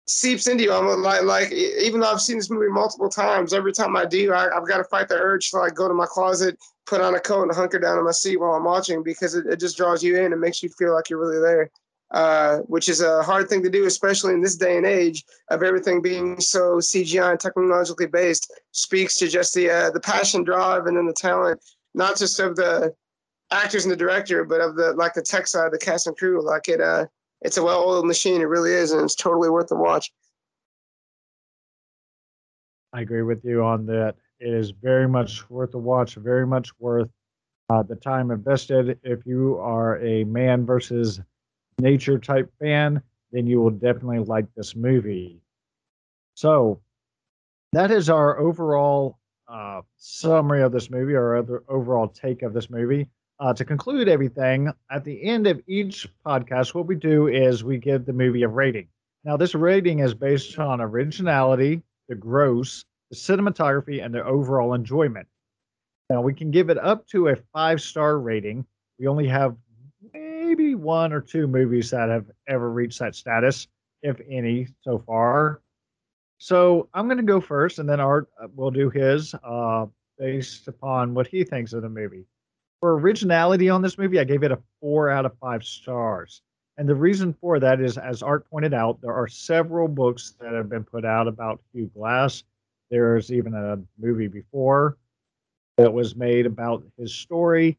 seeps 0.05 0.47
into 0.47 0.65
you. 0.65 0.73
I'm 0.73 1.01
like, 1.01 1.23
like 1.23 1.51
even 1.51 2.01
though 2.01 2.11
I've 2.11 2.21
seen 2.21 2.37
this 2.37 2.49
movie 2.49 2.67
multiple 2.69 3.09
times, 3.09 3.53
every 3.53 3.71
time 3.71 3.95
I 3.95 4.05
do, 4.05 4.33
I, 4.33 4.53
have 4.53 4.67
got 4.67 4.77
to 4.77 4.83
fight 4.83 5.07
the 5.07 5.15
urge 5.15 5.49
to 5.51 5.57
like 5.57 5.73
go 5.73 5.87
to 5.87 5.93
my 5.93 6.05
closet, 6.05 6.57
put 6.85 7.01
on 7.01 7.15
a 7.15 7.19
coat, 7.19 7.43
and 7.43 7.55
hunker 7.55 7.79
down 7.79 7.97
in 7.97 8.03
my 8.03 8.11
seat 8.11 8.37
while 8.37 8.53
I'm 8.53 8.65
watching 8.65 9.03
because 9.03 9.35
it, 9.35 9.45
it 9.47 9.59
just 9.59 9.77
draws 9.77 10.03
you 10.03 10.17
in 10.17 10.33
and 10.33 10.41
makes 10.41 10.61
you 10.61 10.69
feel 10.69 10.93
like 10.93 11.09
you're 11.09 11.19
really 11.19 11.41
there. 11.41 11.71
Uh, 12.11 12.57
which 12.61 12.89
is 12.89 13.01
a 13.01 13.21
hard 13.21 13.47
thing 13.47 13.61
to 13.61 13.69
do, 13.69 13.85
especially 13.85 14.33
in 14.33 14.41
this 14.41 14.55
day 14.55 14.77
and 14.77 14.85
age 14.85 15.23
of 15.51 15.61
everything 15.61 16.01
being 16.01 16.39
so 16.41 16.77
CGI 16.77 17.29
and 17.29 17.39
technologically 17.39 18.07
based. 18.07 18.51
Speaks 18.71 19.19
to 19.19 19.27
just 19.27 19.53
the 19.53 19.69
uh, 19.69 19.91
the 19.91 19.99
passion, 19.99 20.43
drive, 20.43 20.87
and 20.87 20.97
then 20.97 21.05
the 21.05 21.13
talent, 21.13 21.61
not 21.93 22.17
just 22.17 22.39
of 22.39 22.55
the 22.55 22.95
actors 23.51 23.85
and 23.85 23.91
the 23.91 23.97
director, 23.97 24.43
but 24.43 24.61
of 24.61 24.75
the 24.75 24.93
like 24.93 25.13
the 25.13 25.21
tech 25.21 25.47
side, 25.47 25.71
the 25.71 25.77
cast 25.77 26.07
and 26.07 26.17
crew. 26.17 26.43
Like 26.43 26.67
it, 26.67 26.81
uh, 26.81 27.07
it's 27.41 27.57
a 27.57 27.63
well-oiled 27.63 28.05
machine. 28.05 28.41
It 28.41 28.45
really 28.45 28.71
is, 28.71 28.91
and 28.91 29.01
it's 29.01 29.15
totally 29.15 29.49
worth 29.49 29.67
the 29.67 29.75
watch. 29.75 30.11
I 32.93 33.01
agree 33.01 33.21
with 33.21 33.43
you 33.43 33.63
on 33.63 33.85
that. 33.87 34.15
It 34.39 34.53
is 34.53 34.71
very 34.71 35.07
much 35.07 35.49
worth 35.49 35.71
the 35.71 35.77
watch. 35.77 36.15
Very 36.15 36.47
much 36.47 36.71
worth 36.79 37.09
uh, 37.69 37.83
the 37.83 37.95
time 37.95 38.31
invested. 38.31 38.99
If 39.03 39.25
you 39.25 39.57
are 39.59 39.99
a 39.99 40.23
man 40.23 40.65
versus 40.65 41.21
nature 41.79 42.17
type 42.17 42.51
fan, 42.59 43.01
then 43.31 43.45
you 43.45 43.61
will 43.61 43.69
definitely 43.69 44.19
like 44.19 44.47
this 44.55 44.75
movie. 44.75 45.41
So 46.33 46.81
that 47.73 47.91
is 47.91 48.09
our 48.09 48.39
overall 48.39 49.19
uh, 49.47 49.81
summary 49.97 50.63
of 50.63 50.71
this 50.71 50.89
movie, 50.89 51.13
or 51.13 51.35
other 51.35 51.63
overall 51.67 52.07
take 52.07 52.41
of 52.41 52.53
this 52.53 52.69
movie. 52.69 53.07
Uh, 53.39 53.53
to 53.53 53.63
conclude 53.63 54.09
everything, 54.09 54.69
at 54.91 55.05
the 55.05 55.23
end 55.23 55.47
of 55.47 55.61
each 55.65 56.05
podcast, 56.25 56.75
what 56.75 56.87
we 56.87 56.95
do 56.95 57.27
is 57.27 57.63
we 57.63 57.77
give 57.77 58.05
the 58.05 58.11
movie 58.11 58.43
a 58.43 58.47
rating. 58.49 58.85
Now, 59.23 59.37
this 59.37 59.55
rating 59.55 59.99
is 59.99 60.13
based 60.13 60.59
on 60.59 60.81
originality, 60.81 61.81
the 62.09 62.15
gross, 62.15 62.83
the 63.09 63.15
cinematography, 63.15 64.03
and 64.03 64.13
the 64.13 64.25
overall 64.25 64.73
enjoyment. 64.73 65.25
Now, 66.09 66.19
we 66.21 66.33
can 66.33 66.51
give 66.51 66.69
it 66.69 66.77
up 66.77 67.07
to 67.09 67.29
a 67.29 67.37
five 67.53 67.81
star 67.81 68.19
rating. 68.19 68.65
We 68.99 69.07
only 69.07 69.27
have 69.27 69.55
maybe 70.13 70.75
one 70.75 71.13
or 71.13 71.21
two 71.21 71.47
movies 71.47 71.91
that 71.91 72.09
have 72.09 72.25
ever 72.49 72.69
reached 72.69 72.99
that 72.99 73.15
status, 73.15 73.69
if 74.01 74.19
any, 74.29 74.67
so 74.81 74.99
far. 74.99 75.61
So 76.39 76.89
I'm 76.93 77.07
going 77.07 77.17
to 77.17 77.23
go 77.23 77.39
first, 77.39 77.79
and 77.79 77.87
then 77.87 78.01
Art 78.01 78.27
uh, 78.41 78.47
will 78.53 78.71
do 78.71 78.89
his 78.89 79.33
uh, 79.45 79.85
based 80.17 80.67
upon 80.67 81.13
what 81.13 81.27
he 81.27 81.45
thinks 81.45 81.71
of 81.71 81.83
the 81.83 81.89
movie 81.89 82.25
for 82.79 82.97
originality 82.97 83.69
on 83.69 83.81
this 83.81 83.97
movie, 83.97 84.19
I 84.19 84.23
gave 84.23 84.43
it 84.43 84.51
a 84.51 84.59
four 84.79 85.09
out 85.09 85.25
of 85.25 85.37
five 85.39 85.63
stars. 85.63 86.41
And 86.77 86.87
the 86.87 86.95
reason 86.95 87.33
for 87.41 87.59
that 87.59 87.81
is, 87.81 87.97
as 87.97 88.23
Art 88.23 88.49
pointed 88.49 88.73
out, 88.73 89.01
there 89.01 89.13
are 89.13 89.27
several 89.27 89.87
books 89.87 90.35
that 90.39 90.53
have 90.53 90.69
been 90.69 90.85
put 90.85 91.03
out 91.03 91.27
about 91.27 91.61
Hugh 91.73 91.91
Glass. 91.93 92.43
There's 92.89 93.31
even 93.31 93.53
a 93.53 93.79
movie 93.99 94.27
before 94.27 94.97
that 95.77 95.91
was 95.91 96.15
made 96.15 96.45
about 96.45 96.83
his 96.97 97.13
story. 97.13 97.77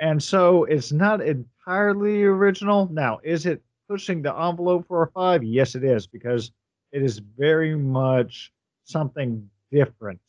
And 0.00 0.20
so 0.20 0.64
it's 0.64 0.92
not 0.92 1.20
entirely 1.20 2.24
original. 2.24 2.88
Now, 2.92 3.20
is 3.22 3.46
it 3.46 3.62
pushing 3.88 4.22
the 4.22 4.34
envelope 4.34 4.86
for 4.88 5.02
a 5.04 5.10
five? 5.10 5.44
Yes, 5.44 5.74
it 5.74 5.84
is, 5.84 6.06
because 6.06 6.50
it 6.90 7.02
is 7.02 7.18
very 7.18 7.76
much 7.76 8.52
something 8.84 9.48
different. 9.70 10.20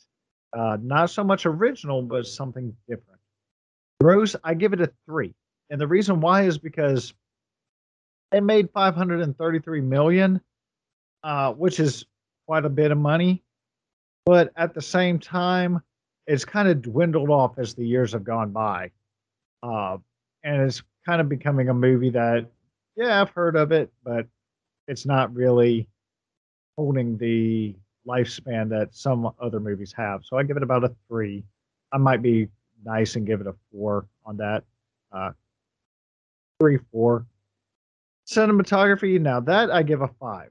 Uh, 0.53 0.77
not 0.81 1.09
so 1.09 1.23
much 1.23 1.45
original, 1.45 2.01
but 2.01 2.27
something 2.27 2.75
different. 2.87 3.20
Rose, 4.01 4.35
I 4.43 4.53
give 4.53 4.73
it 4.73 4.81
a 4.81 4.91
three. 5.05 5.33
And 5.69 5.79
the 5.79 5.87
reason 5.87 6.21
why 6.21 6.43
is 6.43 6.57
because 6.57 7.13
it 8.31 8.41
made 8.43 8.69
533 8.71 9.81
million, 9.81 10.41
uh, 11.23 11.53
which 11.53 11.79
is 11.79 12.05
quite 12.47 12.65
a 12.65 12.69
bit 12.69 12.91
of 12.91 12.97
money. 12.97 13.43
But 14.25 14.51
at 14.55 14.73
the 14.73 14.81
same 14.81 15.19
time, 15.19 15.81
it's 16.27 16.45
kind 16.45 16.67
of 16.67 16.81
dwindled 16.81 17.29
off 17.29 17.57
as 17.57 17.73
the 17.73 17.85
years 17.85 18.13
have 18.13 18.23
gone 18.23 18.51
by. 18.51 18.91
Uh, 19.63 19.97
and 20.43 20.61
it's 20.61 20.81
kind 21.05 21.21
of 21.21 21.29
becoming 21.29 21.69
a 21.69 21.73
movie 21.73 22.11
that, 22.11 22.47
yeah, 22.95 23.21
I've 23.21 23.31
heard 23.31 23.55
of 23.55 23.71
it, 23.71 23.91
but 24.03 24.27
it's 24.87 25.05
not 25.05 25.33
really 25.33 25.87
holding 26.77 27.17
the 27.17 27.75
lifespan 28.07 28.69
that 28.69 28.95
some 28.95 29.31
other 29.39 29.59
movies 29.59 29.93
have. 29.95 30.21
So 30.25 30.37
I 30.37 30.43
give 30.43 30.57
it 30.57 30.63
about 30.63 30.83
a 30.83 30.93
three. 31.07 31.43
I 31.91 31.97
might 31.97 32.21
be 32.21 32.47
nice 32.83 33.15
and 33.15 33.25
give 33.25 33.41
it 33.41 33.47
a 33.47 33.55
four 33.71 34.07
on 34.25 34.37
that. 34.37 34.63
Uh, 35.11 35.31
three, 36.59 36.79
four. 36.91 37.25
Cinematography, 38.27 39.19
now 39.19 39.39
that 39.39 39.71
I 39.71 39.83
give 39.83 40.01
a 40.01 40.07
five. 40.07 40.49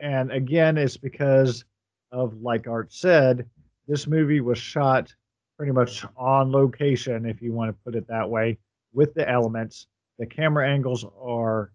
And 0.00 0.30
again, 0.32 0.76
it's 0.76 0.96
because 0.96 1.64
of, 2.12 2.42
like 2.42 2.66
Art 2.66 2.92
said, 2.92 3.48
this 3.88 4.06
movie 4.06 4.40
was 4.40 4.58
shot 4.58 5.14
pretty 5.56 5.72
much 5.72 6.04
on 6.16 6.50
location, 6.50 7.24
if 7.26 7.40
you 7.40 7.52
want 7.52 7.70
to 7.70 7.84
put 7.84 7.94
it 7.94 8.06
that 8.08 8.28
way, 8.28 8.58
with 8.92 9.14
the 9.14 9.28
elements. 9.28 9.86
The 10.18 10.26
camera 10.26 10.68
angles 10.68 11.04
are 11.20 11.72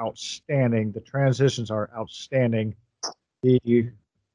outstanding. 0.00 0.92
The 0.92 1.00
transitions 1.00 1.70
are 1.70 1.90
outstanding. 1.96 2.74
The 3.42 3.90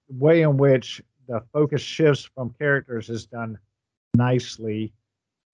way 0.10 0.42
in 0.42 0.58
which 0.58 1.02
the 1.28 1.44
focus 1.52 1.82
shifts 1.82 2.30
from 2.36 2.56
characters 2.58 3.10
is 3.10 3.26
done 3.26 3.58
nicely. 4.14 4.94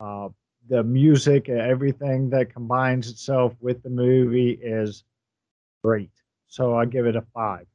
Uh, 0.01 0.29
the 0.67 0.83
music, 0.83 1.47
everything 1.47 2.29
that 2.31 2.51
combines 2.53 3.09
itself 3.09 3.53
with 3.59 3.83
the 3.83 3.89
movie 3.89 4.51
is 4.51 5.03
great. 5.83 6.09
So 6.47 6.75
I 6.75 6.85
give 6.85 7.05
it 7.05 7.15
a 7.15 7.23
five. 7.33 7.67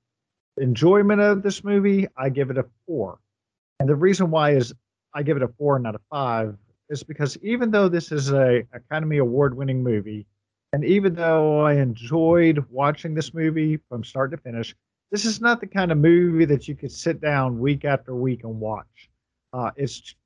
Enjoyment 0.59 1.20
of 1.20 1.43
this 1.43 1.62
movie, 1.62 2.09
I 2.16 2.31
give 2.31 2.51
it 2.51 2.59
a 2.59 2.66
four. 2.87 3.18
And 3.79 3.89
the 3.89 3.95
reason 3.95 4.31
why 4.31 4.53
is 4.53 4.74
I 5.14 5.22
give 5.22 5.37
it 5.37 5.43
a 5.43 5.49
four, 5.49 5.79
not 5.79 5.95
a 5.95 6.01
five, 6.11 6.57
is 6.89 7.03
because 7.03 7.37
even 7.43 7.70
though 7.70 7.89
this 7.89 8.11
is 8.11 8.33
a 8.33 8.64
Academy 8.72 9.18
Award 9.18 9.57
winning 9.57 9.83
movie, 9.83 10.27
and 10.72 10.85
even 10.85 11.14
though 11.14 11.61
I 11.61 11.74
enjoyed 11.74 12.64
watching 12.70 13.14
this 13.14 13.35
movie 13.35 13.79
from 13.89 14.03
start 14.03 14.33
to 14.33 14.37
finish, 14.37 14.74
this 15.12 15.24
is 15.24 15.41
not 15.41 15.61
the 15.61 15.66
kind 15.66 15.93
of 15.93 15.99
movie 15.99 16.45
that 16.47 16.66
you 16.66 16.74
could 16.74 16.93
sit 16.93 17.20
down 17.20 17.61
week 17.61 17.85
after 17.85 18.14
week 18.14 18.43
and 18.43 18.59
watch. 18.59 19.09
Uh, 19.53 19.70
it's 19.77 20.16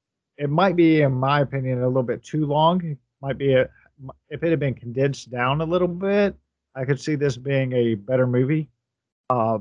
it 0.41 0.49
might 0.49 0.74
be, 0.74 1.03
in 1.03 1.12
my 1.12 1.41
opinion, 1.41 1.82
a 1.82 1.86
little 1.86 2.03
bit 2.03 2.24
too 2.24 2.47
long. 2.47 2.82
It 2.82 2.97
might 3.20 3.36
be 3.36 3.53
a, 3.53 3.68
if 4.30 4.43
it 4.43 4.49
had 4.49 4.59
been 4.59 4.72
condensed 4.72 5.30
down 5.30 5.61
a 5.61 5.66
little 5.66 5.86
bit, 5.86 6.34
I 6.74 6.86
could 6.86 6.99
see 6.99 7.14
this 7.14 7.36
being 7.36 7.74
a 7.74 7.95
better 7.95 8.26
movie. 8.26 8.70
Uh, 9.28 9.59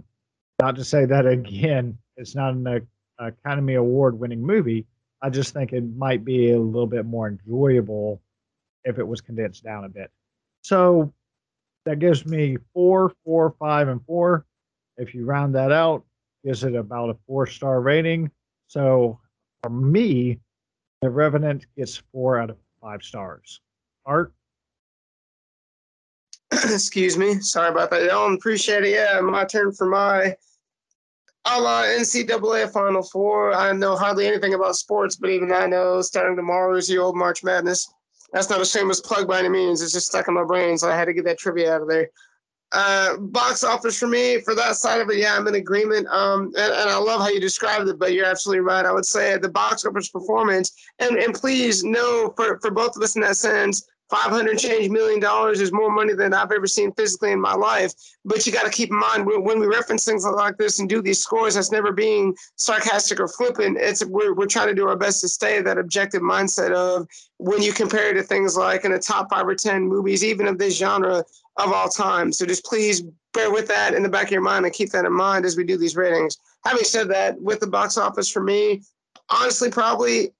not 0.61 0.77
to 0.77 0.85
say 0.85 1.03
that 1.03 1.25
again, 1.27 1.97
it's 2.15 2.33
not 2.33 2.53
an 2.53 2.87
Academy 3.19 3.73
Award 3.73 4.17
winning 4.17 4.41
movie. 4.41 4.85
I 5.21 5.29
just 5.29 5.53
think 5.53 5.73
it 5.73 5.83
might 5.97 6.23
be 6.23 6.51
a 6.51 6.59
little 6.59 6.87
bit 6.87 7.05
more 7.05 7.27
enjoyable 7.27 8.21
if 8.85 8.99
it 8.99 9.07
was 9.07 9.19
condensed 9.19 9.65
down 9.65 9.83
a 9.83 9.89
bit. 9.89 10.09
So 10.61 11.13
that 11.85 11.99
gives 11.99 12.25
me 12.25 12.55
four, 12.73 13.11
four, 13.25 13.53
five, 13.59 13.89
and 13.89 14.01
four. 14.05 14.45
If 14.95 15.13
you 15.13 15.25
round 15.25 15.55
that 15.55 15.73
out, 15.73 16.05
gives 16.45 16.63
it 16.63 16.73
about 16.73 17.09
a 17.09 17.17
four 17.27 17.47
star 17.47 17.81
rating. 17.81 18.31
So 18.67 19.19
for 19.61 19.69
me, 19.69 20.39
the 21.01 21.09
Revenant 21.09 21.65
gets 21.77 21.97
four 22.11 22.39
out 22.39 22.49
of 22.49 22.57
five 22.81 23.03
stars. 23.03 23.61
Art? 24.05 24.33
Excuse 26.51 27.17
me. 27.17 27.39
Sorry 27.39 27.69
about 27.69 27.89
that. 27.91 28.03
Y'all 28.03 28.33
appreciate 28.33 28.83
it. 28.83 28.89
Yeah, 28.89 29.19
my 29.21 29.45
turn 29.45 29.71
for 29.71 29.87
my 29.87 30.35
a 31.45 31.59
la 31.59 31.83
NCAA 31.83 32.71
Final 32.71 33.01
Four. 33.01 33.53
I 33.53 33.71
know 33.71 33.95
hardly 33.95 34.27
anything 34.27 34.53
about 34.53 34.75
sports, 34.75 35.15
but 35.15 35.29
even 35.29 35.51
I 35.51 35.67
know 35.67 36.01
starting 36.01 36.35
tomorrow 36.35 36.75
is 36.75 36.87
the 36.87 36.97
old 36.97 37.15
March 37.15 37.43
Madness. 37.43 37.91
That's 38.33 38.49
not 38.49 38.61
a 38.61 38.65
shameless 38.65 39.01
plug 39.01 39.27
by 39.27 39.39
any 39.39 39.49
means. 39.49 39.81
It's 39.81 39.93
just 39.93 40.07
stuck 40.07 40.27
in 40.27 40.33
my 40.33 40.43
brain, 40.43 40.77
so 40.77 40.89
I 40.89 40.95
had 40.95 41.05
to 41.05 41.13
get 41.13 41.25
that 41.25 41.39
trivia 41.39 41.73
out 41.73 41.81
of 41.81 41.87
there. 41.87 42.09
Uh, 42.71 43.17
box 43.17 43.63
office 43.63 43.97
for 43.97 44.05
me 44.05 44.39
for 44.41 44.53
that 44.53 44.75
side 44.75 45.01
of 45.01 45.09
it, 45.09 45.17
yeah, 45.17 45.35
I'm 45.35 45.47
in 45.47 45.55
agreement. 45.55 46.07
Um, 46.07 46.53
and, 46.55 46.71
and, 46.71 46.89
I 46.89 46.97
love 46.97 47.19
how 47.19 47.29
you 47.29 47.39
described 47.39 47.89
it, 47.89 47.97
but 47.97 48.13
you're 48.13 48.27
absolutely 48.27 48.59
right. 48.59 48.85
I 48.85 48.91
would 48.91 49.07
say 49.07 49.35
the 49.39 49.49
box 49.49 49.85
office 49.85 50.09
performance, 50.09 50.71
and 50.99 51.17
and 51.17 51.33
please 51.33 51.83
know 51.83 52.31
for 52.35 52.59
for 52.59 52.69
both 52.69 52.95
of 52.95 53.01
us 53.01 53.15
in 53.15 53.23
that 53.23 53.37
sense, 53.37 53.87
500 54.09 54.57
change 54.57 54.89
million 54.89 55.19
dollars 55.19 55.61
is 55.61 55.71
more 55.71 55.91
money 55.91 56.13
than 56.13 56.33
I've 56.33 56.51
ever 56.51 56.65
seen 56.65 56.91
physically 56.93 57.31
in 57.31 57.39
my 57.39 57.53
life. 57.53 57.93
But 58.25 58.45
you 58.45 58.51
got 58.51 58.65
to 58.65 58.71
keep 58.71 58.89
in 58.89 58.99
mind 58.99 59.25
when 59.25 59.59
we 59.59 59.67
reference 59.67 60.03
things 60.03 60.25
like 60.25 60.57
this 60.57 60.79
and 60.79 60.89
do 60.89 61.01
these 61.01 61.21
scores, 61.21 61.55
that's 61.55 61.71
never 61.71 61.91
being 61.91 62.35
sarcastic 62.55 63.19
or 63.19 63.27
flippant. 63.27 63.77
It's 63.79 64.03
we're, 64.05 64.33
we're 64.33 64.47
trying 64.47 64.67
to 64.67 64.75
do 64.75 64.87
our 64.87 64.95
best 64.95 65.21
to 65.21 65.27
stay 65.27 65.61
that 65.61 65.77
objective 65.77 66.21
mindset 66.21 66.71
of 66.71 67.07
when 67.37 67.61
you 67.61 67.71
compare 67.71 68.09
it 68.09 68.15
to 68.15 68.23
things 68.23 68.57
like 68.57 68.83
in 68.83 68.91
the 68.91 68.99
top 68.99 69.29
five 69.29 69.47
or 69.47 69.55
10 69.55 69.87
movies, 69.87 70.23
even 70.23 70.47
of 70.47 70.57
this 70.57 70.77
genre 70.77 71.23
of 71.57 71.71
all 71.71 71.89
time. 71.89 72.31
So 72.31 72.45
just 72.45 72.65
please 72.65 73.03
bear 73.33 73.51
with 73.51 73.67
that 73.67 73.93
in 73.93 74.01
the 74.01 74.09
back 74.09 74.25
of 74.25 74.31
your 74.31 74.41
mind 74.41 74.65
and 74.65 74.73
keep 74.73 74.89
that 74.91 75.05
in 75.05 75.13
mind 75.13 75.45
as 75.45 75.55
we 75.55 75.63
do 75.63 75.77
these 75.77 75.95
ratings. 75.95 76.37
Having 76.65 76.83
said 76.83 77.09
that, 77.09 77.39
with 77.39 77.59
the 77.59 77.67
box 77.67 77.97
office 77.97 78.29
for 78.29 78.41
me, 78.41 78.81
honestly, 79.29 79.69
probably 79.69 80.31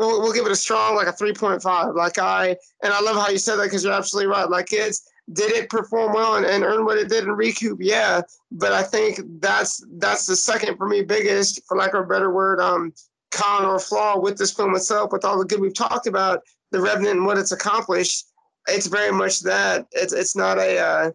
we'll, 0.00 0.20
we'll 0.20 0.32
give 0.32 0.46
it 0.46 0.52
a 0.52 0.56
strong 0.56 0.96
like 0.96 1.06
a 1.06 1.12
3.5 1.12 1.94
like 1.94 2.18
i 2.18 2.48
and 2.82 2.92
i 2.92 3.00
love 3.00 3.16
how 3.16 3.28
you 3.28 3.38
said 3.38 3.56
that 3.56 3.64
because 3.64 3.84
you're 3.84 3.92
absolutely 3.92 4.26
right 4.26 4.50
like 4.50 4.72
it's 4.72 5.08
did 5.32 5.52
it 5.52 5.70
perform 5.70 6.12
well 6.12 6.36
and, 6.36 6.46
and 6.46 6.64
earn 6.64 6.84
what 6.84 6.98
it 6.98 7.08
did 7.08 7.24
in 7.24 7.30
recoup? 7.30 7.78
Yeah, 7.80 8.22
but 8.50 8.72
I 8.72 8.82
think 8.82 9.20
that's 9.40 9.84
that's 9.98 10.26
the 10.26 10.36
second 10.36 10.76
for 10.76 10.88
me 10.88 11.02
biggest, 11.02 11.62
for 11.66 11.76
lack 11.76 11.94
of 11.94 12.04
a 12.04 12.08
better 12.08 12.32
word, 12.32 12.60
um, 12.60 12.92
con 13.30 13.64
or 13.64 13.78
flaw 13.78 14.18
with 14.18 14.36
this 14.38 14.52
film 14.52 14.74
itself. 14.74 15.12
With 15.12 15.24
all 15.24 15.38
the 15.38 15.44
good 15.44 15.60
we've 15.60 15.74
talked 15.74 16.06
about, 16.06 16.40
the 16.72 16.80
Revenant 16.80 17.18
and 17.18 17.26
what 17.26 17.38
it's 17.38 17.52
accomplished, 17.52 18.26
it's 18.68 18.86
very 18.86 19.12
much 19.12 19.40
that. 19.40 19.86
It's 19.92 20.12
it's 20.12 20.34
not 20.34 20.58
a 20.58 20.78
uh, 20.78 21.10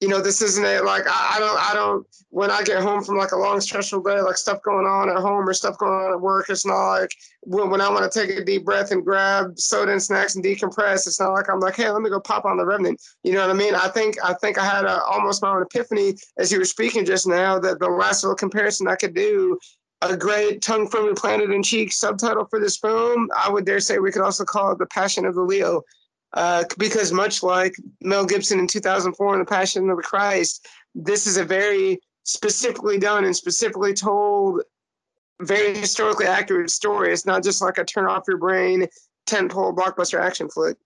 you 0.00 0.06
know, 0.06 0.20
this 0.20 0.42
isn't 0.42 0.64
a 0.64 0.80
like 0.82 1.04
I, 1.08 1.34
I, 1.36 1.38
don't 1.40 1.58
I 1.58 1.74
don't 1.74 2.06
when 2.30 2.50
I 2.50 2.62
get 2.62 2.82
home 2.82 3.02
from 3.02 3.16
like 3.16 3.32
a 3.32 3.36
long 3.36 3.60
stressful 3.60 4.02
day, 4.02 4.20
like 4.20 4.36
stuff 4.36 4.62
going 4.62 4.86
on 4.86 5.10
at 5.10 5.16
home 5.16 5.48
or 5.48 5.52
stuff 5.52 5.76
going 5.78 5.92
on 5.92 6.12
at 6.12 6.20
work. 6.20 6.46
It's 6.48 6.64
not 6.64 6.90
like 6.90 7.10
when, 7.40 7.70
when 7.70 7.80
I 7.80 7.88
want 7.88 8.10
to 8.10 8.26
take 8.26 8.36
a 8.36 8.44
deep 8.44 8.64
breath 8.64 8.92
and 8.92 9.04
grab 9.04 9.58
soda 9.58 9.90
and 9.90 10.02
snacks 10.02 10.36
and 10.36 10.44
decompress. 10.44 11.06
It's 11.06 11.18
not 11.18 11.32
like 11.32 11.50
I'm 11.50 11.58
like, 11.58 11.74
hey, 11.74 11.90
let 11.90 12.02
me 12.02 12.10
go 12.10 12.20
pop 12.20 12.44
on 12.44 12.56
the 12.56 12.64
Revenant. 12.64 13.00
You 13.24 13.32
know 13.32 13.40
what 13.40 13.50
I 13.50 13.58
mean? 13.58 13.74
I 13.74 13.88
think 13.88 14.16
I 14.22 14.34
think 14.34 14.56
I 14.56 14.64
had 14.64 14.84
a, 14.84 15.02
almost 15.02 15.42
my 15.42 15.50
own 15.50 15.62
epiphany 15.62 16.14
as 16.38 16.52
you 16.52 16.58
were 16.58 16.64
speaking 16.64 17.04
just 17.04 17.26
now 17.26 17.58
that 17.58 17.80
the 17.80 17.88
last 17.88 18.22
little 18.22 18.36
comparison 18.36 18.86
I 18.86 18.94
could 18.94 19.14
do 19.14 19.58
a 20.00 20.16
great 20.16 20.62
tongue 20.62 20.88
firmly 20.88 21.14
planted 21.14 21.50
in 21.50 21.60
cheek 21.60 21.92
subtitle 21.92 22.46
for 22.48 22.60
this 22.60 22.76
film. 22.76 23.28
I 23.36 23.50
would 23.50 23.66
dare 23.66 23.80
say 23.80 23.98
we 23.98 24.12
could 24.12 24.22
also 24.22 24.44
call 24.44 24.70
it 24.70 24.78
The 24.78 24.86
Passion 24.86 25.26
of 25.26 25.34
the 25.34 25.42
Leo 25.42 25.82
uh, 26.34 26.64
because 26.78 27.12
much 27.12 27.42
like 27.42 27.74
Mel 28.02 28.26
Gibson 28.26 28.58
in 28.58 28.66
2004 28.66 29.34
in 29.34 29.40
The 29.40 29.46
Passion 29.46 29.88
of 29.88 29.96
the 29.96 30.02
Christ, 30.02 30.66
this 30.94 31.26
is 31.26 31.36
a 31.36 31.44
very 31.44 32.00
specifically 32.24 32.98
done 32.98 33.24
and 33.24 33.34
specifically 33.34 33.94
told, 33.94 34.62
very 35.40 35.76
historically 35.76 36.26
accurate 36.26 36.70
story. 36.70 37.12
It's 37.12 37.24
not 37.24 37.42
just 37.42 37.62
like 37.62 37.78
a 37.78 37.84
turn 37.84 38.06
off 38.06 38.24
your 38.28 38.38
brain 38.38 38.86
tentpole 39.26 39.74
blockbuster 39.74 40.20
action 40.20 40.48
flick. 40.48 40.76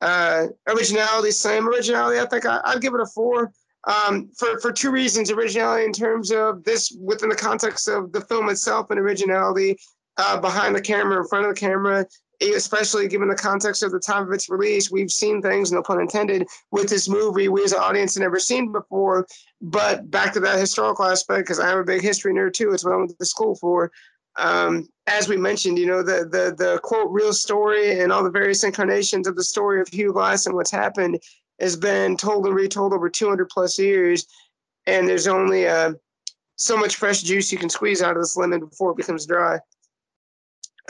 Uh, 0.00 0.46
originality, 0.68 1.30
same 1.30 1.68
originality. 1.68 2.20
I 2.20 2.26
think 2.26 2.46
I, 2.46 2.60
would 2.72 2.82
give 2.82 2.94
it 2.94 3.00
a 3.00 3.06
four. 3.06 3.52
Um, 3.86 4.30
for 4.38 4.58
for 4.60 4.72
two 4.72 4.90
reasons: 4.90 5.30
originality 5.30 5.84
in 5.84 5.92
terms 5.92 6.30
of 6.30 6.64
this 6.64 6.96
within 6.98 7.28
the 7.28 7.36
context 7.36 7.88
of 7.88 8.12
the 8.12 8.22
film 8.22 8.48
itself, 8.48 8.90
and 8.90 8.98
originality 8.98 9.76
uh, 10.16 10.40
behind 10.40 10.74
the 10.74 10.80
camera, 10.80 11.20
in 11.20 11.28
front 11.28 11.46
of 11.46 11.54
the 11.54 11.60
camera, 11.60 12.06
especially 12.40 13.08
given 13.08 13.28
the 13.28 13.34
context 13.34 13.82
of 13.82 13.92
the 13.92 14.00
time 14.00 14.24
of 14.24 14.32
its 14.32 14.48
release, 14.48 14.90
we've 14.90 15.10
seen 15.10 15.40
things, 15.40 15.72
no 15.72 15.82
pun 15.82 16.00
intended, 16.00 16.46
with 16.70 16.88
this 16.88 17.08
movie 17.08 17.48
we 17.48 17.64
as 17.64 17.72
an 17.72 17.80
audience 17.80 18.14
have 18.14 18.22
never 18.22 18.38
seen 18.38 18.72
before. 18.72 19.26
But 19.60 20.10
back 20.10 20.32
to 20.34 20.40
that 20.40 20.58
historical 20.58 21.04
aspect, 21.04 21.46
because 21.46 21.60
I'm 21.60 21.78
a 21.78 21.84
big 21.84 22.02
history 22.02 22.32
nerd 22.32 22.54
too, 22.54 22.72
it's 22.72 22.84
what 22.84 22.94
I 22.94 22.96
went 22.96 23.16
to 23.18 23.26
school 23.26 23.54
for. 23.56 23.90
Um, 24.36 24.88
as 25.06 25.28
we 25.28 25.36
mentioned, 25.36 25.78
you 25.78 25.86
know, 25.86 26.02
the 26.02 26.28
the 26.30 26.54
the 26.56 26.80
quote 26.82 27.10
real 27.10 27.32
story 27.32 28.00
and 28.00 28.10
all 28.10 28.24
the 28.24 28.30
various 28.30 28.64
incarnations 28.64 29.28
of 29.28 29.36
the 29.36 29.44
story 29.44 29.80
of 29.80 29.88
Hugh 29.88 30.12
Glass 30.12 30.46
and 30.46 30.54
what's 30.54 30.72
happened 30.72 31.20
has 31.60 31.76
been 31.76 32.16
told 32.16 32.46
and 32.46 32.54
retold 32.54 32.92
over 32.92 33.08
200 33.08 33.48
plus 33.48 33.78
years, 33.78 34.26
and 34.86 35.08
there's 35.08 35.28
only 35.28 35.68
uh, 35.68 35.92
so 36.56 36.76
much 36.76 36.96
fresh 36.96 37.22
juice 37.22 37.52
you 37.52 37.58
can 37.58 37.70
squeeze 37.70 38.02
out 38.02 38.16
of 38.16 38.22
this 38.22 38.36
lemon 38.36 38.60
before 38.60 38.90
it 38.90 38.96
becomes 38.96 39.24
dry 39.24 39.60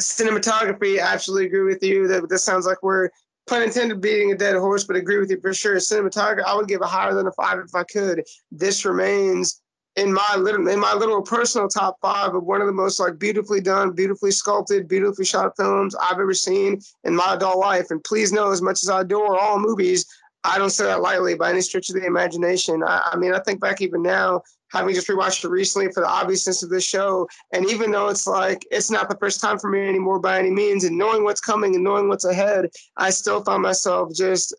cinematography, 0.00 0.98
I 0.98 1.12
absolutely 1.12 1.46
agree 1.46 1.64
with 1.64 1.82
you 1.82 2.08
that 2.08 2.28
this 2.28 2.44
sounds 2.44 2.66
like 2.66 2.82
we're 2.82 3.10
pun 3.46 3.62
intended 3.62 4.00
beating 4.00 4.32
a 4.32 4.36
dead 4.36 4.56
horse, 4.56 4.84
but 4.84 4.96
agree 4.96 5.18
with 5.18 5.30
you 5.30 5.40
for 5.40 5.54
sure. 5.54 5.76
Cinematography, 5.76 6.44
I 6.44 6.54
would 6.54 6.68
give 6.68 6.80
a 6.80 6.86
higher 6.86 7.14
than 7.14 7.26
a 7.26 7.32
five 7.32 7.58
if 7.58 7.74
I 7.74 7.84
could. 7.84 8.22
This 8.50 8.84
remains 8.84 9.60
in 9.96 10.12
my 10.12 10.36
little 10.36 10.66
in 10.68 10.80
my 10.80 10.92
little 10.92 11.22
personal 11.22 11.68
top 11.68 11.96
five 12.02 12.34
of 12.34 12.44
one 12.44 12.60
of 12.60 12.66
the 12.66 12.72
most 12.72 12.98
like 12.98 13.18
beautifully 13.18 13.60
done, 13.60 13.92
beautifully 13.92 14.32
sculpted, 14.32 14.88
beautifully 14.88 15.24
shot 15.24 15.52
films 15.56 15.94
I've 15.94 16.18
ever 16.18 16.34
seen 16.34 16.80
in 17.04 17.14
my 17.14 17.34
adult 17.34 17.58
life. 17.58 17.90
And 17.90 18.02
please 18.02 18.32
know, 18.32 18.50
as 18.50 18.62
much 18.62 18.82
as 18.82 18.88
I 18.88 19.02
adore 19.02 19.38
all 19.38 19.58
movies, 19.60 20.04
I 20.44 20.58
don't 20.58 20.70
say 20.70 20.84
that 20.84 21.00
lightly 21.00 21.34
by 21.34 21.50
any 21.50 21.62
stretch 21.62 21.88
of 21.88 21.96
the 21.96 22.04
imagination. 22.04 22.82
I, 22.82 23.10
I 23.12 23.16
mean, 23.16 23.32
I 23.32 23.40
think 23.40 23.60
back 23.60 23.80
even 23.80 24.02
now 24.02 24.42
having 24.70 24.94
just 24.94 25.08
rewatched 25.08 25.44
it 25.44 25.48
recently 25.48 25.90
for 25.90 26.00
the 26.00 26.08
obviousness 26.08 26.62
of 26.62 26.68
this 26.68 26.84
show. 26.84 27.26
And 27.52 27.68
even 27.70 27.90
though 27.90 28.08
it's 28.08 28.26
like 28.26 28.66
it's 28.70 28.90
not 28.90 29.08
the 29.08 29.16
first 29.16 29.40
time 29.40 29.58
for 29.58 29.70
me 29.70 29.88
anymore 29.88 30.18
by 30.18 30.38
any 30.38 30.50
means, 30.50 30.84
and 30.84 30.98
knowing 30.98 31.24
what's 31.24 31.40
coming 31.40 31.74
and 31.74 31.82
knowing 31.82 32.08
what's 32.08 32.26
ahead, 32.26 32.68
I 32.96 33.10
still 33.10 33.42
find 33.42 33.62
myself 33.62 34.12
just 34.14 34.54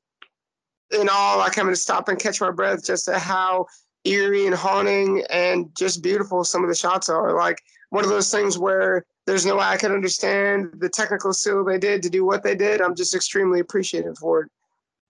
in 0.92 1.08
all 1.12 1.42
I 1.42 1.50
kind 1.50 1.70
of 1.70 1.78
stop 1.78 2.10
and 2.10 2.20
catch 2.20 2.42
my 2.42 2.52
breath 2.52 2.84
just 2.84 3.08
at 3.08 3.22
how 3.22 3.68
eerie 4.06 4.46
and 4.46 4.56
haunting 4.56 5.24
and 5.30 5.70
just 5.76 6.02
beautiful 6.02 6.44
some 6.44 6.64
of 6.64 6.70
the 6.70 6.76
shots 6.76 7.10
are. 7.10 7.36
Like 7.36 7.62
one 7.90 8.04
of 8.04 8.10
those 8.10 8.32
things 8.32 8.58
where 8.58 9.06
there's 9.28 9.46
no 9.46 9.58
way 9.58 9.64
I 9.64 9.78
can 9.78 9.92
understand 9.92 10.70
the 10.78 10.90
technical 10.90 11.34
skill 11.34 11.64
they 11.64 11.80
did 11.80 12.02
to 12.04 12.10
do 12.10 12.26
what 12.26 12.44
they 12.44 12.56
did. 12.56 12.82
I'm 12.82 12.96
just 12.96 13.16
extremely 13.16 13.60
appreciative 13.60 14.18
for 14.18 14.42
it. 14.42 14.52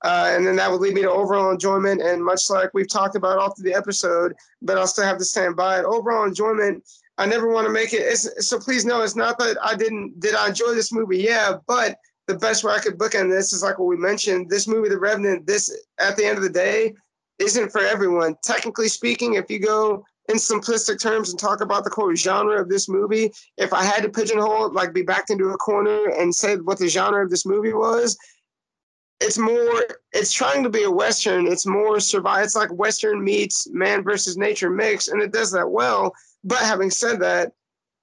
Uh, 0.05 0.29
and 0.35 0.45
then 0.45 0.55
that 0.55 0.69
would 0.69 0.81
lead 0.81 0.93
me 0.93 1.01
to 1.01 1.09
overall 1.09 1.49
enjoyment. 1.49 1.99
And 1.99 2.23
much 2.23 2.47
like 2.51 2.69
we've 2.75 2.87
talked 2.87 3.15
about 3.15 3.39
all 3.39 3.55
through 3.55 3.71
the 3.71 3.75
episode, 3.75 4.35
but 4.61 4.77
I'll 4.77 4.85
still 4.85 5.03
have 5.03 5.17
to 5.17 5.25
stand 5.25 5.55
by 5.55 5.79
it. 5.79 5.85
Overall 5.85 6.25
enjoyment, 6.25 6.83
I 7.17 7.25
never 7.25 7.49
want 7.49 7.65
to 7.65 7.73
make 7.73 7.91
it. 7.91 8.01
It's, 8.01 8.47
so 8.47 8.59
please 8.59 8.85
know 8.85 9.01
it's 9.01 9.15
not 9.15 9.39
that 9.39 9.57
I 9.63 9.75
didn't, 9.75 10.19
did 10.19 10.35
I 10.35 10.49
enjoy 10.49 10.75
this 10.75 10.93
movie? 10.93 11.17
Yeah, 11.17 11.55
but 11.65 11.97
the 12.27 12.37
best 12.37 12.63
way 12.63 12.73
I 12.73 12.79
could 12.79 12.99
book 12.99 13.13
bookend 13.13 13.31
this 13.31 13.51
is 13.51 13.63
like 13.63 13.79
what 13.79 13.87
we 13.87 13.97
mentioned. 13.97 14.47
This 14.47 14.67
movie, 14.67 14.89
The 14.89 14.99
Revenant, 14.99 15.47
this 15.47 15.75
at 15.99 16.15
the 16.17 16.25
end 16.25 16.37
of 16.37 16.43
the 16.43 16.49
day 16.49 16.93
isn't 17.39 17.71
for 17.71 17.81
everyone. 17.81 18.35
Technically 18.43 18.89
speaking, 18.89 19.33
if 19.33 19.49
you 19.49 19.57
go 19.57 20.05
in 20.29 20.37
simplistic 20.37 21.01
terms 21.01 21.31
and 21.31 21.39
talk 21.39 21.61
about 21.61 21.83
the 21.83 21.89
quote 21.89 22.15
genre 22.15 22.61
of 22.61 22.69
this 22.69 22.87
movie, 22.87 23.31
if 23.57 23.73
I 23.73 23.83
had 23.83 24.03
to 24.03 24.09
pigeonhole 24.09 24.67
it, 24.67 24.73
like 24.73 24.93
be 24.93 25.01
backed 25.01 25.31
into 25.31 25.49
a 25.49 25.57
corner 25.57 26.09
and 26.09 26.33
say 26.33 26.57
what 26.57 26.77
the 26.77 26.87
genre 26.87 27.23
of 27.23 27.29
this 27.31 27.45
movie 27.45 27.73
was, 27.73 28.17
it's 29.19 29.37
more 29.37 29.83
it's 30.11 30.31
trying 30.31 30.63
to 30.63 30.69
be 30.69 30.83
a 30.83 30.91
western. 30.91 31.47
It's 31.47 31.65
more 31.65 31.99
survive 31.99 32.45
it's 32.45 32.55
like 32.55 32.71
western 32.73 33.23
meets 33.23 33.67
man 33.71 34.03
versus 34.03 34.37
nature 34.37 34.69
mix 34.69 35.07
and 35.07 35.21
it 35.21 35.31
does 35.31 35.51
that 35.51 35.69
well. 35.69 36.13
But 36.43 36.59
having 36.59 36.91
said 36.91 37.19
that 37.21 37.53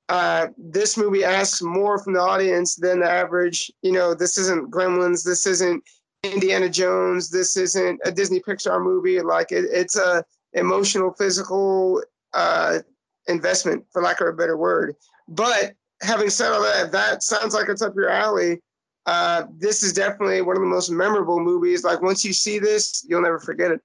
uh, 0.09 0.49
this 0.59 0.97
movie 0.97 1.25
asks 1.25 1.63
more 1.63 1.99
from 1.99 2.15
the 2.15 2.21
audience 2.21 2.77
than 2.77 3.01
the 3.01 3.11
average 3.11 3.71
you 3.83 3.93
know 3.93 4.15
this 4.15 4.37
isn't 4.37 4.71
gremlins 4.71 5.25
this 5.25 5.47
isn't 5.47 5.83
indiana 6.23 6.69
jones 6.69 7.31
this 7.31 7.57
isn't 7.57 8.01
a 8.05 8.13
disney 8.13 8.41
pixar 8.41 8.83
movie. 8.83 9.21
Like 9.21 9.53
it, 9.53 9.67
it's 9.71 9.97
a 9.97 10.25
emotional 10.55 11.13
physical 11.13 12.03
uh, 12.35 12.79
investment 13.27 13.85
for 13.91 14.03
lack 14.03 14.21
of 14.21 14.29
a 14.29 14.33
better 14.33 14.57
word. 14.57 14.95
But 15.29 15.75
having 16.03 16.31
said 16.31 16.53
all 16.53 16.63
that 16.63 16.91
that 16.93 17.23
sounds 17.23 17.55
like 17.55 17.69
it's 17.69 17.83
up 17.83 17.95
your 17.95 18.09
alley 18.09 18.61
uh, 19.07 19.45
this 19.59 19.83
is 19.83 19.93
definitely 19.93 20.43
one 20.43 20.57
of 20.57 20.63
the 20.63 20.69
most 20.69 20.91
memorable 20.91 21.41
movies. 21.41 21.85
Like 21.85 22.03
once 22.03 22.25
you 22.25 22.33
see 22.33 22.59
this, 22.59 23.05
you'll 23.09 23.23
never 23.23 23.39
forget 23.39 23.73
it. 23.73 23.81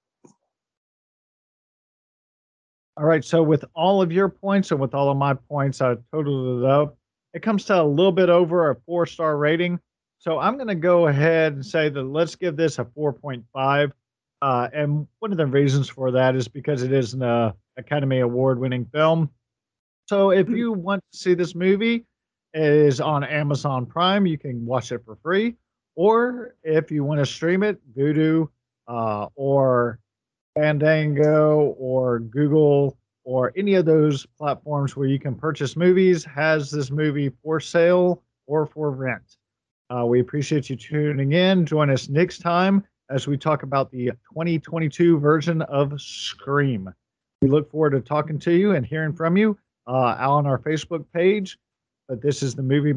All 2.97 3.05
right. 3.05 3.23
So 3.23 3.43
with 3.43 3.63
all 3.75 4.01
of 4.01 4.11
your 4.11 4.29
points 4.29 4.71
and 4.71 4.79
with 4.79 4.93
all 4.93 5.09
of 5.09 5.17
my 5.17 5.33
points, 5.33 5.81
I 5.81 5.95
totaled 6.11 6.63
it 6.63 6.69
up. 6.69 6.97
It 7.33 7.41
comes 7.41 7.65
to 7.65 7.81
a 7.81 7.83
little 7.83 8.11
bit 8.11 8.29
over 8.29 8.71
a 8.71 8.75
four 8.85 9.05
star 9.05 9.37
rating. 9.37 9.79
So 10.19 10.39
I'm 10.39 10.55
going 10.55 10.67
to 10.67 10.75
go 10.75 11.07
ahead 11.07 11.53
and 11.53 11.65
say 11.65 11.89
that 11.89 12.03
let's 12.03 12.35
give 12.35 12.57
this 12.57 12.79
a 12.79 12.85
4.5. 12.85 13.91
Uh, 14.41 14.67
and 14.73 15.07
one 15.19 15.31
of 15.31 15.37
the 15.37 15.45
reasons 15.45 15.89
for 15.89 16.11
that 16.11 16.35
is 16.35 16.47
because 16.47 16.81
it 16.81 16.91
is 16.91 17.13
an 17.13 17.21
uh, 17.21 17.51
Academy 17.77 18.19
Award 18.19 18.59
winning 18.59 18.85
film. 18.85 19.29
So 20.07 20.31
if 20.31 20.49
you 20.49 20.71
want 20.71 21.03
to 21.11 21.17
see 21.17 21.33
this 21.33 21.53
movie, 21.53 22.05
is 22.53 23.01
on 23.01 23.23
Amazon 23.23 23.85
Prime. 23.85 24.25
You 24.25 24.37
can 24.37 24.65
watch 24.65 24.91
it 24.91 25.03
for 25.05 25.15
free. 25.15 25.55
Or 25.95 26.55
if 26.63 26.91
you 26.91 27.03
want 27.03 27.19
to 27.19 27.25
stream 27.25 27.63
it, 27.63 27.79
Vudu 27.95 28.49
uh, 28.87 29.27
or 29.35 29.99
Fandango 30.55 31.75
or 31.79 32.19
Google 32.19 32.97
or 33.23 33.51
any 33.57 33.73
of 33.75 33.85
those 33.85 34.25
platforms 34.37 34.95
where 34.95 35.07
you 35.07 35.19
can 35.19 35.35
purchase 35.35 35.75
movies 35.75 36.23
has 36.23 36.71
this 36.71 36.89
movie 36.91 37.29
for 37.43 37.59
sale 37.59 38.23
or 38.45 38.65
for 38.65 38.91
rent. 38.91 39.37
Uh, 39.89 40.05
we 40.05 40.19
appreciate 40.19 40.69
you 40.69 40.75
tuning 40.75 41.33
in. 41.33 41.65
Join 41.65 41.89
us 41.89 42.09
next 42.09 42.39
time 42.39 42.83
as 43.09 43.27
we 43.27 43.37
talk 43.37 43.63
about 43.63 43.91
the 43.91 44.05
2022 44.33 45.19
version 45.19 45.61
of 45.63 45.99
Scream. 45.99 46.93
We 47.41 47.49
look 47.49 47.69
forward 47.69 47.91
to 47.91 48.01
talking 48.01 48.39
to 48.39 48.51
you 48.51 48.71
and 48.71 48.85
hearing 48.85 49.13
from 49.13 49.37
you 49.37 49.57
uh, 49.87 50.15
on 50.19 50.45
our 50.45 50.59
Facebook 50.59 51.05
page 51.13 51.57
but 52.07 52.21
this 52.21 52.43
is 52.43 52.55
the 52.55 52.63
movie 52.63 52.93